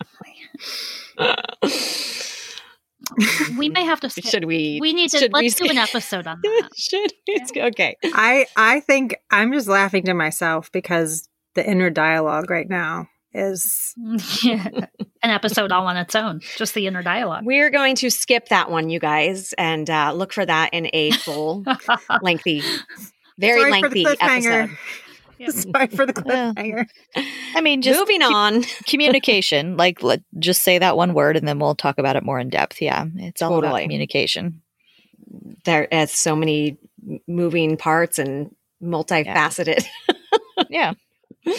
we 3.58 3.70
may 3.70 3.84
have 3.86 4.00
to. 4.02 4.10
Skip. 4.10 4.26
Should 4.26 4.46
we? 4.46 4.80
We 4.82 4.94
need 4.94 5.10
to. 5.12 5.30
Let's 5.32 5.56
do 5.56 5.70
an 5.70 5.78
episode 5.78 6.28
on 6.28 6.40
that. 6.44 6.70
should 6.76 7.14
we? 7.28 7.42
Yeah. 7.54 7.66
Okay. 7.68 7.96
I 8.04 8.48
I 8.56 8.80
think 8.82 9.16
I'm 9.32 9.54
just 9.54 9.68
laughing 9.68 10.04
to 10.06 10.14
myself 10.14 10.72
because 10.72 11.30
the 11.54 11.68
inner 11.68 11.90
dialogue 11.90 12.50
right 12.50 12.68
now 12.68 13.08
is 13.36 13.94
yeah. 14.44 14.68
an 15.24 15.30
episode 15.30 15.72
all 15.72 15.88
on 15.88 15.98
its 15.98 16.16
own. 16.16 16.42
Just 16.58 16.74
the 16.74 16.88
inner 16.88 17.04
dialogue. 17.04 17.44
We're 17.46 17.70
going 17.70 17.96
to 17.98 18.10
skip 18.10 18.50
that 18.50 18.72
one, 18.72 18.90
you 18.90 19.00
guys, 19.00 19.54
and 19.58 19.90
uh, 19.90 20.14
look 20.14 20.34
for 20.34 20.46
that 20.46 20.74
in 20.74 20.90
a 20.94 21.12
full, 21.12 21.64
lengthy, 22.22 22.62
very 23.38 23.60
Sorry 23.60 23.72
lengthy 23.72 24.06
episode. 24.06 24.78
Yeah. 25.38 25.50
Sorry 25.50 25.88
for 25.88 26.06
the 26.06 26.14
cliffhanger. 26.14 26.86
I 27.56 27.62
mean, 27.62 27.82
just 27.82 28.00
moving 28.00 28.22
on. 28.22 28.64
communication. 28.88 29.76
Like, 29.76 30.02
let 30.02 30.22
just 30.40 30.64
say 30.64 30.80
that 30.80 30.96
one 30.96 31.14
word, 31.14 31.36
and 31.36 31.46
then 31.48 31.60
we'll 31.60 31.76
talk 31.76 31.98
about 31.98 32.16
it 32.16 32.24
more 32.24 32.40
in 32.40 32.50
depth. 32.50 32.82
Yeah, 32.82 33.06
it's 33.16 33.42
all 33.42 33.50
totally. 33.50 33.68
about 33.70 33.82
communication. 33.82 34.62
There, 35.66 35.88
There 35.92 36.04
is 36.04 36.12
so 36.12 36.36
many 36.36 36.78
moving 37.28 37.76
parts 37.76 38.18
and 38.18 38.56
multifaceted. 38.82 39.86
Yeah. 40.70 40.94
yeah. 41.46 41.54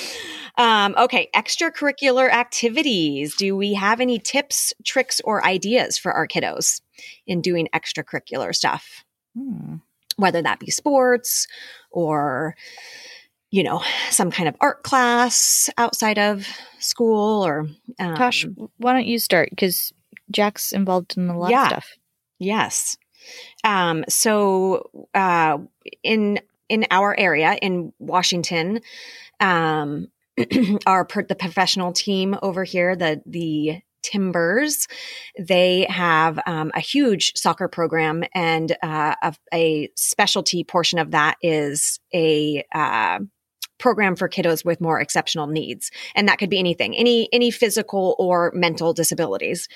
Um, 0.57 0.95
okay, 0.97 1.29
extracurricular 1.35 2.31
activities. 2.31 3.37
Do 3.37 3.57
we 3.57 3.75
have 3.75 4.01
any 4.01 4.19
tips, 4.19 4.73
tricks, 4.85 5.21
or 5.25 5.45
ideas 5.45 5.99
for 5.99 6.13
our 6.13 6.27
kiddos 6.27 6.81
in 7.27 7.43
doing 7.43 7.69
extracurricular 7.75 8.55
stuff? 8.55 9.05
Hmm. 9.37 9.77
Whether 10.17 10.41
that 10.43 10.61
be 10.61 10.71
sports 10.71 11.47
or 11.91 12.57
you 13.51 13.63
know, 13.63 13.83
some 14.11 14.31
kind 14.31 14.49
of 14.49 14.57
art 14.61 14.83
class 14.83 15.71
outside 15.79 16.19
of 16.19 16.47
school 16.79 17.47
or 17.47 17.69
um, 17.99 18.15
Tosh, 18.17 18.45
why 18.77 18.93
don't 18.93 19.07
you 19.07 19.19
start 19.19 19.51
because 19.51 19.93
Jack's 20.31 20.73
involved 20.73 21.17
in 21.17 21.29
a 21.29 21.39
lot 21.39 21.51
yeah, 21.51 21.63
of 21.63 21.69
stuff. 21.69 21.89
Yes. 22.39 22.99
Um, 23.65 24.05
so 24.09 24.91
uh, 25.15 25.59
in 26.03 26.41
in 26.69 26.87
our 26.91 27.19
area 27.19 27.57
in 27.63 27.93
Washington, 27.99 28.81
um, 29.41 30.09
our 30.87 31.07
the 31.29 31.37
professional 31.39 31.93
team 31.93 32.37
over 32.43 32.65
here, 32.65 32.97
the 32.97 33.23
the 33.27 33.81
Timbers. 34.07 34.87
They 35.37 35.85
have 35.91 36.39
um, 36.47 36.71
a 36.75 36.81
huge 36.81 37.33
soccer 37.35 37.67
program, 37.67 38.23
and 38.35 38.71
uh, 38.81 39.17
a, 39.21 39.35
a, 39.53 39.91
specialty 39.97 40.63
portion 40.63 41.01
of 41.01 41.11
that 41.11 41.39
is 41.43 41.99
a 42.15 42.65
uh, 42.73 43.19
program 43.79 44.15
for 44.15 44.29
kiddos 44.29 44.65
with 44.65 44.81
more 44.81 45.01
exceptional 45.01 45.47
needs 45.47 45.91
and 46.15 46.29
that 46.29 46.39
could 46.39 46.49
be 46.49 46.59
anything 46.59 46.97
any 46.97 47.29
any 47.31 47.51
physical 47.51 48.17
or 48.19 48.51
mental 48.55 48.95
disabilities 48.95 49.69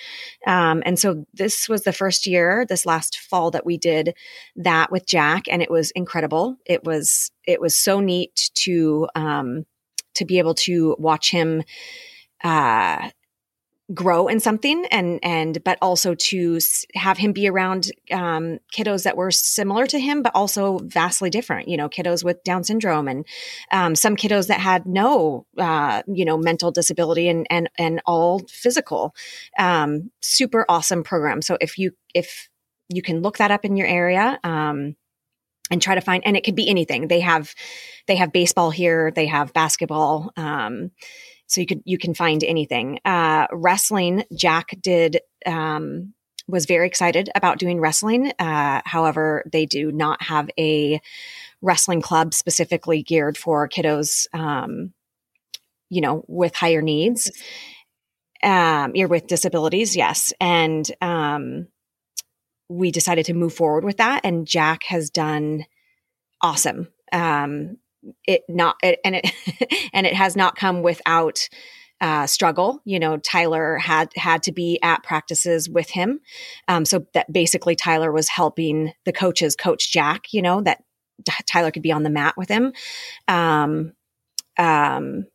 um, 0.47 0.83
and 0.87 0.99
so 0.99 1.27
this 1.35 1.69
was 1.69 1.83
the 1.83 1.93
first 1.93 2.27
year 2.27 2.65
this 2.67 2.87
last 2.87 3.19
fall 3.19 3.51
that 3.51 3.67
we 3.67 3.77
did 3.77 4.15
that 4.57 4.91
with 4.91 5.05
jack 5.07 5.43
and 5.51 5.61
it 5.61 5.71
was 5.71 5.91
incredible 5.91 6.57
it 6.65 6.83
was 6.83 7.31
it 7.47 7.61
was 7.61 7.77
so 7.77 8.01
neat 8.01 8.51
to 8.55 9.07
um, 9.15 9.67
to 10.21 10.25
be 10.25 10.39
able 10.39 10.55
to 10.55 10.95
watch 10.99 11.31
him 11.31 11.63
uh, 12.45 13.11
grow 13.93 14.29
in 14.29 14.39
something 14.39 14.87
and 14.87 15.19
and 15.23 15.65
but 15.65 15.77
also 15.83 16.15
to 16.15 16.59
have 16.95 17.19
him 17.19 17.33
be 17.33 17.49
around 17.49 17.91
um, 18.13 18.59
kiddos 18.73 19.03
that 19.03 19.17
were 19.17 19.31
similar 19.31 19.87
to 19.87 19.99
him 19.99 20.23
but 20.23 20.33
also 20.35 20.79
vastly 20.85 21.29
different 21.29 21.69
you 21.69 21.77
know 21.77 21.89
kiddos 21.89 22.23
with 22.23 22.43
down 22.45 22.63
syndrome 22.63 23.09
and 23.09 23.27
um, 23.73 23.97
some 23.97 24.15
kiddos 24.15 24.47
that 24.47 24.61
had 24.61 24.87
no 24.87 25.45
uh, 25.59 26.03
you 26.07 26.25
know 26.25 26.37
mental 26.37 26.71
disability 26.71 27.29
and 27.29 27.47
and 27.51 27.69
and 27.79 28.01
all 28.07 28.41
physical 28.49 29.15
um, 29.59 30.11
super 30.21 30.65
awesome 30.69 31.03
program. 31.03 31.43
So 31.43 31.59
if 31.61 31.77
you 31.77 31.93
if 32.15 32.49
you 32.89 33.03
can 33.03 33.23
look 33.23 33.39
that 33.39 33.51
up 33.51 33.65
in 33.65 33.77
your 33.77 33.87
area 33.87 34.39
um, 34.45 34.95
and 35.71 35.81
try 35.81 35.95
to 35.95 36.01
find 36.01 36.25
and 36.27 36.37
it 36.37 36.45
could 36.45 36.57
be 36.57 36.69
anything 36.69 37.09
they 37.09 37.21
have 37.21 37.55
they 38.07 38.17
have 38.17 38.33
baseball 38.33 38.71
here 38.71 39.11
they 39.11 39.27
have 39.27 39.53
basketball 39.53 40.33
um, 40.37 40.91
so 41.51 41.61
you 41.61 41.67
could 41.67 41.83
you 41.85 41.99
can 41.99 42.15
find 42.15 42.45
anything. 42.45 43.01
Uh, 43.05 43.49
wrestling, 43.51 44.23
Jack 44.33 44.77
did 44.81 45.21
um, 45.45 46.15
was 46.47 46.65
very 46.65 46.87
excited 46.87 47.29
about 47.35 47.59
doing 47.59 47.81
wrestling. 47.81 48.33
Uh, 48.39 48.83
however, 48.85 49.43
they 49.51 49.67
do 49.67 49.91
not 49.91 50.23
have 50.23 50.49
a 50.57 51.01
wrestling 51.61 52.03
club 52.03 52.35
specifically 52.35 53.03
geared 53.03 53.37
for 53.37 53.69
kiddos, 53.69 54.29
um, 54.33 54.93
you 55.89 56.01
know, 56.01 56.25
with 56.29 56.55
higher 56.55 56.83
needs, 56.83 57.33
um, 58.45 58.93
you're 58.95 59.09
with 59.09 59.27
disabilities, 59.27 59.97
yes, 59.97 60.33
and 60.41 60.89
um, 61.01 61.67
we 62.71 62.93
decided 62.93 63.27
to 63.27 63.35
move 63.35 63.53
forward 63.53 63.85
with 63.85 63.97
that. 63.97 64.21
And 64.25 64.47
Jack 64.47 64.85
has 64.85 65.11
done 65.11 65.67
awesome. 66.41 66.89
Um, 67.13 67.79
it 68.27 68.43
not 68.49 68.77
it, 68.83 69.01
and 69.05 69.17
it 69.17 69.31
and 69.93 70.07
it 70.07 70.15
has 70.15 70.37
not 70.37 70.57
come 70.57 70.83
without 70.83 71.49
uh, 72.01 72.27
struggle. 72.27 72.81
You 72.85 72.99
know, 73.01 73.19
Tyler 73.19 73.77
had 73.77 74.11
had 74.17 74.45
to 74.45 74.53
be 74.53 74.79
at 74.83 75.03
practices 75.03 75.69
with 75.69 75.91
him, 75.91 76.21
um, 76.69 76.85
so 76.85 77.07
that 77.13 77.31
basically 77.31 77.75
Tyler 77.75 78.13
was 78.13 78.29
helping 78.29 78.93
the 79.05 79.13
coaches 79.13 79.57
coach 79.57 79.93
Jack. 79.93 80.33
You 80.33 80.41
know 80.41 80.63
that 80.63 80.83
Tyler 81.47 81.73
could 81.73 81.83
be 81.83 81.93
on 81.93 82.05
the 82.05 82.11
mat 82.11 82.35
with 82.37 82.49
him. 82.49 82.73
Um, 83.27 83.93
um, 84.57 85.27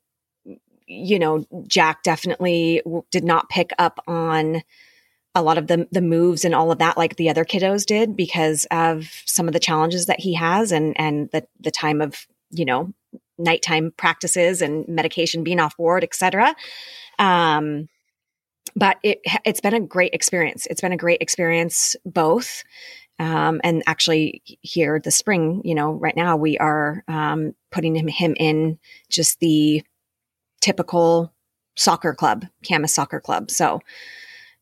you 0.87 1.19
know, 1.19 1.45
Jack 1.67 2.03
definitely 2.03 2.81
did 3.11 3.23
not 3.23 3.49
pick 3.49 3.71
up 3.77 3.99
on 4.07 4.61
a 5.35 5.43
lot 5.43 5.57
of 5.57 5.67
the 5.67 5.87
the 5.91 6.01
moves 6.01 6.45
and 6.45 6.55
all 6.55 6.71
of 6.71 6.79
that 6.79 6.97
like 6.97 7.17
the 7.17 7.29
other 7.29 7.45
kiddos 7.45 7.85
did 7.85 8.15
because 8.15 8.65
of 8.71 9.09
some 9.25 9.47
of 9.47 9.53
the 9.53 9.59
challenges 9.59 10.05
that 10.05 10.19
he 10.19 10.33
has 10.33 10.71
and 10.71 10.99
and 10.99 11.29
the 11.31 11.45
the 11.59 11.71
time 11.71 12.01
of 12.01 12.25
you 12.51 12.65
know, 12.65 12.93
nighttime 13.37 13.93
practices 13.97 14.61
and 14.61 14.87
medication 14.87 15.43
being 15.43 15.59
off 15.59 15.77
board, 15.77 16.03
etc. 16.03 16.55
Um, 17.19 17.89
but 18.75 18.97
it, 19.03 19.19
it's 19.45 19.61
been 19.61 19.73
a 19.73 19.79
great 19.79 20.13
experience. 20.13 20.67
It's 20.69 20.81
been 20.81 20.91
a 20.91 20.97
great 20.97 21.21
experience 21.21 21.95
both. 22.05 22.63
Um, 23.17 23.61
and 23.63 23.81
actually 23.87 24.41
here 24.61 24.99
this 24.99 25.15
spring, 25.15 25.61
you 25.63 25.75
know, 25.75 25.91
right 25.91 26.15
now 26.15 26.35
we 26.35 26.57
are 26.57 27.03
um, 27.07 27.55
putting 27.71 27.95
him, 27.95 28.07
him 28.07 28.35
in 28.37 28.77
just 29.09 29.39
the 29.39 29.83
typical 30.59 31.31
soccer 31.77 32.13
club, 32.13 32.45
Camas 32.67 32.93
soccer 32.93 33.21
club. 33.21 33.51
So 33.51 33.79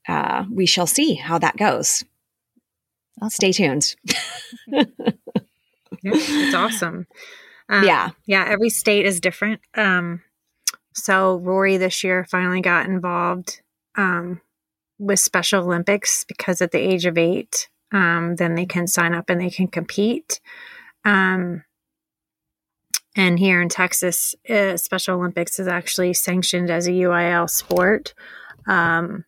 uh, 0.07 0.45
we 0.51 0.65
shall 0.65 0.87
see 0.87 1.15
how 1.15 1.37
that 1.39 1.57
goes. 1.57 2.03
Awesome. 3.21 3.29
Stay 3.29 3.51
tuned. 3.51 3.95
yeah, 4.67 4.83
it's 6.03 6.55
awesome. 6.55 7.07
Um, 7.69 7.83
yeah. 7.85 8.09
Yeah. 8.25 8.45
Every 8.47 8.69
state 8.69 9.05
is 9.05 9.19
different. 9.19 9.61
Um, 9.75 10.21
so 10.93 11.37
Rory 11.37 11.77
this 11.77 12.03
year 12.03 12.25
finally 12.29 12.61
got 12.61 12.85
involved 12.85 13.61
um, 13.95 14.41
with 14.99 15.19
Special 15.19 15.63
Olympics 15.63 16.23
because 16.23 16.61
at 16.61 16.71
the 16.71 16.79
age 16.79 17.05
of 17.05 17.17
eight, 17.17 17.69
um, 17.91 18.35
then 18.35 18.55
they 18.55 18.65
can 18.65 18.87
sign 18.87 19.13
up 19.13 19.29
and 19.29 19.39
they 19.39 19.49
can 19.49 19.67
compete. 19.67 20.39
Um, 21.05 21.63
and 23.15 23.37
here 23.37 23.61
in 23.61 23.69
Texas, 23.69 24.33
uh, 24.49 24.75
Special 24.77 25.17
Olympics 25.17 25.59
is 25.59 25.67
actually 25.67 26.13
sanctioned 26.13 26.71
as 26.71 26.87
a 26.87 26.91
UIL 26.91 27.49
sport. 27.49 28.13
Um, 28.67 29.25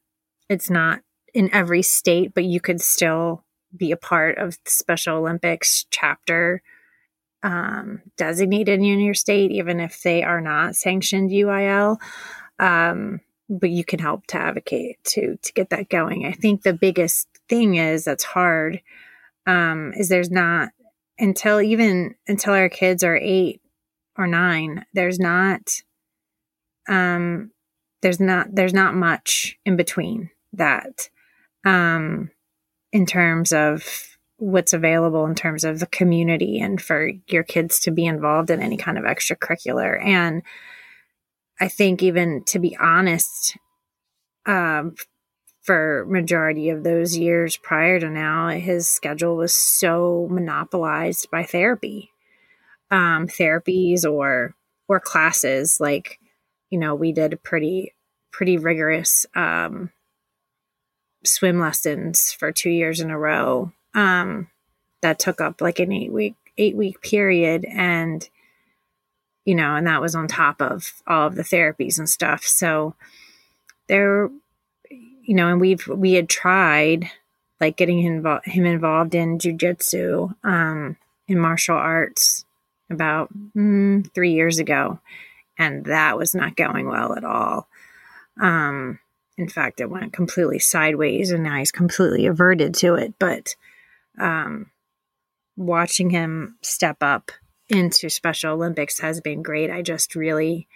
it's 0.50 0.70
not 0.70 1.02
in 1.34 1.54
every 1.54 1.82
state, 1.82 2.34
but 2.34 2.46
you 2.46 2.60
could 2.60 2.82
still 2.82 3.44
be 3.76 3.92
a 3.92 3.98
part 3.98 4.38
of 4.38 4.58
the 4.64 4.72
Special 4.72 5.18
Olympics 5.18 5.86
chapter 5.90 6.62
um, 7.44 8.02
designated 8.18 8.80
in 8.80 9.00
your 9.00 9.14
state, 9.14 9.52
even 9.52 9.80
if 9.80 10.02
they 10.02 10.24
are 10.24 10.42
not 10.42 10.76
sanctioned 10.76 11.30
UIL. 11.30 11.98
Um, 12.58 13.22
but 13.50 13.70
you 13.70 13.84
can 13.84 14.00
help 14.00 14.26
to 14.28 14.38
advocate 14.38 14.98
to 15.04 15.38
to 15.42 15.54
get 15.54 15.70
that 15.70 15.90
going. 15.90 16.26
I 16.26 16.32
think 16.32 16.64
the 16.64 16.74
biggest 16.74 17.28
thing 17.48 17.76
is 17.76 18.06
that's 18.06 18.24
hard 18.24 18.82
um, 19.46 19.94
is 19.96 20.10
there's 20.10 20.32
not 20.32 20.70
until 21.20 21.62
even 21.62 22.16
until 22.28 22.54
our 22.54 22.70
kids 22.70 23.04
are 23.04 23.18
eight 23.18 23.62
or 24.18 24.28
nine, 24.28 24.86
there's 24.94 25.20
not 25.20 25.82
um 26.88 27.52
there's 28.02 28.20
not 28.20 28.48
there's 28.54 28.74
not 28.74 28.96
much 28.96 29.58
in 29.66 29.76
between 29.76 30.30
that 30.58 31.10
um 31.66 32.30
in 32.92 33.06
terms 33.06 33.52
of 33.52 34.18
what's 34.38 34.74
available 34.74 35.26
in 35.26 35.36
terms 35.36 35.64
of 35.64 35.80
the 35.80 35.86
community 35.88 36.60
and 36.60 36.82
for 36.82 37.10
your 37.28 37.44
kids 37.44 37.80
to 37.80 37.92
be 37.92 38.06
involved 38.06 38.50
in 38.50 38.62
any 38.62 38.78
kind 38.78 38.98
of 38.98 39.06
extracurricular. 39.06 40.04
And 40.04 40.44
i 41.60 41.68
think 41.68 42.04
even 42.04 42.44
to 42.44 42.60
be 42.60 42.76
honest 42.78 43.58
um 44.46 44.96
for 45.64 46.06
majority 46.08 46.70
of 46.70 46.84
those 46.84 47.18
years 47.18 47.58
prior 47.58 48.00
to 48.00 48.10
now 48.10 48.50
his 48.50 48.88
schedule 48.88 49.36
was 49.36 49.54
so 49.54 50.28
monopolized 50.30 51.32
by 51.32 51.44
therapy. 51.44 52.12
Um 52.92 53.28
therapies 53.28 54.06
or 54.06 54.54
or 54.88 55.00
classes 55.00 55.80
like 55.80 56.20
you 56.70 56.78
know 56.78 56.94
we 56.94 57.12
did 57.12 57.42
pretty 57.44 57.94
pretty 58.32 58.58
rigorous 58.58 59.26
um 59.36 59.92
swim 61.28 61.60
lessons 61.60 62.32
for 62.32 62.52
2 62.52 62.70
years 62.70 63.00
in 63.00 63.10
a 63.10 63.18
row 63.18 63.72
um 63.94 64.48
that 65.02 65.20
took 65.20 65.42
up 65.42 65.62
like 65.62 65.80
an 65.80 65.92
8 65.92 66.12
week 66.12 66.36
8 66.58 66.76
week 66.76 67.02
period. 67.02 67.66
And 67.66 68.28
you 69.46 69.56
know 69.56 69.76
and 69.76 69.88
that 69.88 70.02
was 70.02 70.16
on 70.16 70.28
top 70.28 70.62
of 70.62 71.02
all 71.08 71.28
of 71.28 71.36
the 71.36 71.44
therapies 71.44 71.98
and 72.00 72.10
stuff. 72.10 72.44
So 72.44 72.96
there 73.88 74.30
you 75.26 75.34
know, 75.34 75.50
and 75.50 75.60
we've 75.60 75.86
we 75.88 76.14
had 76.14 76.30
tried 76.30 77.10
like 77.60 77.78
getting 77.78 78.00
him, 78.00 78.22
invo- 78.22 78.46
him 78.46 78.66
involved 78.66 79.16
in 79.16 79.40
jujitsu, 79.40 80.36
um, 80.44 80.98
in 81.28 81.40
martial 81.40 81.76
arts 81.76 82.46
about 82.90 83.30
mm, 83.56 84.14
three 84.14 84.34
years 84.34 84.60
ago, 84.60 85.00
and 85.58 85.86
that 85.86 86.18
was 86.18 86.36
not 86.36 86.56
going 86.56 86.88
well 86.88 87.14
at 87.16 87.24
all. 87.24 87.68
Um, 88.40 89.00
in 89.38 89.50
fact, 89.50 89.82
it 89.82 89.90
went 89.90 90.14
completely 90.14 90.60
sideways, 90.60 91.32
and 91.32 91.44
now 91.44 91.58
he's 91.58 91.72
completely 91.72 92.26
averted 92.26 92.74
to 92.76 92.96
it. 92.96 93.14
But 93.20 93.56
um, 94.20 94.72
watching 95.58 96.10
him 96.10 96.58
step 96.62 96.98
up 97.02 97.32
into 97.68 98.10
Special 98.10 98.54
Olympics 98.54 99.00
has 99.00 99.20
been 99.20 99.44
great. 99.44 99.72
I 99.72 99.82
just 99.82 100.16
really, 100.16 100.68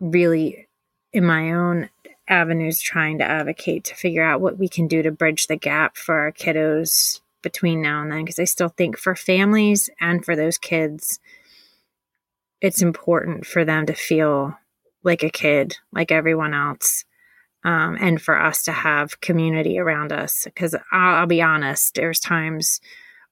really, 0.00 0.68
in 1.12 1.24
my 1.24 1.52
own 1.52 1.88
avenues 2.28 2.80
trying 2.80 3.18
to 3.18 3.24
advocate 3.24 3.84
to 3.84 3.94
figure 3.94 4.22
out 4.22 4.40
what 4.40 4.58
we 4.58 4.68
can 4.68 4.88
do 4.88 5.02
to 5.02 5.10
bridge 5.10 5.46
the 5.46 5.56
gap 5.56 5.96
for 5.96 6.18
our 6.20 6.32
kiddos 6.32 7.20
between 7.42 7.82
now 7.82 8.00
and 8.00 8.12
then 8.12 8.24
because 8.24 8.38
I 8.38 8.44
still 8.44 8.68
think 8.68 8.96
for 8.96 9.16
families 9.16 9.90
and 10.00 10.24
for 10.24 10.36
those 10.36 10.56
kids 10.56 11.18
it's 12.60 12.80
important 12.80 13.44
for 13.44 13.64
them 13.64 13.86
to 13.86 13.92
feel 13.92 14.56
like 15.02 15.24
a 15.24 15.30
kid 15.30 15.76
like 15.92 16.12
everyone 16.12 16.54
else 16.54 17.04
um, 17.64 17.96
and 18.00 18.20
for 18.20 18.38
us 18.38 18.62
to 18.64 18.72
have 18.72 19.20
community 19.20 19.78
around 19.78 20.12
us. 20.12 20.44
Because 20.44 20.74
I'll, 20.90 21.14
I'll, 21.14 21.26
be 21.26 21.42
honest 21.42 21.94
there's 21.94 22.20
times 22.20 22.80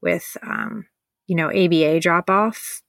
with 0.00 0.36
um, 0.42 0.86
you 1.26 1.36
know 1.36 1.48
aba 1.48 2.00
drop 2.00 2.30
off 2.30 2.82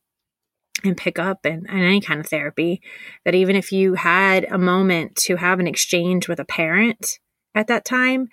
and 0.84 0.98
pick 0.98 1.20
up 1.20 1.46
and, 1.46 1.68
and 1.70 1.82
any 1.82 2.02
kind 2.02 2.20
of 2.20 2.28
therapy 2.28 2.82
that 3.26 3.36
even 3.36 3.56
if 3.56 3.72
you 3.72 3.94
had 3.96 4.46
a 4.46 4.58
moment 4.58 5.16
to 5.16 5.36
have 5.36 5.60
an 5.60 5.68
exchange 5.68 6.28
with 6.28 6.40
a 6.40 6.46
parent 6.46 7.20
at 7.54 7.68
that 7.68 7.86
time 7.86 8.30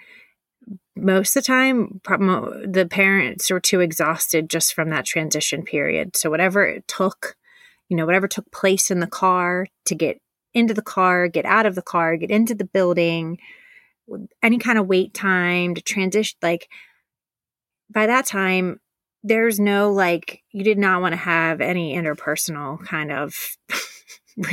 most 0.97 1.37
of 1.37 1.43
the 1.43 1.47
time 1.47 2.01
the 2.05 2.87
parents 2.91 3.51
were 3.51 3.61
too 3.61 3.81
exhausted 3.81 4.51
just 4.51 4.75
from 4.75 4.91
that 4.91 5.05
transition 5.05 5.63
period. 5.63 6.17
So 6.17 6.31
whatever 6.31 6.67
it 6.67 6.87
took 6.89 7.37
you 7.89 7.97
know 7.97 8.07
whatever 8.07 8.29
took 8.29 8.51
place 8.53 8.91
in 8.91 9.01
the 9.01 9.07
car 9.07 9.67
to 9.87 9.95
get 9.95 10.21
into 10.55 10.75
the 10.75 10.83
car 10.83 11.29
get 11.29 11.45
out 11.45 11.67
of 11.67 11.75
the 11.75 11.83
car 11.83 12.17
get 12.17 12.31
into 12.31 12.55
the 12.55 12.65
building 12.65 13.39
any 14.43 14.59
kind 14.59 14.79
of 14.79 14.87
wait 14.87 15.15
time 15.15 15.75
to 15.75 15.83
transition 15.83 16.37
like 16.43 16.69
by 17.91 18.07
that 18.07 18.27
time 18.27 18.81
there's 19.23 19.59
no 19.59 19.93
like 19.93 20.43
you 20.53 20.65
did 20.65 20.79
not 20.79 21.01
want 21.01 21.13
to 21.13 21.17
have 21.17 21.61
any 21.61 21.95
interpersonal 21.95 22.83
kind 22.85 23.11
of 23.11 23.35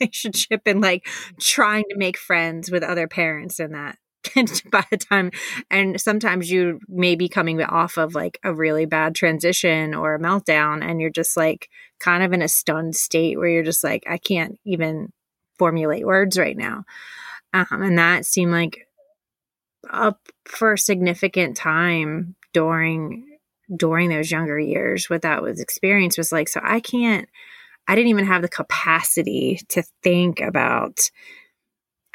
relationship 0.00 0.62
and 0.66 0.80
like 0.80 1.06
trying 1.38 1.84
to 1.90 1.96
make 1.96 2.16
friends 2.16 2.70
with 2.70 2.82
other 2.82 3.06
parents 3.06 3.60
and 3.60 3.74
that 3.74 3.98
by 4.70 4.84
the 4.90 4.96
time 4.96 5.30
and 5.70 6.00
sometimes 6.00 6.50
you 6.50 6.80
may 6.88 7.14
be 7.14 7.28
coming 7.28 7.62
off 7.62 7.96
of 7.96 8.14
like 8.14 8.38
a 8.42 8.52
really 8.52 8.86
bad 8.86 9.14
transition 9.14 9.94
or 9.94 10.14
a 10.14 10.18
meltdown 10.18 10.82
and 10.82 11.00
you're 11.00 11.10
just 11.10 11.36
like 11.36 11.68
kind 12.00 12.22
of 12.22 12.32
in 12.32 12.42
a 12.42 12.48
stunned 12.48 12.96
state 12.96 13.38
where 13.38 13.48
you're 13.48 13.62
just 13.62 13.84
like 13.84 14.02
i 14.08 14.18
can't 14.18 14.58
even 14.64 15.12
formulate 15.58 16.06
words 16.06 16.38
right 16.38 16.56
now. 16.56 16.84
Um, 17.52 17.82
and 17.82 17.98
that 17.98 18.26
seemed 18.26 18.52
like 18.52 18.86
up 19.90 20.20
for 20.44 20.74
a 20.74 20.78
significant 20.78 21.56
time 21.56 22.34
during 22.52 23.24
during 23.74 24.08
those 24.08 24.30
younger 24.30 24.58
years 24.58 25.10
what 25.10 25.22
that 25.22 25.42
was 25.42 25.60
experience 25.60 26.16
was 26.16 26.32
like. 26.32 26.48
So 26.48 26.60
i 26.62 26.80
can't 26.80 27.28
i 27.86 27.94
didn't 27.94 28.10
even 28.10 28.26
have 28.26 28.42
the 28.42 28.48
capacity 28.48 29.60
to 29.68 29.82
think 30.02 30.40
about 30.40 31.10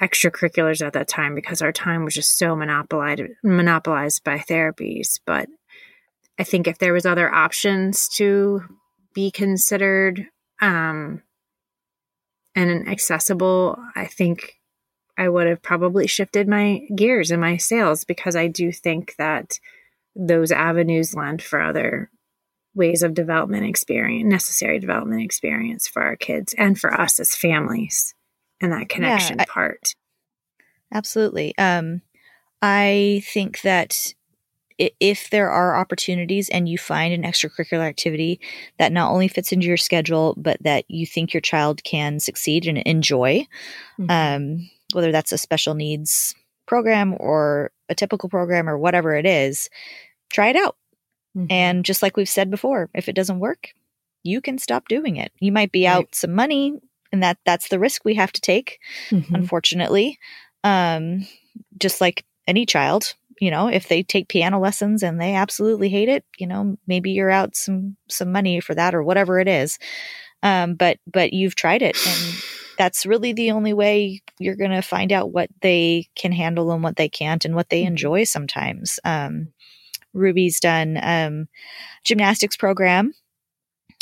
extracurriculars 0.02 0.86
at 0.86 0.94
that 0.94 1.08
time 1.08 1.36
because 1.36 1.62
our 1.62 1.72
time 1.72 2.04
was 2.04 2.16
just 2.16 2.38
so 2.38 2.56
monopolized 2.56 3.22
monopolized 3.44 4.24
by 4.24 4.38
therapies. 4.38 5.20
But 5.26 5.48
i 6.40 6.44
think 6.44 6.68
if 6.68 6.80
there 6.80 6.94
was 6.94 7.06
other 7.06 7.32
options 7.34 8.08
to 8.10 8.62
be 9.14 9.32
considered 9.32 10.28
um 10.62 11.22
and 12.56 12.88
accessible 12.88 13.78
i 13.96 14.06
think 14.06 14.60
i 15.18 15.28
would 15.28 15.48
have 15.48 15.62
probably 15.62 16.08
shifted 16.08 16.48
my 16.48 16.82
gears 16.96 17.32
in 17.32 17.40
my 17.40 17.58
sails 17.58 18.04
because 18.04 18.36
i 18.36 18.48
do 18.48 18.72
think 18.72 19.16
that 19.18 19.60
those 20.16 20.52
avenues 20.52 21.16
lend 21.16 21.42
for 21.42 21.60
other 21.60 22.10
ways 22.76 23.04
of 23.04 23.14
development 23.14 23.66
experience, 23.66 24.30
necessary 24.30 24.80
development 24.80 25.22
experience 25.22 25.88
for 25.88 26.02
our 26.02 26.16
kids 26.16 26.54
and 26.58 26.80
for 26.80 26.94
us 26.94 27.20
as 27.20 27.36
families 27.36 28.14
and 28.62 28.72
that 28.72 28.90
connection 28.90 29.38
yeah, 29.38 29.44
I, 29.44 29.52
part. 29.52 29.96
Absolutely. 30.92 31.58
Um, 31.58 32.02
I 32.62 33.24
think 33.26 33.62
that 33.62 34.14
if 34.78 35.30
there 35.30 35.50
are 35.50 35.76
opportunities 35.76 36.50
and 36.50 36.68
you 36.68 36.78
find 36.78 37.14
an 37.14 37.24
extracurricular 37.24 37.88
activity 37.88 38.40
that 38.78 38.92
not 38.92 39.12
only 39.12 39.28
fits 39.28 39.52
into 39.52 39.68
your 39.68 39.78
schedule, 39.78 40.36
but 40.38 40.62
that 40.64 40.86
you 40.88 41.06
think 41.06 41.34
your 41.34 41.42
child 41.42 41.84
can 41.84 42.20
succeed 42.20 42.68
and 42.68 42.78
enjoy, 42.80 43.46
mm-hmm. 44.00 44.10
um, 44.10 44.70
whether 44.94 45.12
that's 45.12 45.32
a 45.32 45.38
special 45.38 45.74
needs 45.74 46.36
program 46.66 47.16
or 47.20 47.72
a 47.90 47.96
typical 47.96 48.30
program 48.30 48.70
or 48.70 48.78
whatever 48.78 49.16
it 49.16 49.26
is, 49.26 49.70
try 50.32 50.50
it 50.50 50.56
out. 50.56 50.76
Mm-hmm. 51.38 51.48
And 51.50 51.86
just 51.86 52.02
like 52.02 52.18
we've 52.18 52.30
said 52.30 52.50
before, 52.50 52.90
if 52.94 53.10
it 53.10 53.16
doesn't 53.16 53.40
work, 53.40 53.70
you 54.24 54.42
can 54.42 54.58
stop 54.58 54.88
doing 54.88 55.18
it. 55.18 55.32
You 55.40 55.52
might 55.52 55.72
be 55.72 55.86
right. 55.86 55.94
out 55.94 56.16
some 56.16 56.34
money 56.34 56.80
and 57.12 57.22
that 57.24 57.38
that's 57.46 57.70
the 57.70 57.80
risk 57.80 58.04
we 58.04 58.16
have 58.16 58.32
to 58.32 58.42
take, 58.42 58.80
mm-hmm. 59.10 59.36
unfortunately. 59.36 60.18
Um, 60.64 61.28
just 61.78 62.02
like 62.02 62.26
any 62.48 62.66
child, 62.66 63.14
you 63.44 63.52
know, 63.52 63.68
if 63.68 63.90
they 63.90 64.04
take 64.04 64.30
piano 64.30 64.58
lessons 64.58 65.04
and 65.04 65.20
they 65.20 65.36
absolutely 65.36 65.90
hate 65.90 66.08
it, 66.08 66.24
you 66.38 66.48
know, 66.48 66.78
maybe 66.88 67.12
you're 67.12 67.30
out 67.30 67.58
some 67.58 67.98
some 68.08 68.32
money 68.32 68.62
for 68.62 68.74
that 68.74 68.96
or 68.96 69.04
whatever 69.04 69.38
it 69.38 69.50
is. 69.50 69.78
Um, 70.42 70.76
but 70.76 71.00
but 71.12 71.34
you've 71.34 71.56
tried 71.56 71.82
it 71.82 71.98
and 72.08 72.36
that's 72.78 73.06
really 73.06 73.34
the 73.34 73.52
only 73.52 73.74
way 73.74 74.22
you're 74.40 74.56
going 74.56 74.72
to 74.72 74.82
find 74.82 75.12
out 75.12 75.34
what 75.34 75.50
they 75.60 76.08
can 76.16 76.32
handle 76.32 76.72
and 76.72 76.82
what 76.82 76.96
they 76.96 77.10
can't 77.10 77.44
and 77.44 77.54
what 77.54 77.68
they 77.68 77.82
mm-hmm. 77.82 77.90
enjoy 77.90 78.24
sometimes. 78.24 78.98
Um, 79.04 79.50
Ruby's 80.14 80.62
done 80.62 80.98
um, 81.02 81.50
gymnastics 82.06 82.56
program, 82.56 83.14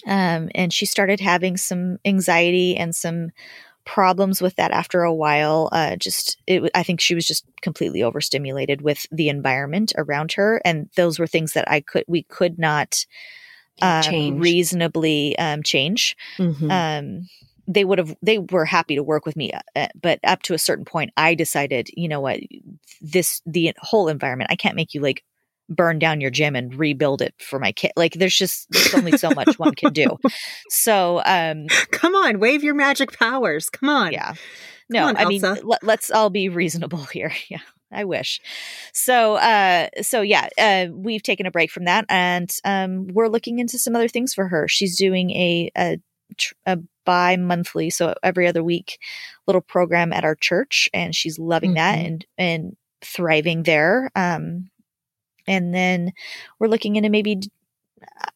um, 0.06 0.50
and 0.54 0.72
she 0.72 0.86
started 0.86 1.20
having 1.20 1.58
some 1.58 1.98
anxiety 2.06 2.78
and 2.78 2.96
some 2.96 3.32
problems 3.86 4.42
with 4.42 4.56
that 4.56 4.72
after 4.72 5.04
a 5.04 5.14
while. 5.14 5.70
Uh, 5.72 5.96
just, 5.96 6.38
it, 6.48 6.70
I 6.76 6.84
think 6.84 7.00
she 7.00 7.16
was 7.16 7.26
just 7.26 7.46
completely 7.62 8.04
overstimulated 8.04 8.82
with 8.82 9.06
the 9.12 9.30
environment 9.30 9.94
around 9.98 10.34
her, 10.34 10.62
and 10.66 10.90
those 10.96 11.20
were 11.20 11.28
things 11.28 11.54
that 11.54 11.70
I 11.70 11.82
could 11.82 12.06
we 12.08 12.24
could 12.24 12.60
not 12.60 13.06
um, 13.82 14.04
Change. 14.04 14.40
reasonably 14.40 15.38
um, 15.38 15.64
change. 15.64 16.16
Mhm. 16.38 16.72
Um, 16.72 17.30
they 17.68 17.86
would 17.86 18.00
have 18.00 18.16
they 18.22 18.38
were 18.38 18.66
happy 18.66 18.96
to 18.96 19.04
work 19.04 19.26
with 19.26 19.36
me 19.36 19.52
uh, 19.76 19.88
but 20.02 20.20
up 20.24 20.42
to 20.42 20.54
a 20.54 20.60
certain 20.60 20.84
point 20.84 21.12
i 21.16 21.36
decided 21.36 21.90
you 21.96 22.08
know 22.08 22.20
what 22.20 22.40
this 23.02 23.42
the 23.46 23.72
whole 23.80 24.08
environment 24.08 24.50
i 24.52 24.56
can't 24.56 24.76
make 24.76 24.94
you 24.94 25.00
like 25.00 25.24
burn 25.76 25.98
down 26.00 26.22
your 26.22 26.30
gym 26.30 26.56
and 26.56 26.76
rebuild 26.76 27.22
it 27.22 27.34
for 27.40 27.58
my 27.60 27.72
kid. 27.72 27.92
Like 27.96 28.14
there's 28.14 28.36
just 28.36 28.68
there's 28.70 28.94
only 28.94 29.18
so 29.18 29.32
much 29.32 29.58
one 29.58 29.74
can 29.74 29.94
do. 29.94 30.18
So 30.70 31.22
um 31.26 31.68
Come 31.92 32.14
on, 32.16 32.40
wave 32.40 32.64
your 32.64 32.76
magic 32.76 33.18
powers. 33.18 33.70
Come 33.70 33.90
on. 33.90 34.12
yeah. 34.12 34.34
No 34.90 35.06
on, 35.08 35.18
i 35.18 35.26
mean 35.26 35.42
let, 35.42 35.84
let's 35.84 36.12
all 36.12 36.30
be 36.30 36.50
reasonable 36.50 37.04
here. 37.14 37.32
Yeah 37.50 37.60
i 37.94 38.06
wish. 38.06 38.40
So 38.94 39.36
uh 39.36 39.88
so 40.02 40.22
yeah 40.22 40.48
uh 40.58 40.88
we've 40.94 41.24
taken 41.24 41.46
a 41.46 41.52
break 41.52 41.72
from 41.72 41.86
that 41.86 42.06
and 42.10 42.50
um 42.64 43.08
we're 43.08 43.28
looking 43.28 43.60
into 43.60 43.78
some 43.80 43.96
other 43.96 44.08
things 44.08 44.34
for 44.34 44.48
her. 44.48 44.68
She's 44.68 44.98
doing 44.98 45.32
a 45.32 45.72
a, 45.78 45.98
tr- 46.38 46.54
a 46.66 46.78
bi-monthly 47.06 47.90
so 47.90 48.14
every 48.24 48.48
other 48.48 48.64
week 48.64 48.98
little 49.48 49.62
program 49.62 50.14
at 50.14 50.24
our 50.24 50.36
church 50.36 50.88
and 50.94 51.14
she's 51.16 51.38
loving 51.40 51.74
that 51.74 51.98
Mhm. 51.98 52.06
and 52.06 52.26
and 52.38 52.78
thriving 53.04 53.64
there. 53.64 54.10
Um 54.16 54.70
and 55.48 55.74
then 55.74 56.12
we're 56.60 56.68
looking 56.68 56.96
into 56.96 57.10
maybe 57.10 57.40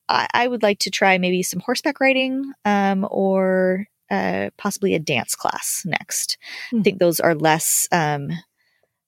I, 0.10 0.28
I 0.34 0.48
would 0.48 0.64
like 0.64 0.80
to 0.80 0.92
try 0.92 1.18
maybe 1.18 1.44
some 1.44 1.60
horseback 1.60 2.00
riding 2.00 2.52
um, 2.66 3.08
or 3.10 3.88
uh, 4.12 4.50
possibly 4.58 4.94
a 4.96 5.00
dance 5.00 5.36
class 5.36 5.84
next. 5.86 6.38
I 6.72 6.76
Hmm. 6.78 6.82
think 6.84 7.00
those 7.00 7.20
are 7.20 7.34
less 7.36 7.88
um, 7.92 8.30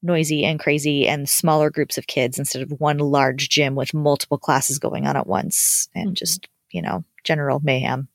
noisy 0.02 0.46
and 0.46 0.60
crazy 0.60 1.08
and 1.08 1.30
smaller 1.30 1.70
groups 1.70 1.98
of 1.98 2.08
kids 2.08 2.40
instead 2.40 2.62
of 2.64 2.72
one 2.80 2.98
large 3.00 3.50
gym 3.50 3.76
with 3.76 3.94
multiple 3.94 4.38
classes 4.38 4.80
going 4.80 5.06
on 5.08 5.16
at 5.16 5.28
once 5.28 5.90
and 5.94 6.10
Mhm. 6.12 6.14
just, 6.16 6.48
you 6.72 6.82
know, 6.82 7.04
general 7.24 7.60
mayhem. 7.64 8.08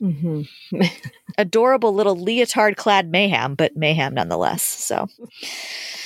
Mhm. 0.00 0.48
Adorable 1.38 1.94
little 1.94 2.16
leotard 2.16 2.76
clad 2.76 3.10
mayhem, 3.10 3.54
but 3.54 3.76
mayhem 3.76 4.14
nonetheless. 4.14 4.62
So, 4.62 5.06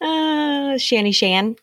Uh, 0.00 0.76
Shanny 0.78 1.12
Shan. 1.12 1.56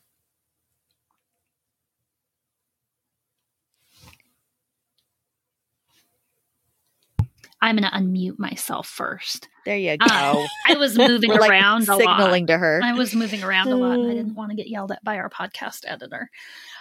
I'm 7.63 7.75
going 7.77 7.89
to 7.89 7.95
unmute 7.95 8.39
myself 8.39 8.87
first. 8.87 9.47
there 9.65 9.77
you 9.77 9.95
go. 9.97 10.05
Um, 10.05 10.47
I 10.67 10.73
was 10.75 10.97
moving 10.97 11.29
We're 11.33 11.39
like 11.39 11.51
around 11.51 11.87
a 11.89 11.95
lot. 11.95 11.99
signaling 11.99 12.47
to 12.47 12.57
her. 12.57 12.81
I 12.83 12.93
was 12.93 13.13
moving 13.13 13.43
around 13.43 13.67
a 13.67 13.75
lot 13.75 13.99
and 13.99 14.09
I 14.09 14.15
didn't 14.15 14.33
want 14.33 14.49
to 14.49 14.55
get 14.55 14.67
yelled 14.67 14.91
at 14.91 15.03
by 15.03 15.17
our 15.17 15.29
podcast 15.29 15.81
editor. 15.85 16.29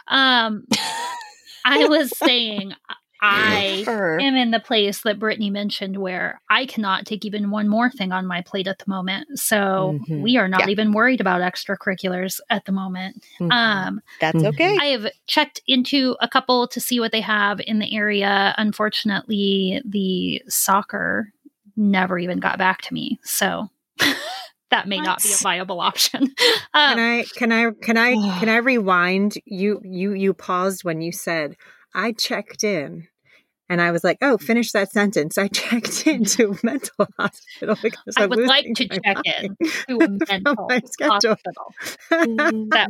Um, 0.09 0.65
I 1.67 1.87
was 1.87 2.17
saying 2.17 2.73
I 3.23 3.83
Her. 3.87 4.19
am 4.21 4.35
in 4.37 4.51
the 4.51 4.61
place 4.61 5.03
that 5.03 5.19
Brittney 5.19 5.51
mentioned 5.53 5.97
where 5.99 6.41
I 6.49 6.67
cannot 6.67 7.07
take 7.07 7.25
even 7.25 7.51
one 7.51 7.69
more 7.69 7.91
thing 7.91 8.13
on 8.13 8.27
my 8.27 8.41
plate 8.43 8.67
at 8.67 8.79
the 8.79 8.85
moment. 8.89 9.39
So 9.39 9.99
Mhm. 10.09 10.23
we 10.23 10.37
are 10.37 10.49
not 10.49 10.61
Yeah. 10.63 10.69
even 10.69 10.93
worried 10.93 11.21
about 11.21 11.41
extracurriculars 11.43 12.41
at 12.51 12.65
the 12.65 12.73
moment. 12.73 13.25
Mhm. 13.41 13.53
Um, 13.53 14.01
That's 14.21 14.43
Mhm. 14.43 14.49
okay. 14.49 14.77
I 14.81 14.87
have 14.87 15.07
checked 15.27 15.61
into 15.67 16.17
a 16.21 16.29
couple 16.29 16.67
to 16.69 16.81
see 16.81 16.99
what 17.01 17.13
they 17.13 17.21
have 17.21 17.61
in 17.61 17.79
the 17.79 17.95
area. 17.95 18.55
Unfortunately, 18.59 19.81
the 19.85 20.43
soccer 20.49 21.33
never 21.77 22.19
even 22.19 22.39
got 22.41 22.59
back 22.59 22.83
to 22.83 22.95
me. 22.95 23.19
So 23.23 23.69
that 24.71 24.89
may 24.89 25.01
not 25.01 25.23
be 25.23 25.33
a 25.33 25.37
viable 25.37 25.81
option. 25.81 26.35
Can 26.89 26.99
Um, 26.99 26.99
I 26.99 27.25
can 27.37 27.53
I 27.53 27.71
can 27.83 27.97
I 27.99 28.15
can 28.41 28.49
I 28.49 28.57
rewind? 28.57 29.35
You 29.45 29.81
you 29.85 30.13
you 30.13 30.33
paused 30.35 30.85
when 30.85 31.01
you 31.03 31.13
said 31.13 31.57
I 31.95 32.13
checked 32.13 32.65
in. 32.65 33.07
And 33.71 33.81
I 33.81 33.93
was 33.93 34.03
like, 34.05 34.19
"Oh, 34.21 34.37
finish 34.37 34.73
that 34.73 34.91
sentence." 34.93 35.39
I 35.39 35.47
checked 35.53 36.07
into 36.07 36.51
a 36.51 36.57
mental 36.67 37.07
hospital 37.19 37.77
because 37.81 38.15
I 38.19 38.25
I'm 38.25 38.31
would 38.31 38.47
like 38.47 38.67
to 38.75 38.87
my 38.91 38.99
check 38.99 39.17
in 39.43 39.57
to 39.61 40.05
a 40.05 40.09
mental 40.29 40.69
hospital. 40.69 41.75
That 42.11 42.89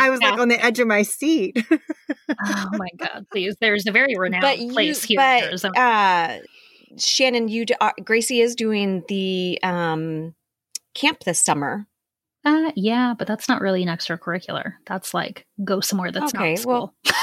I 0.00 0.08
was 0.10 0.20
like 0.20 0.38
on 0.38 0.48
the 0.48 0.64
edge 0.64 0.78
of 0.78 0.86
my 0.86 1.02
seat. 1.02 1.66
Oh 1.70 2.68
my 2.72 2.88
God, 2.96 3.26
please. 3.32 3.56
There's 3.60 3.86
a 3.86 3.92
very 3.92 4.14
renowned 4.16 4.42
but 4.42 4.58
you, 4.60 4.72
place 4.72 5.02
here 5.04 5.20
in 5.20 5.24
but 5.42 5.44
Arizona. 5.48 5.78
uh, 5.80 6.38
Shannon, 6.96 7.48
you, 7.48 7.64
d- 7.66 7.74
uh, 7.80 7.90
Gracie 8.04 8.40
is 8.40 8.54
doing 8.54 9.02
the 9.08 9.58
um, 9.62 10.34
camp 10.94 11.20
this 11.24 11.40
summer. 11.40 11.86
Uh, 12.44 12.70
yeah, 12.76 13.14
but 13.18 13.26
that's 13.26 13.48
not 13.48 13.60
really 13.60 13.82
an 13.82 13.88
extracurricular. 13.88 14.74
That's 14.86 15.12
like 15.12 15.44
go 15.64 15.80
somewhere 15.80 16.12
that's 16.12 16.32
Okay, 16.34 16.54
not 16.54 16.64
well- 16.66 16.94
school. 17.04 17.14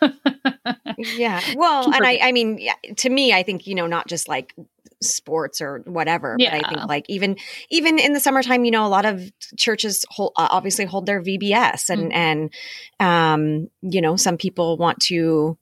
Yeah. 0.98 1.42
Well, 1.46 1.90
and 1.92 2.06
I, 2.06 2.18
I 2.22 2.32
mean, 2.32 2.56
yeah, 2.58 2.74
to 2.98 3.10
me, 3.10 3.32
I 3.32 3.42
think, 3.42 3.66
you 3.66 3.74
know, 3.74 3.86
not 3.86 4.06
just 4.08 4.28
like 4.28 4.54
sports 5.02 5.60
or 5.60 5.80
whatever, 5.84 6.40
but 6.42 6.54
I 6.54 6.64
think 6.64 6.86
like 6.88 7.04
even, 7.10 7.36
even 7.68 7.98
in 7.98 8.14
the 8.14 8.20
summertime, 8.20 8.64
you 8.64 8.70
know, 8.70 8.86
a 8.86 8.88
lot 8.88 9.04
of 9.04 9.30
churches 9.58 10.06
hold, 10.08 10.32
uh, 10.36 10.48
obviously 10.50 10.86
hold 10.86 11.04
their 11.04 11.20
VBS 11.20 11.90
and, 11.90 12.12
Mhm. 12.12 12.14
and, 12.14 12.54
um, 12.98 13.68
you 13.82 14.00
know, 14.00 14.16
some 14.16 14.38
people 14.38 14.78
want 14.78 14.98
to, 15.00 15.58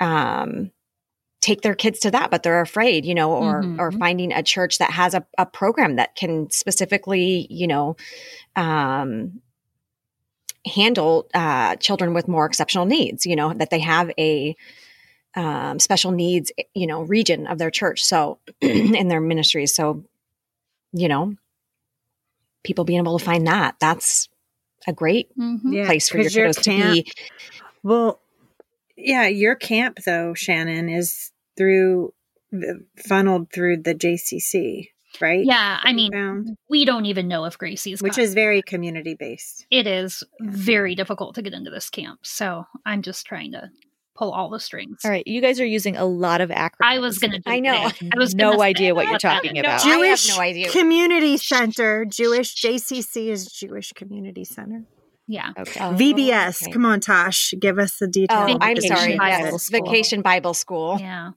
um, 0.00 0.72
take 1.40 1.62
their 1.62 1.74
kids 1.74 2.00
to 2.00 2.10
that, 2.10 2.30
but 2.30 2.42
they're 2.42 2.60
afraid, 2.60 3.04
you 3.06 3.14
know, 3.14 3.32
or, 3.32 3.70
or 3.78 3.92
Mhm. 3.92 3.98
finding 3.98 4.32
a 4.32 4.42
church 4.42 4.78
that 4.78 4.90
has 4.90 5.14
a, 5.14 5.24
a 5.38 5.46
program 5.46 5.96
that 5.96 6.14
can 6.16 6.50
specifically, 6.50 7.46
you 7.50 7.66
know, 7.66 7.96
um, 8.56 9.40
handle 10.66 11.26
uh, 11.34 11.76
children 11.76 12.12
with 12.14 12.28
more 12.28 12.46
exceptional 12.46 12.84
needs 12.86 13.24
you 13.26 13.34
know 13.36 13.52
that 13.54 13.70
they 13.70 13.80
have 13.80 14.10
a 14.18 14.54
um, 15.34 15.78
special 15.78 16.10
needs 16.10 16.52
you 16.74 16.86
know 16.86 17.02
region 17.02 17.46
of 17.46 17.58
their 17.58 17.70
church. 17.70 18.02
So 18.04 18.38
in 18.60 19.08
their 19.08 19.20
ministries 19.20 19.74
so 19.74 20.04
you 20.92 21.08
know 21.08 21.34
people 22.64 22.84
being 22.84 22.98
able 23.00 23.18
to 23.18 23.24
find 23.24 23.46
that 23.46 23.76
that's 23.80 24.28
a 24.86 24.92
great 24.92 25.28
Mhm. 25.36 25.74
Yeah, 25.74 25.86
place 25.86 26.08
for 26.08 26.18
your 26.18 26.24
'cause 26.24 26.36
your 26.36 26.48
kiddos 26.48 26.62
to 26.62 26.70
be. 26.70 27.12
Well, 27.82 28.20
yeah, 28.96 29.26
your 29.28 29.54
camp 29.54 29.98
though, 30.04 30.34
Shannon, 30.34 30.88
is 30.88 31.30
through 31.56 32.12
funneled 32.96 33.50
through 33.52 33.78
the 33.78 33.94
JCC, 33.94 34.90
right? 35.20 35.44
Yeah, 35.44 35.78
I 35.82 35.92
mean, 35.92 36.12
Found, 36.12 36.56
we 36.68 36.84
don't 36.84 37.06
even 37.06 37.28
know 37.28 37.44
if 37.44 37.56
Gracie's 37.58 38.02
which 38.02 38.18
is 38.18 38.34
very 38.34 38.62
community 38.62 39.14
based. 39.14 39.66
it 39.70 39.86
is 39.86 40.22
very 40.40 40.94
difficult 40.94 41.34
to 41.36 41.42
get 41.42 41.52
into 41.54 41.70
this 41.70 41.88
camp. 41.90 42.20
So 42.22 42.64
I'm 42.86 43.02
just 43.02 43.26
trying 43.26 43.52
to 43.52 43.70
pull 44.16 44.32
all 44.32 44.50
the 44.50 44.60
strings. 44.60 44.98
All 45.04 45.10
right, 45.10 45.26
you 45.26 45.40
guys 45.40 45.60
are 45.60 45.66
using 45.66 45.96
a 45.96 46.04
lot 46.04 46.40
of 46.42 46.50
acronyms. 46.50 46.70
I 46.82 46.98
was 46.98 47.18
going 47.18 47.32
to. 47.32 47.40
I 47.46 47.60
know. 47.60 47.72
I 48.14 48.18
was 48.18 48.34
no 48.46 48.60
idea 48.62 48.94
what 48.94 49.08
you're 49.08 49.18
talking 49.18 49.54
No, 49.54 49.60
about. 49.60 49.84
I 49.84 49.88
have 49.88 49.98
Jewish 49.98 50.28
no 50.28 50.40
idea. 50.42 50.68
Community 50.70 51.36
Center, 51.38 52.04
Jewish 52.04 52.54
JCC 52.62 53.28
is 53.28 53.46
Jewish 53.46 53.92
Community 53.92 54.44
Center. 54.44 54.84
Yeah. 55.26 55.50
Okay. 55.56 55.78
Oh, 55.80 55.94
VBS, 55.94 56.62
okay. 56.64 56.72
come 56.72 56.84
on, 56.84 56.98
Tosh, 56.98 57.54
give 57.60 57.78
us 57.78 57.98
the 57.98 58.08
details. 58.08 58.40
oh 58.50 58.58
details. 58.58 58.90
i'm 58.90 58.96
sorry 58.96 59.16
Bible 59.16 59.28
yes, 59.52 59.62
School. 59.62 59.80
vacation 59.84 60.22
bible 60.22 60.54
school 60.54 60.98
Yeah. 60.98 61.30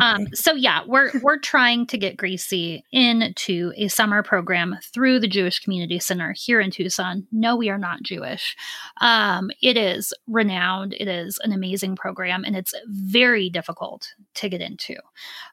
Um, 0.00 0.28
so 0.34 0.54
yeah, 0.54 0.82
we're 0.86 1.10
we're 1.22 1.38
trying 1.38 1.86
to 1.86 1.98
get 1.98 2.16
Gracie 2.16 2.84
into 2.92 3.72
a 3.76 3.88
summer 3.88 4.22
program 4.22 4.76
through 4.82 5.20
the 5.20 5.28
Jewish 5.28 5.60
Community 5.60 5.98
Center 5.98 6.34
here 6.36 6.60
in 6.60 6.70
Tucson. 6.70 7.26
No, 7.32 7.56
we 7.56 7.70
are 7.70 7.78
not 7.78 8.02
Jewish. 8.02 8.56
Um, 9.00 9.50
it 9.62 9.76
is 9.76 10.12
renowned. 10.26 10.94
It 10.94 11.08
is 11.08 11.38
an 11.42 11.52
amazing 11.52 11.96
program, 11.96 12.44
and 12.44 12.56
it's 12.56 12.74
very 12.86 13.50
difficult 13.50 14.12
to 14.34 14.48
get 14.48 14.60
into. 14.60 14.96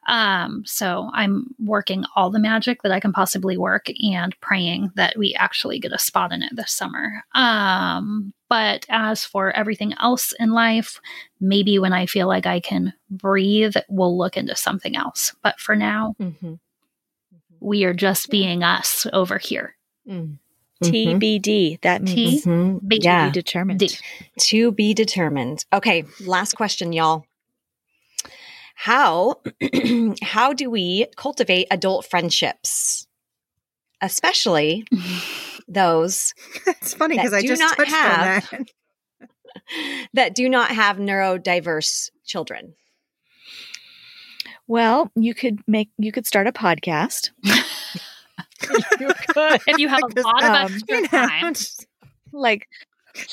Um, 0.07 0.63
so 0.65 1.09
I'm 1.13 1.55
working 1.59 2.05
all 2.15 2.29
the 2.29 2.39
magic 2.39 2.81
that 2.83 2.91
I 2.91 2.99
can 2.99 3.13
possibly 3.13 3.57
work 3.57 3.87
and 4.01 4.35
praying 4.41 4.91
that 4.95 5.17
we 5.17 5.33
actually 5.35 5.79
get 5.79 5.93
a 5.93 5.99
spot 5.99 6.31
in 6.31 6.43
it 6.43 6.55
this 6.55 6.71
summer. 6.71 7.23
Um, 7.35 8.33
but 8.53 8.85
as 8.87 9.25
for 9.25 9.49
everything 9.51 9.93
else 9.99 10.31
in 10.39 10.51
life, 10.51 11.01
maybe 11.39 11.79
when 11.79 11.91
I 11.91 12.05
feel 12.05 12.27
like 12.27 12.45
I 12.45 12.59
can 12.59 12.93
breathe, 13.09 13.73
we'll 13.89 14.15
look 14.15 14.37
into 14.37 14.55
something 14.55 14.95
else. 14.95 15.33
But 15.41 15.59
for 15.59 15.75
now, 15.75 16.15
Mhm. 16.19 16.59
we 17.59 17.83
are 17.83 17.95
just 17.95 18.29
being 18.29 18.63
us 18.63 19.07
over 19.11 19.39
here. 19.39 19.75
Mhm. 20.07 20.37
TBD. 20.83 21.79
That 21.81 22.03
means 22.03 22.43
T- 22.43 22.49
Mhm. 22.49 22.79
B- 22.87 22.99
to 22.99 23.03
yeah 23.05 23.25
be 23.27 23.31
determined. 23.31 23.79
D. 23.79 23.89
To 24.37 24.71
be 24.71 24.93
determined. 24.93 25.65
Okay, 25.73 26.03
last 26.21 26.53
question, 26.55 26.93
y'all. 26.93 27.25
How 28.75 29.41
how 30.21 30.53
do 30.53 30.69
we 30.69 31.07
cultivate 31.15 31.67
adult 31.71 32.05
friendships? 32.05 33.07
Especially 34.01 34.85
those 35.67 36.33
It's 36.67 36.93
funny 36.93 37.17
because 37.17 37.33
I 37.33 37.41
just 37.41 37.59
not 37.61 37.77
touched 37.77 37.91
have- 37.91 38.53
on 38.53 38.65
that. 39.21 39.29
that 40.13 40.35
do 40.35 40.49
not 40.49 40.71
have 40.71 40.97
neurodiverse 40.97 42.09
children? 42.25 42.73
Well, 44.67 45.11
you 45.15 45.33
could 45.33 45.59
make 45.67 45.89
you 45.97 46.11
could 46.11 46.25
start 46.25 46.47
a 46.47 46.51
podcast. 46.53 47.31
you 47.43 49.13
could 49.27 49.61
if 49.67 49.77
you 49.77 49.87
have 49.89 50.01
a 50.03 50.07
Because, 50.07 50.23
lot 50.25 50.43
of 50.43 50.49
um, 50.49 50.73
extra 50.73 50.95
You 50.95 51.01
know, 51.01 51.07
time. 51.07 51.53
like 52.31 52.67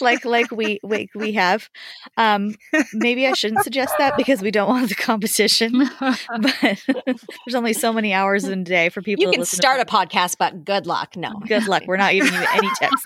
like 0.00 0.24
like 0.24 0.50
we 0.50 0.78
we, 0.82 1.08
we 1.14 1.32
have 1.32 1.68
um 2.16 2.54
maybe 2.92 3.26
i 3.26 3.32
shouldn't 3.32 3.62
suggest 3.62 3.94
that 3.98 4.16
because 4.16 4.42
we 4.42 4.50
don't 4.50 4.68
want 4.68 4.88
the 4.88 4.94
competition 4.94 5.88
but 6.00 6.82
there's 6.86 7.54
only 7.54 7.72
so 7.72 7.92
many 7.92 8.12
hours 8.12 8.44
in 8.44 8.60
a 8.60 8.64
day 8.64 8.88
for 8.88 9.02
people 9.02 9.22
You 9.22 9.28
to 9.28 9.32
can 9.32 9.40
listen 9.40 9.56
to 9.58 9.62
start 9.62 9.80
a 9.80 9.84
podcast, 9.84 10.36
but 10.38 10.64
good 10.64 10.86
luck. 10.86 11.16
No. 11.16 11.32
good 11.46 11.66
luck 11.66 11.82
we're 11.86 11.96
not 11.96 12.12
giving 12.12 12.32
you 12.32 12.46
any 12.52 12.68
tips 12.78 13.04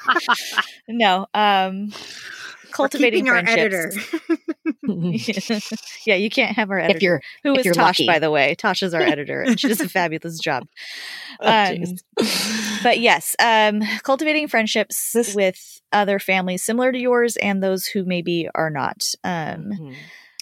no 0.89 1.27
um 1.35 1.93
cultivating 2.75 3.29
our 3.29 3.43
friendships 3.45 3.97
editor. 4.16 4.37
yeah 6.07 6.14
you 6.16 6.29
can't 6.31 6.55
have 6.57 6.70
our 6.70 6.79
editor 6.79 6.97
if 6.97 7.03
you're 7.03 7.20
who 7.43 7.53
if 7.55 7.61
is 7.61 7.64
you're 7.66 7.75
Tosh, 7.75 8.01
lucky. 8.01 8.07
by 8.07 8.18
the 8.18 8.31
way. 8.31 8.55
Tosh 8.55 8.83
is 8.83 8.95
our 8.95 9.01
editor, 9.03 9.41
and 9.43 9.59
she 9.59 9.68
does 9.68 9.81
a 9.81 9.89
fabulous 9.99 10.39
job. 10.39 10.66
Oh, 11.41 11.49
Um, 11.75 11.95
but 12.83 12.99
yes, 13.01 13.35
um, 13.41 13.83
cultivating 14.03 14.49
friendships 14.49 15.12
This- 15.12 15.35
with 15.35 15.81
other 15.93 16.18
families 16.18 16.62
similar 16.64 16.93
to 16.93 16.99
yours 16.99 17.37
and 17.37 17.62
those 17.62 17.87
who 17.87 18.05
maybe 18.05 18.49
are 18.55 18.70
not. 18.70 19.03
Um, 19.22 19.70
Mhm. 19.72 19.95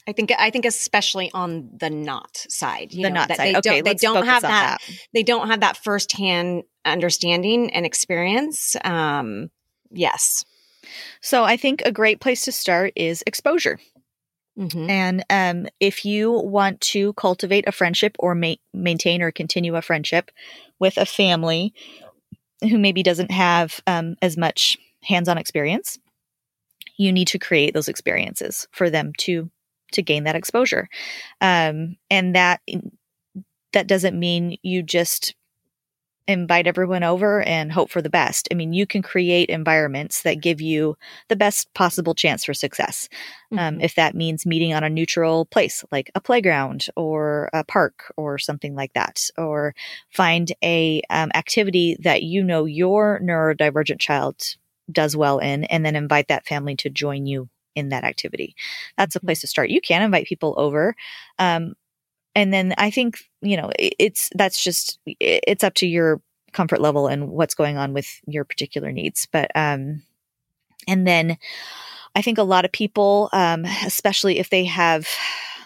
I 0.09 0.13
think 0.13 0.33
I 0.37 0.51
think 0.51 0.65
especially 0.65 1.31
on 1.33 1.71
the 1.79 1.89
not 1.89 2.37
side, 2.49 2.93
you 2.93 3.05
the 3.05 3.11
know, 3.11 3.15
not 3.21 3.29
that 3.29 3.37
side. 3.37 3.55
they 3.55 3.59
okay, 3.59 3.83
don't 3.83 3.85
they 3.85 3.95
don't 3.95 4.27
have 4.27 4.43
on 4.45 4.51
that, 4.51 4.79
they 5.15 5.23
don't 5.23 5.47
have 5.49 5.61
that 5.61 5.77
firsthand 5.77 6.65
understanding 6.85 7.73
and 7.73 7.87
experience. 7.87 8.75
Um, 8.85 9.51
yes. 9.93 10.45
So 11.21 11.45
I 11.45 11.57
think 11.57 11.83
a 11.85 11.93
great 11.93 12.21
place 12.21 12.45
to 12.45 12.53
start 12.53 12.93
is 12.97 13.23
exposure. 13.27 13.79
Mhm. 14.59 14.91
And 14.91 15.25
um, 15.31 15.67
if 15.81 16.05
you 16.05 16.31
want 16.33 16.81
to 16.93 17.15
cultivate 17.15 17.67
a 17.67 17.73
friendship 17.73 18.17
or 18.19 18.35
ma- 18.35 18.55
maintain 18.75 19.23
or 19.23 19.31
continue 19.31 19.77
a 19.77 19.83
friendship 19.83 20.31
with 20.79 20.99
a 20.99 21.07
family 21.07 21.73
who 22.61 22.79
maybe 22.79 23.03
doesn't 23.03 23.31
have 23.31 23.81
um, 23.87 24.17
as 24.23 24.37
much 24.37 24.77
hands 25.03 25.29
on 25.29 25.39
experience, 25.39 25.99
you 26.97 27.13
need 27.13 27.29
to 27.29 27.39
create 27.39 27.75
those 27.75 27.89
experiences 27.89 28.69
for 28.73 28.91
them 28.91 29.13
to 29.19 29.51
to 29.93 30.03
gain 30.03 30.25
that 30.25 30.37
exposure. 30.37 30.89
Um, 31.41 31.97
and 32.11 32.35
that 32.35 32.61
that 33.73 33.87
doesn't 33.87 34.19
mean 34.19 34.57
you 34.63 34.83
just 34.83 35.35
invite 36.29 36.67
everyone 36.67 37.03
over 37.03 37.43
and 37.43 37.73
hope 37.73 37.91
for 37.91 38.01
the 38.03 38.11
best. 38.11 38.49
I 38.51 38.55
mean, 38.55 38.73
you 38.73 38.87
can 38.87 39.03
create 39.03 39.49
environments 39.51 40.23
that 40.23 40.41
give 40.41 40.61
you 40.61 40.97
the 41.29 41.37
best 41.37 41.73
possible 41.75 42.15
chance 42.15 42.45
for 42.45 42.55
success. 42.55 43.09
Um, 43.57 43.79
Mhm. 43.79 43.85
if 43.85 43.95
that 43.97 44.15
means 44.15 44.47
meeting 44.47 44.73
on 44.73 44.85
a 44.85 44.89
neutral 44.91 45.45
place 45.47 45.85
like 45.93 46.11
a 46.15 46.21
playground 46.21 46.87
or 46.97 47.51
a 47.53 47.65
park 47.65 48.13
or 48.17 48.39
something 48.39 48.75
like 48.75 48.93
that 48.95 49.29
or 49.37 49.75
find 50.11 50.53
a 50.63 51.03
um, 51.11 51.31
activity 51.35 51.97
that 52.01 52.23
you 52.23 52.43
know 52.43 52.65
your 52.65 53.21
neurodivergent 53.23 54.01
child 54.01 54.57
does 54.91 55.17
well 55.17 55.39
in 55.39 55.65
and 55.65 55.85
then 55.85 55.97
invite 55.97 56.29
that 56.29 56.47
family 56.47 56.77
to 56.77 56.91
join 56.91 57.27
you 57.27 57.49
in 57.75 57.89
that 57.91 58.05
activity. 58.05 58.55
That's 58.99 59.17
a 59.17 59.21
place 59.21 59.41
to 59.41 59.47
start. 59.47 59.71
You 59.71 59.81
can 59.81 60.03
invite 60.03 60.27
people 60.27 60.55
over. 60.59 60.95
Um, 61.39 61.75
and 62.35 62.53
then 62.53 62.75
i 62.79 62.91
think 62.91 63.25
you 63.41 63.57
know 63.57 63.71
it's 63.79 64.31
that's 64.35 64.63
just 64.63 64.99
it's 65.07 65.65
up 65.65 65.75
to 65.75 65.87
your 65.87 66.21
comfort 66.53 66.81
level 66.81 67.07
and 67.07 67.29
what's 67.31 67.55
going 67.55 67.77
on 67.79 67.93
with 67.93 68.21
your 68.27 68.45
particular 68.45 68.93
needs 68.93 69.27
but 69.33 69.51
um 69.55 70.03
and 70.89 71.07
then 71.07 71.39
I 72.15 72.23
think 72.23 72.39
a 72.39 72.43
lot 72.43 72.65
of 72.65 72.73
people, 72.73 73.29
um, 73.33 73.65
especially 73.87 74.39
if 74.39 74.51
they 74.51 74.65
have 74.65 75.09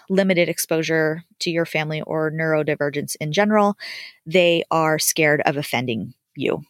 limited 0.08 0.48
exposure 0.48 1.24
to 1.40 1.50
your 1.50 1.66
family 1.66 2.02
or 2.02 2.30
neurodivergence 2.30 3.16
in 3.20 3.32
general, 3.32 3.76
they 4.24 4.62
are 4.70 4.98
scared 4.98 5.42
of 5.44 5.56
offending 5.56 6.14
you 6.36 6.62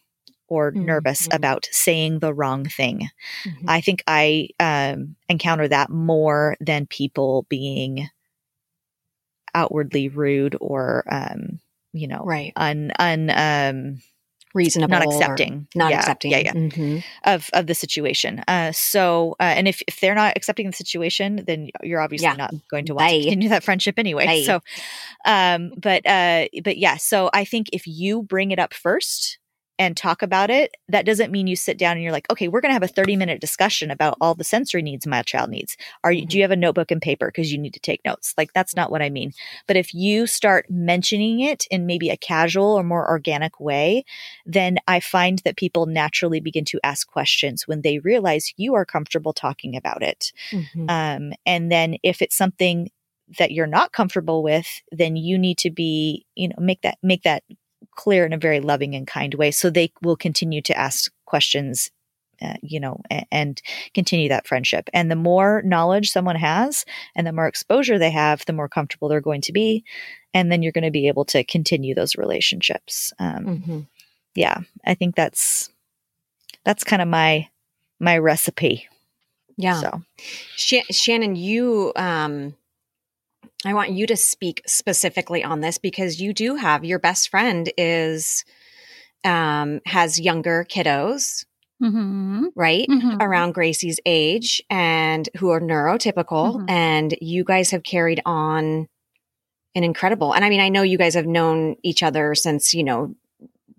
or 0.47 0.71
nervous 0.71 1.27
Mhm. 1.27 1.35
about 1.35 1.67
saying 1.71 2.19
the 2.19 2.33
wrong 2.33 2.65
thing. 2.65 3.09
Mhm. 3.45 3.65
I 3.67 3.81
think 3.81 4.03
I 4.07 4.49
um, 4.59 5.15
encounter 5.29 5.67
that 5.67 5.89
more 5.89 6.55
than 6.59 6.87
people 6.87 7.45
being 7.49 8.09
outwardly 9.57 10.07
rude 10.09 10.55
or, 10.61 11.03
um, 11.11 11.59
you 11.93 12.07
know, 12.07 12.21
right. 12.25 12.53
un, 12.55 12.91
un 12.99 13.29
um, 13.31 14.01
Reasonable. 14.53 14.91
not 14.91 15.03
accepting, 15.03 15.67
Not 15.75 15.91
Yeah, 15.91 15.99
accepting. 15.99 16.31
yeah, 16.31 16.37
yeah 16.39 16.53
Mhm. 16.53 17.03
of 17.25 17.49
of 17.53 17.67
the 17.67 17.75
situation. 17.75 18.41
Uh, 18.47 18.71
so, 18.71 19.35
uh, 19.39 19.53
and 19.57 19.67
if 19.67 19.81
if 19.87 19.99
they're 19.99 20.15
not 20.15 20.33
accepting 20.35 20.65
the 20.67 20.75
situation, 20.75 21.43
then 21.45 21.69
you're 21.83 22.01
obviously 22.01 22.27
Yeah. 22.27 22.35
not 22.37 22.53
going 22.71 22.85
to 22.85 22.93
want 22.95 23.09
to 23.09 23.15
Bye. 23.17 23.23
continue 23.23 23.49
that 23.49 23.63
friendship 23.63 23.99
anyway. 23.99 24.25
Bye. 24.25 24.43
So, 24.45 24.61
um, 25.25 25.73
but 25.77 26.01
uh, 26.07 26.47
but 26.63 26.77
yeah. 26.77 26.97
So 26.97 27.29
I 27.33 27.45
think 27.45 27.67
if 27.73 27.85
you 27.85 28.23
bring 28.23 28.51
it 28.51 28.59
up 28.59 28.73
first 28.73 29.37
and 29.79 29.95
talk 29.95 30.21
about 30.21 30.49
it, 30.49 30.75
that 30.89 31.05
doesn't 31.05 31.31
mean 31.31 31.47
you 31.47 31.55
sit 31.55 31.77
down 31.77 31.93
and 31.93 32.03
you're 32.03 32.11
like, 32.11 32.29
okay, 32.31 32.47
we're 32.47 32.61
going 32.61 32.69
to 32.69 32.73
have 32.73 32.83
a 32.83 32.87
30 32.87 33.15
minute 33.15 33.39
discussion 33.41 33.91
about 33.91 34.17
all 34.19 34.35
the 34.35 34.43
sensory 34.43 34.81
needs 34.81 35.05
my 35.07 35.21
child 35.21 35.49
needs. 35.49 35.77
Are 36.03 36.11
you, 36.11 36.21
Mm-hmm. 36.21 36.27
do 36.29 36.37
you 36.37 36.43
have 36.43 36.51
a 36.51 36.55
notebook 36.55 36.91
and 36.91 37.01
paper? 37.01 37.31
Cause 37.31 37.51
you 37.51 37.57
need 37.57 37.73
to 37.73 37.79
take 37.79 38.03
notes. 38.05 38.33
Like 38.37 38.53
that's 38.53 38.75
not 38.75 38.89
what 38.91 39.01
I 39.01 39.09
mean. 39.09 39.33
But 39.67 39.77
if 39.77 39.93
you 39.93 40.25
start 40.27 40.65
mentioning 40.69 41.39
it 41.41 41.65
in 41.69 41.85
maybe 41.85 42.09
a 42.09 42.17
casual 42.17 42.73
or 42.73 42.83
more 42.83 43.07
organic 43.07 43.59
way, 43.59 44.03
then 44.45 44.77
I 44.87 44.99
find 44.99 45.39
that 45.39 45.57
people 45.57 45.85
naturally 45.85 46.39
begin 46.39 46.65
to 46.65 46.79
ask 46.83 47.07
questions 47.07 47.67
when 47.67 47.81
they 47.81 47.99
realize 47.99 48.53
you 48.57 48.73
are 48.75 48.85
comfortable 48.85 49.33
talking 49.33 49.75
about 49.75 50.01
it. 50.01 50.31
Mhm. 50.51 50.89
Um, 50.89 51.33
and 51.45 51.71
then 51.71 51.97
if 52.03 52.21
it's 52.21 52.35
something 52.35 52.89
that 53.37 53.51
you're 53.51 53.67
not 53.67 53.91
comfortable 53.91 54.41
with, 54.41 54.81
then 54.91 55.15
you 55.17 55.37
need 55.37 55.57
to 55.59 55.69
be, 55.69 56.25
you 56.35 56.47
know, 56.47 56.55
make 56.59 56.81
that 56.81 56.97
make 57.03 57.23
that 57.23 57.43
clear 57.97 58.25
in 58.25 58.31
a 58.31 58.37
very 58.37 58.61
loving 58.61 58.95
and 58.95 59.05
kind 59.05 59.33
way, 59.33 59.51
so 59.51 59.69
they 59.69 59.91
will 60.01 60.15
continue 60.15 60.61
to 60.61 60.77
ask 60.77 61.11
questions. 61.25 61.91
Uh, 62.39 62.53
you 62.61 62.79
know, 62.79 63.01
and, 63.09 63.25
and 63.31 63.61
continue 63.95 64.29
that 64.29 64.45
friendship. 64.45 64.91
And 64.93 65.09
the 65.09 65.15
more 65.15 65.63
knowledge 65.65 66.11
someone 66.11 66.35
has 66.35 66.85
and 67.15 67.25
the 67.25 67.31
more 67.33 67.47
exposure 67.47 67.97
they 67.97 68.11
have, 68.11 68.45
the 68.45 68.53
more 68.53 68.69
comfortable 68.69 69.07
they're 69.09 69.21
going 69.21 69.41
to 69.41 69.51
be. 69.51 69.83
And 70.35 70.51
then 70.51 70.61
you're 70.61 70.71
going 70.71 70.83
to 70.83 70.91
be 70.91 71.07
able 71.07 71.25
to 71.25 71.43
continue 71.43 71.95
those 71.95 72.15
relationships. 72.15 73.11
Um, 73.17 73.43
Mhm. 73.65 73.87
yeah 74.35 74.59
i 74.85 74.93
think 74.93 75.15
that's 75.15 75.71
that's 76.63 76.83
kind 76.83 77.01
of 77.01 77.07
my 77.07 77.47
my 77.99 78.19
recipe 78.19 78.87
Yeah. 79.57 79.81
so 79.81 80.01
Sha- 80.55 80.91
Shannon, 80.91 81.35
you, 81.35 81.91
um, 81.95 82.55
I 83.67 83.73
want 83.73 83.91
you 83.91 84.07
to 84.07 84.15
speak 84.15 84.61
specifically 84.65 85.43
on 85.43 85.61
this 85.61 85.77
because 85.77 86.21
you 86.21 86.33
do 86.33 86.55
have 86.55 86.85
your 86.85 86.99
best 86.99 87.29
friend 87.29 87.71
is, 87.77 88.45
um, 89.23 89.81
has 89.85 90.19
younger 90.19 90.65
kiddos, 90.69 91.45
hmm 91.79 92.45
right? 92.55 92.87
hmm 92.89 93.17
Around 93.19 93.53
Gracie's 93.53 93.99
age 94.05 94.61
and 94.69 95.29
who 95.37 95.49
are 95.49 95.59
neurotypical. 95.61 96.55
Mhm. 96.55 96.69
And 96.69 97.15
you 97.21 97.43
guys 97.43 97.71
have 97.71 97.83
carried 97.83 98.21
on 98.25 98.87
an 99.75 99.83
incredible, 99.83 100.33
and 100.33 100.43
I 100.43 100.49
mean, 100.49 100.61
I 100.61 100.69
know 100.69 100.81
you 100.81 100.97
guys 100.97 101.13
have 101.13 101.27
known 101.27 101.75
each 101.83 102.01
other 102.01 102.33
since, 102.35 102.73
you 102.73 102.83
know, 102.83 103.15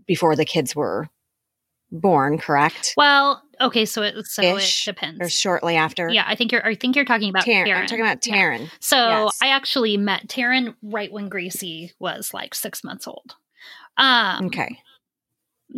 before 0.06 0.36
the 0.36 0.44
kids 0.44 0.76
were 0.76 1.08
born, 1.90 2.38
correct? 2.38 2.94
Well, 2.96 3.42
okay, 3.60 3.84
so 3.84 4.02
it 4.02 4.14
so 4.26 4.42
Ish, 4.42 4.86
it 4.86 4.90
depends. 4.92 5.20
Or 5.20 5.28
shortly 5.28 5.76
after? 5.76 6.08
Yeah, 6.08 6.24
I 6.26 6.34
think 6.34 6.52
you're. 6.52 6.66
I 6.66 6.74
think 6.74 6.96
you're 6.96 7.04
talking 7.04 7.30
about 7.30 7.44
Taryn. 7.44 7.66
Taryn. 7.66 7.76
I'm 7.76 7.86
talking 7.86 8.04
about 8.04 8.26
Yeah. 8.26 8.34
Taryn. 8.36 8.70
So 8.80 8.96
Yes. 8.96 9.38
I 9.42 9.48
actually 9.48 9.96
met 9.96 10.28
Taryn 10.28 10.74
right 10.82 11.12
when 11.12 11.28
Gracie 11.28 11.92
was 11.98 12.32
like 12.34 12.54
six 12.54 12.82
months 12.84 13.06
old. 13.06 13.34
Um, 13.96 14.46
Okay. 14.46 14.78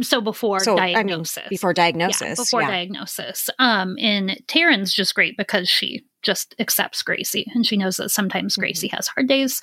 So 0.03 0.21
before 0.21 0.61
So, 0.61 0.79
I 0.79 0.87
mean, 0.87 0.95
diagnosis. 0.95 1.49
Before 1.49 1.75
diagnosis. 1.75 2.21
Yeah, 2.23 2.35
before 2.37 2.63
yeah. 2.63 2.71
diagnosis. 2.71 3.51
Um, 3.59 3.97
and 3.99 4.41
Taryn's 4.47 4.95
just 4.95 5.17
great 5.17 5.37
because 5.37 5.69
she 5.69 6.05
just 6.23 6.55
accepts 6.59 7.03
Gracie 7.03 7.51
and 7.55 7.65
she 7.67 7.77
knows 7.77 7.97
that 7.97 8.11
sometimes 8.11 8.55
Mm-hmm. 8.55 8.61
Gracie 8.63 8.89
has 8.89 9.09
hard 9.09 9.29
days 9.29 9.61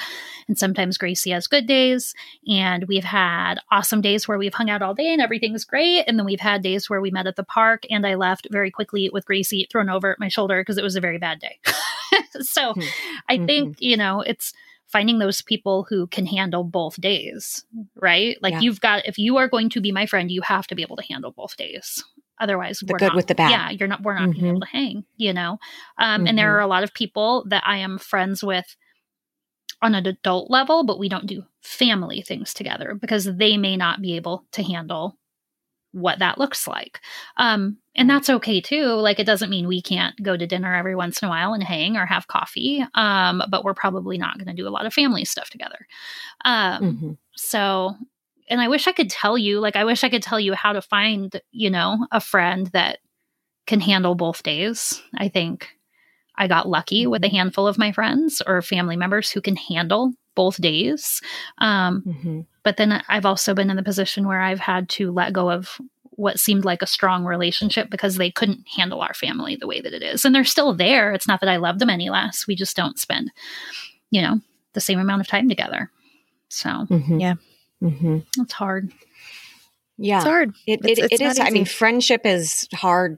and 0.48 0.58
sometimes 0.58 0.98
Gracie 0.98 1.32
has 1.32 1.48
good 1.48 1.68
days. 1.68 2.14
And 2.48 2.86
we've 2.88 3.04
had 3.04 3.56
awesome 3.72 4.02
days 4.02 4.28
where 4.28 4.38
we've 4.38 4.54
hung 4.54 4.70
out 4.70 4.82
all 4.82 4.94
day 4.94 5.12
and 5.14 5.22
everything's 5.22 5.66
great. 5.66 6.04
And 6.08 6.18
then 6.18 6.26
we've 6.26 6.40
had 6.40 6.62
days 6.64 6.90
where 6.90 7.02
we 7.02 7.12
met 7.12 7.28
at 7.28 7.36
the 7.36 7.44
park 7.44 7.84
and 7.90 8.06
I 8.08 8.16
left 8.16 8.48
very 8.52 8.72
quickly 8.72 9.10
with 9.12 9.26
Gracie 9.26 9.68
thrown 9.72 9.90
over 9.90 10.16
my 10.20 10.28
shoulder 10.30 10.62
because 10.62 10.78
it 10.78 10.84
was 10.84 10.96
a 10.96 11.02
very 11.02 11.18
bad 11.18 11.40
day. 11.40 11.60
so 12.42 12.74
Hmm. 12.74 12.82
I 13.30 13.38
Mhm. 13.38 13.46
think, 13.46 13.78
you 13.82 13.98
know, 13.98 14.22
it's 14.22 14.54
finding 14.88 15.20
those 15.20 15.42
people 15.42 15.86
who 15.90 16.08
can 16.08 16.26
handle 16.26 16.64
both 16.64 17.00
days, 17.02 17.66
right? 17.96 18.38
Like 18.42 18.54
Yeah. 18.54 18.60
you've 18.62 18.80
got, 18.80 19.06
if 19.06 19.18
you 19.20 19.36
are 19.38 19.48
going 19.50 19.70
to 19.72 19.82
be 19.82 19.92
my 19.92 20.06
friend, 20.06 20.32
you 20.32 20.42
have 20.42 20.66
to 20.68 20.76
be 20.76 20.82
able 20.82 20.96
to 20.96 21.04
handle 21.04 21.32
both 21.32 21.58
days. 21.58 22.04
Otherwise, 22.40 22.80
The 22.82 22.94
we're 22.94 23.00
good 23.00 23.08
not, 23.08 23.16
with 23.16 23.28
the 23.28 23.36
bad. 23.36 23.50
Yeah, 23.52 23.70
you're 23.72 23.88
not. 23.88 24.04
We're 24.04 24.14
not 24.16 24.32
going 24.32 24.36
to 24.36 24.44
be 24.44 24.50
Mhm. 24.50 24.50
able 24.50 24.62
to 24.62 24.68
hang. 24.68 25.06
You 25.18 25.34
know, 25.34 25.60
um, 26.00 26.28
and 26.28 26.38
there 26.38 26.52
Mhm. 26.52 26.56
are 26.58 26.62
a 26.62 26.68
lot 26.68 26.84
of 26.84 26.94
people 26.94 27.46
that 27.50 27.64
I 27.66 27.78
am 27.78 27.98
friends 27.98 28.44
with 28.44 28.76
on 29.82 29.94
an 29.96 30.06
adult 30.08 30.50
level, 30.50 30.84
but 30.84 31.00
we 31.00 31.10
don't 31.10 31.28
do 31.28 31.44
family 31.62 32.22
things 32.22 32.54
together 32.54 32.96
because 33.00 33.26
they 33.26 33.58
may 33.58 33.78
not 33.78 34.02
be 34.02 34.16
able 34.16 34.46
to 34.54 34.64
handle 34.64 35.18
what 35.94 36.20
that 36.20 36.38
looks 36.38 36.68
like. 36.68 37.02
Um, 37.38 37.78
and 37.96 38.10
that's 38.10 38.30
okay 38.30 38.62
too. 38.62 38.86
Like, 38.88 39.20
it 39.20 39.26
doesn't 39.26 39.50
mean 39.50 39.68
we 39.68 39.82
can't 39.82 40.16
go 40.24 40.38
to 40.38 40.48
dinner 40.48 40.76
every 40.76 40.96
once 40.96 41.22
in 41.22 41.28
a 41.28 41.30
while 41.30 41.54
and 41.54 41.64
hang 41.64 41.98
or 41.98 42.06
have 42.06 42.28
coffee. 42.28 42.86
Um, 42.96 43.44
but 43.50 43.64
we're 43.64 43.74
probably 43.74 44.18
not 44.18 44.38
going 44.38 44.48
to 44.48 44.54
do 44.62 44.68
a 44.68 44.72
lot 44.72 44.86
of 44.86 44.94
family 44.94 45.26
stuff 45.26 45.50
together. 45.50 45.88
Um, 46.46 46.82
Mm-hmm. 46.84 47.12
so, 47.36 47.96
and 48.48 48.62
I 48.62 48.68
wish 48.68 48.88
I 48.88 48.92
could 48.92 49.10
tell 49.10 49.38
you, 49.38 49.60
like, 49.60 49.76
I 49.76 49.84
wish 49.86 50.04
I 50.04 50.10
could 50.10 50.24
tell 50.24 50.40
you 50.40 50.54
how 50.54 50.74
to 50.74 50.82
find, 50.82 51.42
you 51.52 51.70
know, 51.70 52.08
a 52.12 52.20
friend 52.20 52.68
that 52.68 53.00
can 53.66 53.80
handle 53.80 54.16
both 54.16 54.44
days. 54.44 55.02
I 55.18 55.28
think 55.28 55.70
I 56.36 56.48
got 56.48 56.70
lucky 56.70 57.08
with 57.08 57.24
a 57.24 57.30
handful 57.30 57.68
of 57.68 57.78
my 57.78 57.92
friends 57.92 58.42
or 58.46 58.62
family 58.62 58.96
members 58.96 59.30
who 59.32 59.42
can 59.42 59.56
handle 59.56 60.14
both 60.36 60.62
days. 60.62 61.22
Um, 61.58 62.04
Mm-hmm. 62.08 62.42
but 62.64 62.78
then 62.78 63.04
I've 63.10 63.26
also 63.26 63.54
been 63.54 63.70
in 63.70 63.76
the 63.76 63.84
position 63.84 64.28
where 64.28 64.42
I've 64.42 64.60
had 64.60 64.88
to 64.90 65.12
let 65.12 65.34
go 65.34 65.50
of 65.50 65.82
what 66.12 66.40
seemed 66.40 66.66
like 66.66 66.82
a 66.82 66.88
strong 66.88 67.26
relationship 67.26 67.90
because 67.90 68.16
they 68.16 68.32
couldn't 68.32 68.68
handle 68.76 69.02
our 69.02 69.14
family 69.14 69.56
the 69.56 69.68
way 69.68 69.82
that 69.82 69.94
it 69.94 70.02
is. 70.02 70.26
And 70.26 70.34
they're 70.34 70.44
still 70.44 70.74
there. 70.74 71.12
It's 71.14 71.28
not 71.28 71.42
that 71.42 71.50
I 71.50 71.58
love 71.58 71.80
them 71.80 71.90
any 71.90 72.10
less. 72.10 72.48
We 72.48 72.56
just 72.56 72.76
don't 72.76 72.98
spend, 73.00 73.32
you 74.10 74.22
know, 74.22 74.42
the 74.74 74.82
same 74.82 75.00
amount 75.00 75.22
of 75.22 75.28
time 75.28 75.48
together. 75.50 75.92
So 76.50 76.70
Mm-hmm. 76.70 77.20
Yeah. 77.20 77.36
Mm-hmm. 77.84 78.20
it's 78.42 78.54
hard. 78.54 78.92
Yeah. 79.98 80.18
It's 80.18 80.26
hard. 80.26 80.54
It, 80.66 80.80
It's- 80.86 80.98
it, 80.98 81.12
it's 81.12 81.22
it 81.22 81.26
is. 81.26 81.40
I 81.40 81.50
mean, 81.50 81.66
friendship 81.66 82.26
is 82.26 82.68
hard 82.74 83.18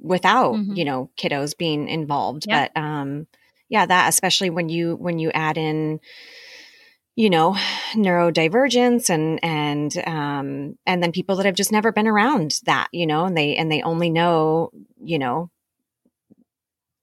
without 0.00 0.54
Mhm. 0.54 0.76
you 0.76 0.84
know 0.84 1.10
kiddos 1.18 1.56
being 1.56 1.88
involved. 1.88 2.44
Yeah. 2.48 2.68
But 2.74 2.80
um, 2.80 3.26
yeah, 3.68 3.86
that 3.86 4.08
especially 4.08 4.50
when 4.50 4.68
you 4.68 4.96
when 4.96 5.18
you 5.18 5.30
add 5.32 5.58
in, 5.58 6.00
you 7.16 7.30
know, 7.30 7.54
neurodivergence 7.94 9.10
and 9.10 9.38
and 9.42 9.96
um 10.06 10.78
and 10.86 11.02
then 11.02 11.12
people 11.12 11.36
that 11.36 11.46
have 11.46 11.54
just 11.54 11.72
never 11.72 11.92
been 11.92 12.06
around 12.06 12.60
that, 12.64 12.88
you 12.92 13.06
know, 13.06 13.24
and 13.24 13.36
they 13.36 13.56
and 13.56 13.70
they 13.70 13.82
only 13.82 14.10
know 14.10 14.70
you 15.02 15.18
know 15.18 15.50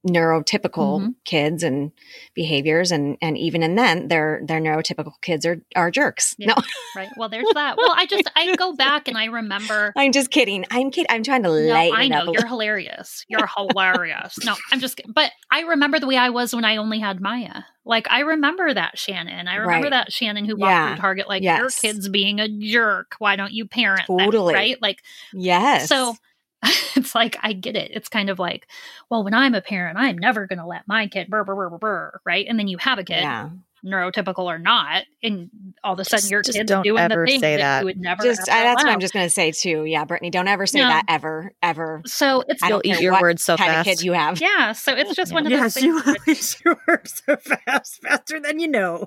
neurotypical 0.10 1.00
Mhm. 1.02 1.14
kids 1.26 1.64
and 1.64 1.92
behaviors 2.34 2.92
and 2.92 3.18
and 3.22 3.38
even 3.38 3.64
in 3.64 3.76
then 3.76 4.08
their 4.08 4.42
their 4.46 4.60
neurotypical 4.60 5.14
kids 5.22 5.46
are 5.46 5.62
are 5.76 5.92
jerks 5.92 6.36
Yeah. 6.38 6.54
no 6.56 6.56
Right. 6.96 7.10
Well, 7.18 7.30
there's 7.30 7.46
that. 7.54 7.78
Well, 7.78 7.94
I 7.96 8.06
just, 8.08 8.30
I 8.36 8.56
go 8.56 8.74
back 8.74 9.08
and 9.08 9.18
I 9.18 9.26
remember. 9.26 9.94
i'm 9.98 10.12
just 10.12 10.32
kidding 10.32 10.66
i'm 10.72 10.90
kidding 10.92 11.06
i'm 11.10 11.24
trying 11.24 11.44
to 11.44 11.50
No, 11.50 11.74
lighten 11.74 11.98
I 11.98 12.04
it 12.06 12.12
up 12.12 12.26
know 12.26 12.34
you're 12.34 12.48
hilarious. 12.48 13.26
You're 13.30 13.48
hilarious. 13.58 14.38
No, 14.44 14.56
I'm 14.72 14.80
just, 14.80 14.98
kidding. 14.98 15.12
but 15.14 15.32
I 15.52 15.62
remember 15.62 16.00
the 16.00 16.08
way 16.08 16.18
I 16.18 16.30
was 16.30 16.54
when 16.56 16.66
I 16.66 16.78
only 16.78 17.00
had 17.00 17.22
Maya. 17.22 17.64
Like 17.86 18.08
I 18.10 18.22
remember 18.22 18.74
that 18.74 18.98
Shannon. 18.98 19.48
I 19.48 19.56
remember 19.56 19.86
Right. 19.86 19.92
that 19.92 20.12
Shannon 20.12 20.46
who 20.46 20.56
walked 20.56 20.70
Yeah. 20.72 20.88
through 20.96 21.02
Target 21.02 21.30
like 21.30 21.44
your 21.44 21.70
kid's 21.70 22.10
being 22.10 22.40
a 22.40 22.48
jerk. 22.48 23.16
Why 23.20 23.36
don't 23.36 23.52
you 23.54 23.66
parent? 23.68 24.04
Totally. 24.08 24.54
Right? 24.54 24.82
Like 24.82 25.02
yes 25.34 25.88
so. 25.90 26.16
It's 26.96 27.16
like 27.16 27.38
I 27.42 27.54
get 27.54 27.78
it. 27.78 27.92
It's 27.94 28.10
kind 28.10 28.30
of 28.30 28.40
like, 28.40 28.68
well, 29.10 29.24
when 29.24 29.34
I'm 29.34 29.54
a 29.56 29.62
parent, 29.62 29.98
I'm 29.98 30.18
never 30.18 30.48
going 30.48 30.60
to 30.60 30.66
let 30.66 30.88
my 30.88 31.08
kid 31.08 31.30
burr, 31.30 31.44
burr, 31.46 31.56
burr, 31.56 31.70
burr, 31.70 31.78
burr, 31.78 32.22
right? 32.26 32.46
And 32.50 32.60
then 32.60 32.68
you 32.68 32.78
have 32.80 33.00
a 33.00 33.04
kid, 33.04 33.22
yeah 33.22 33.50
neurotypical 33.86 34.40
or 34.40 34.58
not, 34.60 35.06
and 35.24 35.50
all 35.86 35.94
of 35.94 36.00
a 36.02 36.04
sudden 36.04 36.20
Just- 36.20 36.32
your 36.32 36.42
just 36.42 36.58
kid's 36.58 36.68
don't 36.68 36.84
doing 36.84 37.00
ever 37.02 37.26
the 37.26 37.32
thing 37.32 37.40
say 37.40 37.56
that, 37.56 37.62
that. 37.62 37.80
you 37.80 37.86
would 37.86 37.98
never. 37.98 38.22
just 38.24 38.50
ever 38.50 38.60
I, 38.60 38.64
that's 38.64 38.84
what 38.84 38.92
i'm 38.92 39.00
just 39.00 39.14
going 39.14 39.26
to 39.26 39.30
say 39.30 39.52
too 39.54 39.86
yeah 39.86 40.04
Brittney 40.04 40.30
don't 40.32 40.50
ever 40.50 40.66
say 40.66 40.80
No. 40.80 40.90
that 40.90 41.06
ever 41.08 41.54
ever 41.64 42.02
So 42.06 42.44
it's 42.46 42.62
I 42.62 42.68
You'll 42.68 42.80
don't 42.82 42.86
eat 42.98 43.00
your 43.02 43.22
words 43.22 43.42
so 43.42 43.56
kind 43.56 43.70
fast. 43.72 43.88
of 43.88 43.98
kid 43.98 44.04
you 44.04 44.12
have 44.12 44.42
yeah. 44.42 44.74
So 44.74 44.94
it's 44.94 45.16
just 45.16 45.32
one 45.32 45.46
of 45.46 45.52
those 45.54 45.62
Yes, 45.62 45.74
things. 45.76 45.86
you 45.86 45.96
where- 45.96 46.16
always 46.28 46.62
you 46.66 46.76
work 46.90 47.08
so 47.08 47.38
fast, 47.38 48.02
faster 48.04 48.42
than 48.42 48.60
you 48.60 48.68
know. 48.68 49.06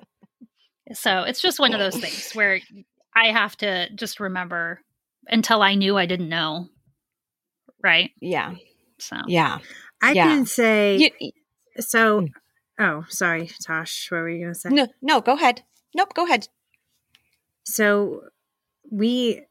So 0.93 1.19
it's 1.21 1.39
just 1.39 1.59
one 1.59 1.73
of 1.75 1.79
those 1.79 1.95
things 2.01 2.31
where 2.33 2.59
I 3.15 3.27
have 3.27 3.55
to 3.57 3.91
just 3.93 4.19
remember 4.19 4.79
until 5.27 5.61
I 5.61 5.75
knew 5.75 5.97
I 5.99 6.07
didn't 6.07 6.29
know. 6.29 6.69
Right. 7.83 8.11
yeah 8.21 8.55
So 8.99 9.17
yeah 9.27 9.59
I 10.01 10.13
Yeah. 10.13 10.23
can 10.25 10.45
say 10.45 10.97
You- 11.19 11.31
so. 11.79 12.27
Oh, 12.79 13.05
sorry, 13.07 13.49
Tosh. 13.65 14.09
What 14.09 14.17
were 14.21 14.29
you 14.29 14.43
going 14.45 14.53
to 14.53 14.59
say? 14.59 14.69
no 14.69 14.87
no 15.01 15.21
go 15.21 15.33
ahead 15.33 15.61
nope 15.95 16.13
go 16.15 16.25
ahead 16.25 16.47
So 17.63 18.23
we, 18.91 19.43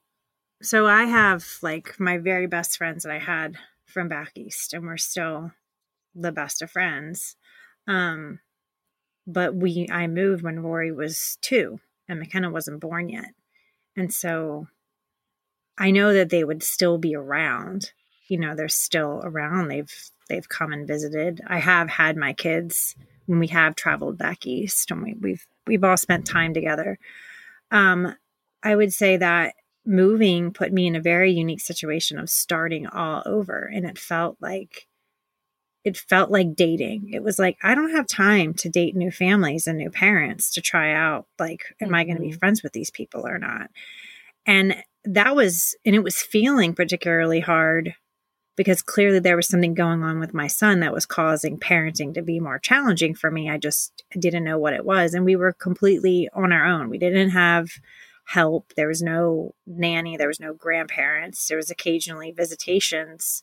so 0.63 0.87
I 0.87 1.05
have 1.05 1.45
like 1.63 1.99
my 1.99 2.19
very 2.19 2.47
best 2.47 2.77
friends 2.77 3.05
that 3.05 3.13
I 3.13 3.19
had 3.19 3.57
from 3.87 4.09
back 4.09 4.33
east, 4.37 4.73
and 4.75 4.85
we're 4.87 4.97
still 4.97 5.53
the 6.15 6.33
best 6.33 6.63
of 6.63 6.71
friends. 6.71 7.37
Um, 7.87 8.41
but 9.27 9.55
we, 9.55 9.87
I 9.91 10.07
moved 10.07 10.43
when 10.43 10.61
Rory 10.61 10.93
was 10.93 11.39
two, 11.41 11.81
and 12.09 12.19
McKenna 12.19 12.51
wasn't 12.51 12.81
born 12.81 13.09
yet, 13.09 13.35
and 13.97 14.13
so 14.13 14.67
I 15.79 15.91
know 15.91 16.13
that 16.13 16.29
they 16.31 16.45
would 16.45 16.63
still 16.63 16.99
be 16.99 17.15
around. 17.15 17.93
You 18.33 18.39
know, 18.39 18.55
they're 18.55 18.71
still 18.71 19.21
around. 19.23 19.69
They've 19.69 19.93
they've 20.31 20.49
come 20.49 20.73
and 20.73 20.87
visited. 20.87 21.43
I 21.47 21.59
have 21.59 21.91
had 21.91 22.17
my 22.17 22.33
kids 22.33 22.97
when 23.27 23.39
we 23.39 23.49
have 23.49 23.77
traveled 23.77 24.17
back 24.17 24.47
east, 24.47 24.91
and 24.91 25.03
we, 25.03 25.13
we've 25.21 25.47
we've 25.67 25.85
all 25.85 25.99
spent 25.99 26.27
time 26.27 26.55
together. 26.55 26.99
Um, 27.71 28.17
I 28.63 28.75
would 28.75 28.95
say 28.95 29.19
that 29.19 29.55
moving 29.85 30.51
put 30.51 30.73
me 30.73 30.87
in 30.87 30.97
a 30.97 31.01
very 31.03 31.31
unique 31.31 31.61
situation 31.61 32.19
of 32.19 32.31
starting 32.31 32.87
all 32.87 33.23
over, 33.27 33.71
and 33.71 33.85
it 33.85 33.99
felt 33.99 34.39
like 34.41 34.87
it 35.85 35.99
felt 35.99 36.31
like 36.31 36.55
dating. 36.55 37.11
It 37.13 37.23
was 37.23 37.39
like 37.39 37.59
I 37.63 37.75
don't 37.75 37.95
have 37.95 38.07
time 38.07 38.55
to 38.55 38.71
date 38.71 38.97
new 38.97 39.11
families 39.11 39.67
and 39.67 39.77
new 39.77 39.91
parents 39.91 40.51
to 40.53 40.63
try 40.63 40.95
out 40.95 41.27
like 41.39 41.75
am 41.83 41.95
I 41.95 42.05
going 42.05 42.17
to 42.17 42.23
be 42.23 42.33
friends 42.33 42.63
with 42.63 42.73
these 42.73 42.91
people 42.91 43.27
or 43.27 43.39
not? 43.39 43.69
And 44.47 44.83
that 45.05 45.37
was 45.37 45.77
and 45.85 45.95
it 45.95 46.03
was 46.03 46.23
feeling 46.23 46.75
particularly 46.75 47.41
hard 47.41 47.95
because 48.57 48.83
clearly 48.83 49.19
there 49.19 49.37
was 49.37 49.49
something 49.49 49.75
going 49.75 50.03
on 50.03 50.21
with 50.21 50.35
my 50.35 50.47
son 50.47 50.81
that 50.81 50.93
was 50.93 51.07
causing 51.07 51.59
parenting 51.59 52.13
to 52.15 52.23
be 52.23 52.39
more 52.39 52.59
challenging 52.59 53.15
for 53.15 53.31
me. 53.31 53.49
I 53.49 53.59
just 53.59 54.03
didn't 54.19 54.45
know 54.45 54.59
what 54.59 54.75
it 54.75 54.85
was 54.85 55.15
and 55.15 55.25
we 55.25 55.37
were 55.37 55.53
completely 55.53 56.29
on 56.35 56.53
our 56.53 56.67
own. 56.67 56.91
We 56.91 56.99
didn't 56.99 57.31
have 57.31 57.71
help. 58.25 58.73
There 58.77 58.89
was 58.89 59.03
no 59.03 59.55
nanny, 59.67 60.17
there 60.17 60.29
was 60.29 60.41
no 60.41 60.55
grandparents. 60.55 61.49
There 61.49 61.57
was 61.57 61.71
occasionally 61.71 62.31
visitations, 62.31 63.43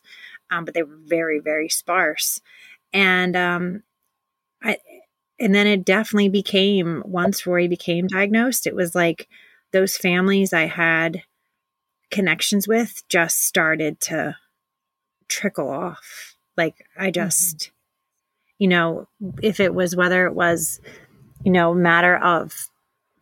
um, 0.50 0.64
but 0.64 0.74
they 0.74 0.82
were 0.82 0.98
very, 1.04 1.38
very 1.38 1.68
sparse. 1.68 2.40
And 2.92 3.36
um, 3.36 3.82
I, 4.62 4.78
and 5.38 5.54
then 5.54 5.66
it 5.66 5.84
definitely 5.84 6.28
became 6.28 7.02
once 7.06 7.46
Rory 7.46 7.68
became 7.68 8.06
diagnosed, 8.06 8.66
it 8.66 8.74
was 8.74 8.94
like 8.94 9.28
those 9.72 9.96
families 9.96 10.52
I 10.52 10.66
had 10.66 11.22
connections 12.10 12.66
with 12.66 13.06
just 13.08 13.44
started 13.44 14.00
to 14.00 14.36
trickle 15.30 15.70
off. 15.70 16.36
Like 16.56 16.84
I 16.98 17.10
just, 17.10 17.70
you 18.58 18.68
know, 18.68 19.08
if 19.42 19.60
it 19.60 19.74
was 19.74 19.96
whether 19.96 20.26
it 20.26 20.34
was, 20.34 20.80
you 21.44 21.52
know, 21.52 21.72
matter 21.72 22.16
of 22.16 22.68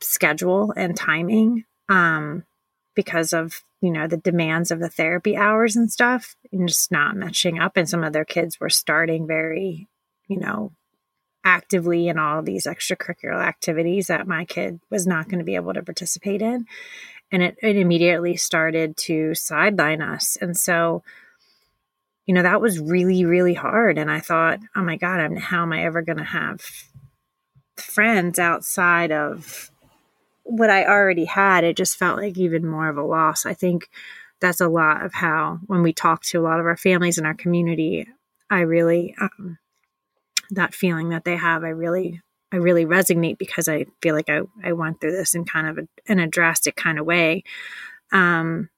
schedule 0.01 0.73
and 0.77 0.97
timing, 0.97 1.65
um, 1.89 2.45
because 2.95 3.33
of 3.33 3.63
you 3.81 3.93
know 3.93 4.09
the 4.09 4.17
demands 4.17 4.73
of 4.73 4.81
the 4.81 4.89
therapy 4.89 5.37
hours 5.37 5.77
and 5.77 5.93
stuff, 5.93 6.35
and 6.51 6.69
just 6.69 6.91
not 6.91 7.17
matching 7.17 7.61
up. 7.61 7.77
And 7.77 7.89
some 7.89 8.03
of 8.03 8.13
their 8.13 8.25
kids 8.25 8.59
were 8.59 8.71
starting 8.71 9.27
very, 9.27 9.87
you 10.27 10.39
know, 10.39 10.73
actively 11.45 12.09
in 12.09 12.19
all 12.19 12.43
these 12.43 12.67
extracurricular 12.67 13.43
activities 13.43 14.09
that 14.09 14.27
my 14.27 14.45
kid 14.45 14.81
was 14.91 15.07
not 15.07 15.29
going 15.29 15.39
to 15.39 15.45
be 15.45 15.55
able 15.55 15.75
to 15.75 15.83
participate 15.83 16.43
in. 16.43 16.67
And 17.31 17.43
it, 17.43 17.57
it 17.63 17.77
immediately 17.77 18.37
started 18.37 18.97
to 18.99 19.35
sideline 19.35 20.03
us. 20.03 20.37
And 20.41 20.57
so, 20.57 21.03
you 22.29 22.35
know, 22.35 22.43
that 22.43 22.61
was 22.61 22.79
really, 22.79 23.25
really 23.25 23.55
hard. 23.55 23.97
And 23.97 24.11
I 24.11 24.21
thought, 24.21 24.61
oh 24.77 24.83
my 24.83 24.97
God, 24.97 25.19
I'm, 25.19 25.35
how 25.35 25.63
am 25.63 25.73
I 25.73 25.85
ever 25.85 26.03
going 26.03 26.19
to 26.19 26.25
have 26.25 26.61
friends 27.75 28.39
outside 28.39 29.11
of 29.11 29.71
what 30.43 30.69
I 30.69 30.85
already 30.85 31.25
had? 31.25 31.65
It 31.65 31.75
just 31.75 31.97
felt 31.97 32.19
like 32.19 32.37
even 32.37 32.67
more 32.67 32.91
of 32.91 32.99
a 32.99 33.03
loss. 33.03 33.47
I 33.47 33.55
think 33.55 33.89
that's 34.41 34.61
a 34.61 34.69
lot 34.69 35.07
of 35.07 35.15
how, 35.15 35.61
when 35.69 35.83
we 35.83 35.95
talk 35.95 36.23
to 36.25 36.39
a 36.39 36.43
lot 36.43 36.61
of 36.61 36.67
our 36.67 36.77
families 36.77 37.17
in 37.17 37.25
our 37.25 37.33
community, 37.33 38.07
I 38.51 38.61
really, 38.61 39.15
um, 39.19 39.57
that 40.51 40.75
feeling 40.75 41.09
that 41.09 41.25
they 41.25 41.37
have, 41.37 41.65
I 41.65 41.71
really, 41.71 42.21
I 42.53 42.57
really 42.57 42.85
resonate 42.85 43.39
because 43.39 43.69
I 43.69 43.87
feel 44.03 44.15
like 44.15 44.29
I, 44.29 44.43
I 44.63 44.75
went 44.75 45.01
through 45.01 45.13
this 45.13 45.35
in 45.35 45.47
kind 45.47 45.67
of 45.67 45.79
a, 45.79 46.13
in 46.13 46.19
a 46.19 46.27
drastic 46.27 46.77
kind 46.77 46.99
of 46.99 47.07
way. 47.07 47.43
Um, 48.13 48.69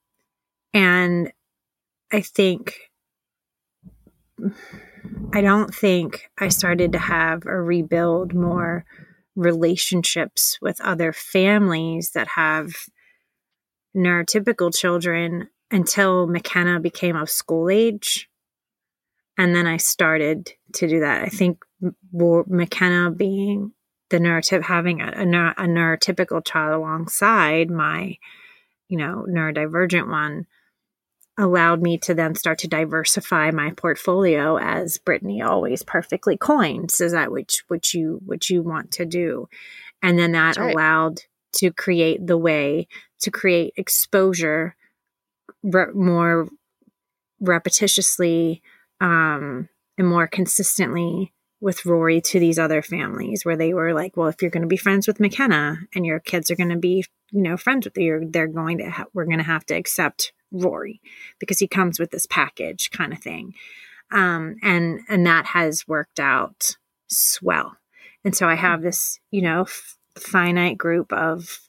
and 0.73 1.33
I 2.13 2.21
think, 2.21 2.90
I 5.33 5.41
don't 5.41 5.75
think 5.75 6.31
I 6.39 6.49
started 6.49 6.93
to 6.93 6.99
have 6.99 7.47
or 7.47 7.65
rebuild 7.65 8.35
more 8.35 8.85
relationships 9.37 10.59
with 10.61 10.81
other 10.81 11.13
families 11.13 12.11
that 12.11 12.29
have 12.29 12.73
neurotypical 13.97 14.75
children 14.75 15.49
until 15.71 16.27
McKenna 16.27 16.81
became 16.81 17.17
of 17.17 17.31
school 17.31 17.71
age. 17.71 18.29
And 19.39 19.55
then 19.55 19.67
I 19.67 19.79
started 19.79 20.51
to 20.75 20.89
do 20.89 21.01
that. 21.01 21.23
I 21.23 21.29
think 21.29 21.63
McKenna 22.13 23.11
being 23.11 23.73
the 24.11 24.19
neurotyp 24.19 24.63
having 24.63 25.01
a, 25.01 25.07
a, 25.07 25.23
a 25.23 25.67
neurotypical 25.67 26.45
child 26.45 26.75
alongside 26.75 27.71
my, 27.71 28.19
you 28.89 28.99
know, 28.99 29.25
neurodivergent 29.29 30.09
one 30.11 30.47
allowed 31.39 31.83
me 31.83 31.97
to 31.99 32.15
then 32.15 32.35
start 32.35 32.59
to 32.59 32.69
diversify 32.69 33.51
my 33.51 33.71
portfolio 33.71 34.57
as 34.59 34.99
Brittney 34.99 35.45
always 35.45 35.83
perfectly 35.83 36.37
coins. 36.37 37.01
Is 37.01 37.13
that 37.13 37.33
which 37.33 37.65
what 37.69 37.95
you 37.95 38.21
what 38.25 38.51
you 38.51 38.63
want 38.63 38.93
to 38.93 39.07
do? 39.07 39.49
And 40.03 40.19
then 40.19 40.33
that 40.33 40.57
right. 40.57 40.73
allowed 40.73 41.21
to 41.55 41.73
create 41.73 42.27
the 42.27 42.39
way 42.39 42.89
to 43.21 43.31
create 43.31 43.73
exposure 43.77 44.77
re- 45.63 45.93
more 45.95 46.49
repetitiously 47.43 48.61
um, 49.01 49.69
and 49.99 50.07
more 50.07 50.27
consistently 50.27 51.33
with 51.61 51.85
Rory 51.85 52.21
to 52.23 52.41
these 52.41 52.59
other 52.59 52.81
families 52.81 53.45
where 53.45 53.57
they 53.57 53.75
were 53.75 53.93
like, 53.93 54.17
well, 54.17 54.29
if 54.29 54.41
you're 54.41 54.51
going 54.51 54.63
to 54.63 54.69
be 54.69 54.77
friends 54.77 55.07
with 55.07 55.21
McKenna 55.21 55.79
and 55.95 56.07
your 56.07 56.19
kids 56.19 56.51
are 56.51 56.57
going 56.57 56.71
to 56.71 56.79
be, 56.79 57.05
you 57.31 57.43
know, 57.43 57.57
friends 57.57 57.85
with 57.85 57.99
you, 57.99 58.27
they're 58.31 58.47
going 58.47 58.79
to, 58.79 58.91
ha- 58.91 59.05
we're 59.13 59.27
going 59.27 59.39
to 59.39 59.45
have 59.45 59.67
to 59.67 59.75
accept 59.75 60.33
Rory 60.53 61.01
because 61.39 61.59
he 61.59 61.69
comes 61.69 61.99
with 61.99 62.11
this 62.11 62.27
package 62.27 62.91
kind 62.91 63.13
of 63.13 63.21
thing. 63.21 63.55
Um, 64.13 64.57
and, 64.63 65.01
and 65.09 65.27
that 65.27 65.47
has 65.47 65.87
worked 65.87 66.19
out 66.19 66.77
swell. 67.09 67.77
And 68.25 68.37
so 68.37 68.49
I 68.49 68.55
have 68.55 68.83
this, 68.83 69.21
you 69.31 69.43
know, 69.43 69.63
f- 69.63 69.97
finite 70.17 70.77
group 70.77 71.13
of, 71.13 71.61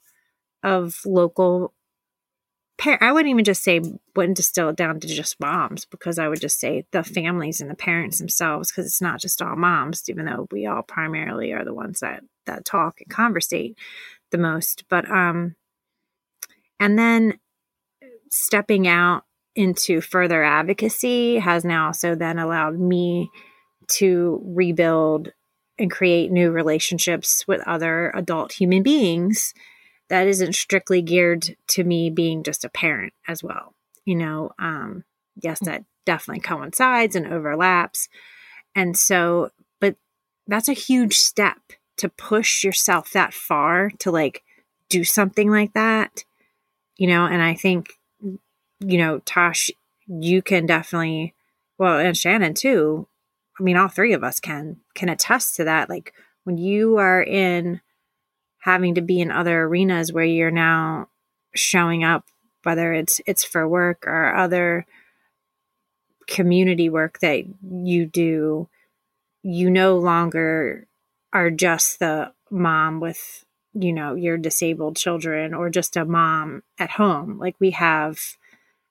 of 0.63 1.01
local 1.05 1.73
par- 2.81 2.97
I 2.99 3.11
wouldn't 3.11 3.29
even 3.29 3.45
just 3.45 3.63
say 3.63 3.79
wouldn't 4.15 4.37
distill 4.37 4.69
it 4.69 4.75
down 4.75 4.99
to 4.99 5.07
just 5.07 5.39
moms 5.39 5.85
because 5.85 6.17
I 6.17 6.27
would 6.27 6.41
just 6.41 6.59
say 6.59 6.85
the 6.91 7.03
families 7.03 7.61
and 7.61 7.69
the 7.69 7.75
parents 7.75 8.17
themselves 8.17 8.71
because 8.71 8.87
it's 8.87 9.01
not 9.01 9.19
just 9.19 9.41
all 9.41 9.55
moms, 9.55 10.09
even 10.09 10.25
though 10.25 10.47
we 10.51 10.65
all 10.65 10.81
primarily 10.81 11.53
are 11.53 11.63
the 11.63 11.73
ones 11.73 11.99
that 11.99 12.23
that 12.47 12.65
talk 12.65 12.99
and 12.99 13.09
conversate 13.09 13.77
the 14.31 14.37
most. 14.37 14.83
But 14.89 15.09
um, 15.09 15.55
and 16.79 16.97
then 16.97 17.39
stepping 18.31 18.87
out 18.87 19.25
into 19.55 20.01
further 20.01 20.43
advocacy 20.43 21.37
has 21.37 21.65
now 21.65 21.87
also 21.87 22.15
then 22.15 22.39
allowed 22.39 22.79
me 22.79 23.29
to 23.87 24.41
rebuild 24.45 25.33
and 25.77 25.91
create 25.91 26.31
new 26.31 26.51
relationships 26.51 27.45
with 27.47 27.67
other 27.67 28.11
adult 28.15 28.53
human 28.53 28.83
beings 28.83 29.53
that 30.09 30.27
isn't 30.27 30.53
strictly 30.53 31.01
geared 31.01 31.55
to 31.67 31.83
me 31.83 32.09
being 32.09 32.43
just 32.43 32.63
a 32.63 32.69
parent 32.69 33.13
as 33.27 33.43
well. 33.43 33.73
You 34.05 34.15
know, 34.15 34.51
um, 34.59 35.03
yes, 35.41 35.59
hmm. 35.59 35.65
that 35.65 35.83
definitely 36.05 36.41
coincides 36.41 37.15
and 37.15 37.27
overlaps. 37.27 38.07
And 38.75 38.97
so, 38.97 39.51
but 39.79 39.95
that's 40.47 40.69
a 40.69 40.73
huge 40.73 41.17
step 41.17 41.59
to 41.97 42.09
push 42.09 42.63
yourself 42.63 43.11
that 43.11 43.33
far 43.33 43.91
to 43.99 44.11
like 44.11 44.43
do 44.89 45.03
something 45.03 45.49
like 45.49 45.73
that, 45.73 46.23
you 46.97 47.07
know, 47.07 47.25
and 47.25 47.41
I 47.41 47.53
think, 47.53 47.97
you 48.81 48.97
know, 48.97 49.19
Tash, 49.19 49.71
you 50.07 50.41
can 50.41 50.65
definitely, 50.65 51.33
well, 51.77 51.99
and 51.99 52.17
Shannon 52.17 52.53
too. 52.53 53.07
I 53.59 53.63
mean, 53.63 53.77
all 53.77 53.87
three 53.87 54.13
of 54.13 54.23
us 54.23 54.39
can, 54.39 54.77
can 54.95 55.09
attest 55.09 55.55
to 55.55 55.63
that. 55.65 55.89
Like 55.89 56.13
when 56.43 56.57
you 56.57 56.97
are 56.97 57.21
in 57.21 57.81
having 58.59 58.95
to 58.95 59.01
be 59.01 59.19
in 59.19 59.31
other 59.31 59.63
arenas 59.63 60.13
where 60.13 60.23
you're 60.23 60.51
now 60.51 61.07
showing 61.53 62.03
up 62.03 62.25
whether 62.63 62.93
it's 62.93 63.19
it's 63.25 63.43
for 63.43 63.67
work 63.67 64.05
or 64.07 64.35
other 64.35 64.85
community 66.27 66.89
work 66.89 67.19
that 67.19 67.43
you 67.69 68.05
do 68.05 68.69
you 69.43 69.69
no 69.69 69.97
longer 69.97 70.87
are 71.33 71.49
just 71.49 71.99
the 71.99 72.31
mom 72.49 72.99
with 72.99 73.45
you 73.73 73.91
know 73.91 74.15
your 74.15 74.37
disabled 74.37 74.95
children 74.95 75.53
or 75.53 75.69
just 75.69 75.97
a 75.97 76.05
mom 76.05 76.61
at 76.77 76.91
home 76.91 77.37
like 77.39 77.55
we 77.59 77.71
have 77.71 78.37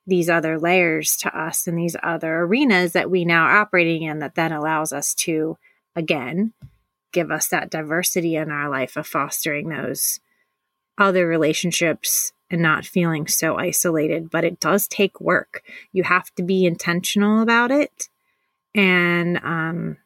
these 0.06 0.30
other 0.30 0.58
layers 0.58 1.16
to 1.16 1.38
us 1.38 1.66
and 1.66 1.78
these 1.78 1.96
other 2.02 2.40
arenas 2.40 2.92
that 2.92 3.10
we 3.10 3.24
now 3.24 3.44
are 3.44 3.58
operating 3.58 4.02
in 4.02 4.18
that 4.18 4.34
then 4.34 4.52
allows 4.52 4.92
us 4.92 5.14
to 5.14 5.56
again 5.94 6.52
give 7.12 7.30
us 7.30 7.48
that 7.48 7.70
diversity 7.70 8.36
in 8.36 8.50
our 8.50 8.68
life 8.68 8.96
of 8.96 9.06
fostering 9.06 9.68
those 9.68 10.20
other 10.98 11.26
relationships 11.26 12.32
and 12.50 12.60
not 12.60 12.84
feeling 12.84 13.26
so 13.26 13.56
isolated. 13.56 14.30
But 14.30 14.44
it 14.44 14.60
does 14.60 14.86
take 14.86 15.20
work. 15.20 15.62
You 15.92 16.02
have 16.04 16.34
to 16.34 16.42
be 16.42 16.66
intentional 16.66 17.40
about 17.42 17.70
it. 17.70 18.08
And 18.74 19.38
um, 19.38 19.96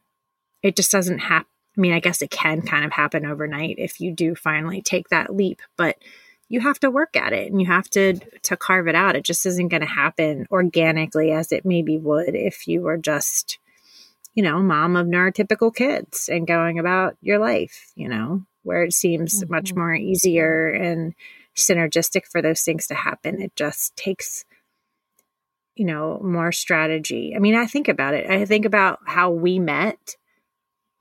it 0.62 0.76
just 0.76 0.92
doesn't 0.92 1.18
happen. 1.18 1.48
I 1.76 1.80
mean, 1.80 1.92
I 1.92 2.00
guess 2.00 2.22
it 2.22 2.30
can 2.30 2.62
kind 2.62 2.84
of 2.84 2.92
happen 2.92 3.26
overnight 3.26 3.76
if 3.78 4.00
you 4.00 4.12
do 4.12 4.36
finally 4.36 4.80
take 4.80 5.08
that 5.08 5.34
leap, 5.34 5.60
but 5.76 5.96
you 6.48 6.60
have 6.60 6.78
to 6.80 6.90
work 6.90 7.16
at 7.16 7.32
it 7.32 7.50
and 7.50 7.60
you 7.60 7.66
have 7.66 7.88
to 7.90 8.14
to 8.42 8.56
carve 8.56 8.88
it 8.88 8.94
out. 8.94 9.16
It 9.16 9.24
just 9.24 9.46
isn't 9.46 9.68
going 9.68 9.82
to 9.82 9.86
happen 9.86 10.46
organically 10.50 11.32
as 11.32 11.52
it 11.52 11.64
maybe 11.64 11.98
would 11.98 12.34
if 12.34 12.68
you 12.68 12.82
were 12.82 12.98
just 12.98 13.58
you 14.34 14.42
know, 14.42 14.60
mom 14.60 14.96
of 14.96 15.06
neurotypical 15.06 15.74
kids 15.74 16.28
and 16.28 16.46
going 16.46 16.78
about 16.78 17.16
your 17.22 17.38
life, 17.38 17.92
you 17.94 18.08
know, 18.08 18.42
where 18.62 18.82
it 18.82 18.92
seems 18.92 19.40
mm-hmm. 19.40 19.52
much 19.52 19.74
more 19.74 19.94
easier 19.94 20.68
and 20.68 21.14
synergistic 21.56 22.26
for 22.26 22.42
those 22.42 22.62
things 22.62 22.88
to 22.88 22.94
happen. 22.94 23.40
It 23.40 23.54
just 23.54 23.96
takes, 23.96 24.44
you 25.76 25.86
know, 25.86 26.20
more 26.22 26.50
strategy. 26.50 27.34
I 27.36 27.38
mean, 27.38 27.54
I 27.54 27.66
think 27.66 27.88
about 27.88 28.14
it. 28.14 28.28
I 28.28 28.44
think 28.44 28.64
about 28.64 28.98
how 29.06 29.30
we 29.30 29.60
met. 29.60 30.16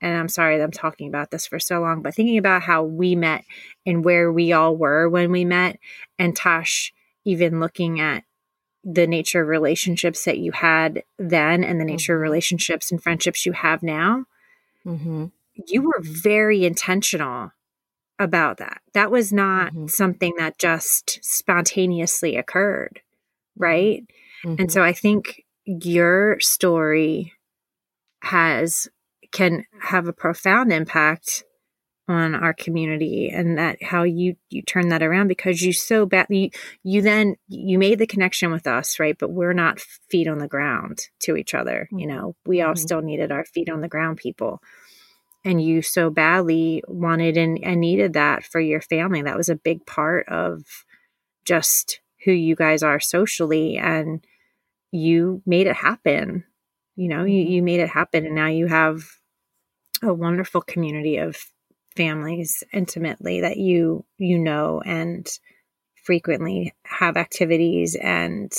And 0.04 0.18
I'm 0.18 0.28
sorry 0.28 0.58
that 0.58 0.64
I'm 0.64 0.70
talking 0.70 1.08
about 1.08 1.30
this 1.30 1.46
for 1.46 1.58
so 1.58 1.80
long, 1.80 2.02
but 2.02 2.14
thinking 2.14 2.36
about 2.36 2.62
how 2.62 2.82
we 2.82 3.16
met 3.16 3.42
and 3.86 4.04
where 4.04 4.30
we 4.30 4.52
all 4.52 4.76
were 4.76 5.08
when 5.08 5.32
we 5.32 5.46
met, 5.46 5.78
and 6.18 6.36
Tash 6.36 6.92
even 7.24 7.58
looking 7.58 8.00
at 8.00 8.22
the 8.84 9.06
nature 9.06 9.40
of 9.40 9.48
relationships 9.48 10.24
that 10.26 10.36
you 10.36 10.52
had 10.52 11.04
then 11.18 11.64
and 11.64 11.80
the 11.80 11.86
nature 11.86 12.12
mm-hmm. 12.12 12.18
of 12.18 12.22
relationships 12.22 12.92
and 12.92 13.02
friendships 13.02 13.46
you 13.46 13.52
have 13.52 13.82
now, 13.82 14.26
mm-hmm. 14.84 15.24
you 15.68 15.82
were 15.82 16.00
very 16.02 16.66
intentional 16.66 17.52
about 18.18 18.58
that. 18.58 18.82
That 18.92 19.10
was 19.10 19.32
not 19.32 19.72
mm-hmm. 19.72 19.86
something 19.86 20.34
that 20.36 20.58
just 20.58 21.18
spontaneously 21.24 22.36
occurred, 22.36 23.00
right? 23.56 24.04
And 24.42 24.58
mm-hmm. 24.58 24.68
so 24.68 24.82
I 24.82 24.92
think 24.92 25.46
your 25.64 26.38
story 26.40 27.32
has 28.20 28.86
can 29.34 29.66
have 29.80 30.08
a 30.08 30.12
profound 30.12 30.72
impact 30.72 31.44
on 32.06 32.34
our 32.34 32.52
community 32.52 33.30
and 33.34 33.58
that 33.58 33.82
how 33.82 34.02
you 34.02 34.36
you 34.50 34.62
turn 34.62 34.90
that 34.90 35.02
around 35.02 35.26
because 35.26 35.62
you 35.62 35.72
so 35.72 36.04
badly 36.04 36.36
you, 36.36 36.50
you 36.82 37.02
then 37.02 37.34
you 37.48 37.78
made 37.78 37.98
the 37.98 38.06
connection 38.06 38.52
with 38.52 38.66
us 38.66 39.00
right? 39.00 39.16
But 39.18 39.30
we're 39.32 39.54
not 39.54 39.80
feet 39.80 40.28
on 40.28 40.38
the 40.38 40.48
ground 40.48 41.00
to 41.20 41.36
each 41.36 41.54
other 41.54 41.88
you 41.92 42.06
know? 42.06 42.36
We 42.46 42.62
all 42.62 42.74
mm-hmm. 42.74 42.78
still 42.78 43.02
needed 43.02 43.32
our 43.32 43.44
feet 43.44 43.68
on 43.68 43.80
the 43.80 43.88
ground 43.88 44.18
people. 44.18 44.60
And 45.46 45.62
you 45.62 45.82
so 45.82 46.08
badly 46.08 46.82
wanted 46.88 47.36
and, 47.36 47.62
and 47.62 47.80
needed 47.80 48.14
that 48.14 48.44
for 48.44 48.60
your 48.60 48.80
family. 48.80 49.20
That 49.20 49.36
was 49.36 49.50
a 49.50 49.56
big 49.56 49.84
part 49.84 50.26
of 50.28 50.62
just 51.44 52.00
who 52.24 52.32
you 52.32 52.56
guys 52.56 52.82
are 52.82 53.00
socially 53.00 53.76
and 53.76 54.24
you 54.90 55.42
made 55.44 55.66
it 55.66 55.76
happen 55.76 56.44
you 56.96 57.08
know? 57.08 57.24
You, 57.24 57.42
you 57.42 57.62
made 57.62 57.80
it 57.80 57.88
happen 57.88 58.24
and 58.24 58.34
now 58.34 58.46
you 58.46 58.66
have 58.66 59.02
a 60.04 60.14
wonderful 60.14 60.60
community 60.60 61.16
of 61.16 61.36
families 61.96 62.62
intimately 62.72 63.40
that 63.40 63.56
you 63.56 64.04
you 64.18 64.38
know 64.38 64.82
and 64.84 65.38
frequently 66.02 66.74
have 66.84 67.16
activities 67.16 67.96
and 67.96 68.52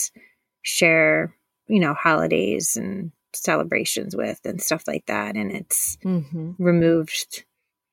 share 0.62 1.36
you 1.68 1.80
know 1.80 1.94
holidays 1.94 2.76
and 2.76 3.12
celebrations 3.34 4.16
with 4.16 4.40
and 4.46 4.62
stuff 4.62 4.88
like 4.88 5.06
that 5.08 5.36
and 5.36 5.52
it's 5.52 5.98
mm-hmm. 6.04 6.52
removed 6.58 7.44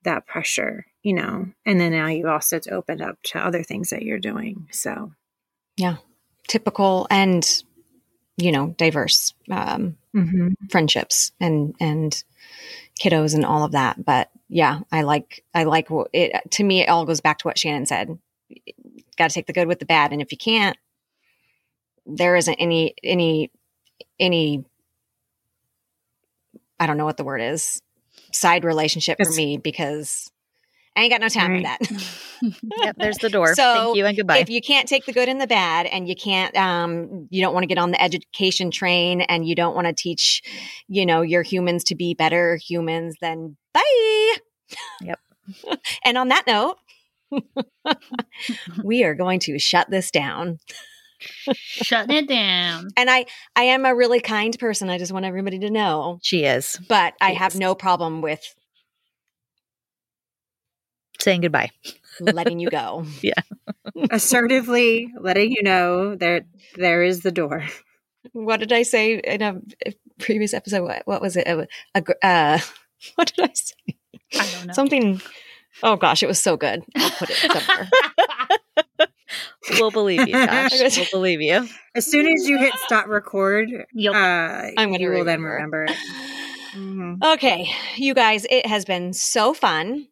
that 0.05 0.27
pressure 0.27 0.87
you 1.03 1.13
know 1.13 1.47
and 1.67 1.81
then 1.81 1.93
now 1.93 2.07
you 2.07 2.29
also 2.29 2.57
it's 2.57 2.69
opened 2.69 3.03
up 3.03 3.21
to 3.23 3.45
other 3.45 3.63
things 3.63 3.91
that 3.91 4.03
you're 4.03 4.19
doing 4.19 4.69
so 4.71 5.13
yeah 5.77 5.97
typical 6.47 7.07
and 7.11 7.65
you 8.37 8.53
know 8.53 8.75
diverse 8.79 9.35
um, 9.51 9.97
mm-hmm. 10.15 10.49
friendships 10.71 11.33
and 11.41 11.75
and 11.81 12.25
kiddos 13.03 13.35
and 13.35 13.45
all 13.45 13.65
of 13.65 13.73
that 13.73 14.05
but 14.05 14.31
yeah, 14.55 14.81
I 14.93 15.01
like 15.01 15.45
I 15.55 15.65
like 15.65 15.89
it. 16.13 16.51
To 16.51 16.65
me, 16.65 16.83
it 16.83 16.91
all 16.91 17.07
goes 17.07 17.23
back 17.23 17.39
to 17.39 17.49
what 17.49 17.59
Shannon 17.59 17.87
said. 17.87 18.19
Got 19.17 19.31
to 19.31 19.35
take 19.35 19.47
the 19.47 19.55
good 19.55 19.67
with 19.67 19.79
the 19.79 19.87
bad, 19.87 20.13
and 20.13 20.21
if 20.21 20.31
you 20.31 20.37
can't, 20.37 20.77
there 22.05 22.37
isn't 22.37 22.57
any 22.57 22.95
any 23.03 23.51
any. 24.21 24.67
I 26.79 26.87
don't 26.87 26.99
know 26.99 27.07
what 27.07 27.17
the 27.17 27.25
word 27.25 27.41
is. 27.41 27.81
Side 28.31 28.65
relationship 28.65 29.17
for 29.23 29.33
me 29.33 29.57
because 29.57 30.31
I 30.95 31.03
ain't 31.03 31.13
got 31.13 31.21
no 31.21 31.29
time 31.29 31.53
right. 31.53 31.79
for 31.87 31.95
that. 31.95 32.55
yep, 32.79 32.97
there's 32.99 33.19
the 33.19 33.31
door. 33.31 33.55
So 33.55 33.63
Thank 33.63 33.97
you 33.97 34.07
and 34.07 34.17
goodbye. 34.17 34.39
If 34.39 34.51
you 34.51 34.61
can't 34.61 34.87
take 34.87 35.07
the 35.07 35.13
good 35.13 35.29
and 35.29 35.41
the 35.41 35.47
bad, 35.47 35.87
and 35.87 36.07
you 36.07 36.15
can't, 36.15 36.55
um, 36.57 37.29
you 37.31 37.43
don't 37.43 37.55
want 37.55 37.65
to 37.65 37.69
get 37.69 37.79
on 37.79 37.93
the 37.93 38.03
education 38.03 38.71
train, 38.71 39.23
and 39.23 39.47
you 39.47 39.55
don't 39.55 39.75
want 39.75 39.87
to 39.87 39.95
teach, 39.95 40.43
you 40.89 41.07
know, 41.07 41.23
your 41.23 41.43
humans 41.43 41.85
to 41.85 41.95
be 41.95 42.15
better 42.15 42.57
humans, 42.57 43.17
then 43.21 43.57
bye. 43.73 44.35
Yep. 45.01 45.19
and 46.05 46.19
on 46.19 46.29
that 46.29 46.47
note, 46.47 46.77
we 48.85 49.05
are 49.05 49.15
going 49.15 49.41
to 49.41 49.59
shut 49.59 49.91
this 49.91 50.11
down. 50.11 50.59
Shutting 51.55 52.17
it 52.17 52.29
down. 52.29 52.89
And 52.97 53.09
I 53.09 53.27
I 53.55 53.65
am 53.65 53.87
a 53.87 53.95
really 53.95 54.21
kind 54.21 54.59
person. 54.59 54.91
I 54.91 54.99
just 54.99 55.13
want 55.13 55.25
everybody 55.25 55.59
to 55.61 55.71
know. 55.71 56.19
She 56.23 56.45
is 56.45 56.79
But 56.89 57.15
I 57.21 57.33
have 57.33 57.55
no 57.55 57.75
problem 57.77 58.23
with 58.23 58.55
saying 61.21 61.41
goodbye. 61.43 61.71
letting 62.21 62.59
you 62.61 62.71
go. 62.71 63.05
Yeah. 63.23 63.41
Assertively 64.11 65.13
letting 65.21 65.51
you 65.53 65.63
know 65.63 66.15
that 66.17 66.45
there 66.77 67.03
is 67.03 67.21
the 67.21 67.31
door. 67.33 67.65
What 68.33 68.61
did 68.61 68.73
I 68.73 68.83
say 68.83 69.19
in 69.19 69.43
a 69.43 69.61
previous 70.19 70.55
episode? 70.55 70.83
What, 70.85 71.03
what 71.07 71.21
was 71.23 71.37
it? 71.37 71.47
A, 71.47 71.67
a 71.95 72.01
gr- 72.01 72.13
uh, 72.23 72.59
what 73.17 73.33
did 73.35 73.49
I 73.49 73.53
say? 73.55 73.97
I 74.41 74.51
don't 74.53 74.67
know. 74.69 74.73
Something. 74.75 75.21
Oh 75.83 75.97
gosh, 75.97 76.23
it 76.23 76.27
was 76.29 76.41
so 76.41 76.57
good. 76.57 76.83
I'll 76.97 77.11
put 77.11 77.31
it 77.31 77.37
somewhere. 77.37 77.89
We'll 79.79 79.91
believe 79.91 80.29
you, 80.29 80.35
Josh. 80.35 80.97
We'll 80.97 81.07
believe 81.13 81.41
you. 81.41 81.67
As 81.95 82.07
soon 82.07 82.27
as 82.27 82.47
you 82.49 82.59
hit 82.59 82.75
stop 82.85 83.07
record, 83.07 83.69
Yep. 83.95 84.15
uh, 84.15 84.17
I'm 84.19 84.91
gonna 84.91 84.99
you 84.99 85.11
will 85.11 85.25
then 85.25 85.43
remember. 85.43 85.55
remember 85.55 85.85
it. 85.85 85.97
Mhm. 86.75 87.35
Okay, 87.35 87.67
you 87.97 88.15
guys, 88.15 88.47
it 88.51 88.67
has 88.67 88.85
been 88.85 89.13
so 89.13 89.55
fun. 89.55 90.07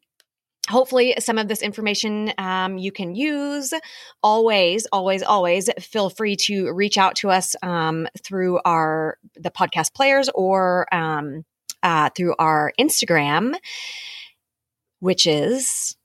Hopefully, 0.71 1.15
some 1.19 1.37
of 1.37 1.49
this 1.49 1.63
information 1.63 2.33
um, 2.39 2.79
you 2.79 2.93
can 2.93 3.15
use. 3.15 3.75
Always, 4.23 4.87
always, 4.93 5.23
always 5.23 5.69
feel 5.81 6.11
free 6.11 6.37
to 6.47 6.73
reach 6.73 6.97
out 6.97 7.17
to 7.17 7.31
us 7.31 7.57
um, 7.63 8.07
through 8.23 8.61
our 8.65 9.19
the 9.35 9.51
podcast 9.51 9.95
players 9.95 10.31
or 10.35 10.87
um, 10.95 11.45
uh, 11.83 12.11
through 12.17 12.35
our 12.39 12.73
Instagram, 12.79 13.55
which 15.01 15.27
is 15.27 15.97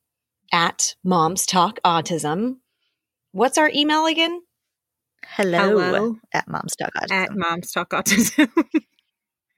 at 0.52 0.96
Moms 1.04 1.46
Talk 1.46 1.80
Autism. 1.86 2.58
What's 3.32 3.58
our 3.58 3.70
email 3.74 4.06
again? 4.06 4.42
Hello, 5.28 5.78
Hello 5.80 6.16
at 6.34 6.48
Mom's 6.48 6.76
Talk 6.76 6.92
Autism. 6.96 7.12
at 7.12 7.36
Mom's 7.36 7.72
Talk 7.72 7.90
Autism. 7.92 8.50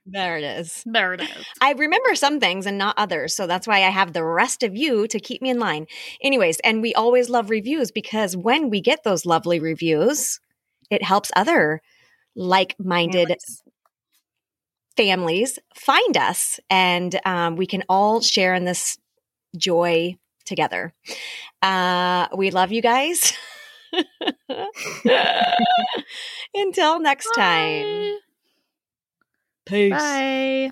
There 0.07 0.37
it 0.37 0.43
is. 0.43 0.85
there 0.85 1.13
it 1.13 1.21
is. 1.21 1.47
I 1.61 1.73
remember 1.73 2.15
some 2.15 2.39
things 2.39 2.65
and 2.65 2.77
not 2.77 2.97
others. 2.97 3.35
So 3.35 3.47
that's 3.47 3.67
why 3.67 3.77
I 3.83 3.89
have 3.89 4.13
the 4.13 4.23
rest 4.23 4.63
of 4.63 4.75
you 4.75 5.07
to 5.07 5.19
keep 5.19 5.41
me 5.41 5.49
in 5.49 5.59
line. 5.59 5.87
Anyways, 6.21 6.59
and 6.61 6.81
we 6.81 6.93
always 6.95 7.29
love 7.29 7.49
reviews 7.49 7.91
because 7.91 8.35
when 8.37 8.69
we 8.69 8.81
get 8.81 9.03
those 9.03 9.25
lovely 9.25 9.59
reviews, 9.59 10.39
it 10.89 11.03
helps 11.03 11.31
other 11.35 11.81
like 12.35 12.75
minded 12.79 13.37
Yes. 13.39 13.63
families 14.95 15.59
find 15.75 16.17
us 16.17 16.59
and 16.69 17.19
um, 17.25 17.55
we 17.55 17.65
can 17.67 17.83
all 17.89 18.21
share 18.21 18.53
in 18.53 18.65
this 18.65 18.97
joy 19.57 20.15
together. 20.45 20.93
Uh, 21.61 22.27
we 22.35 22.51
love 22.51 22.71
you 22.71 22.81
guys. 22.81 23.33
Until 26.53 26.99
next 26.99 27.31
time. 27.31 28.19
Peace. 29.67 29.91
Bye. 29.91 30.71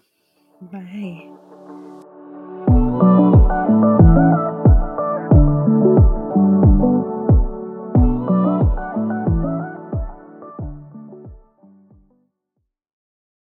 Bye. 0.61 1.35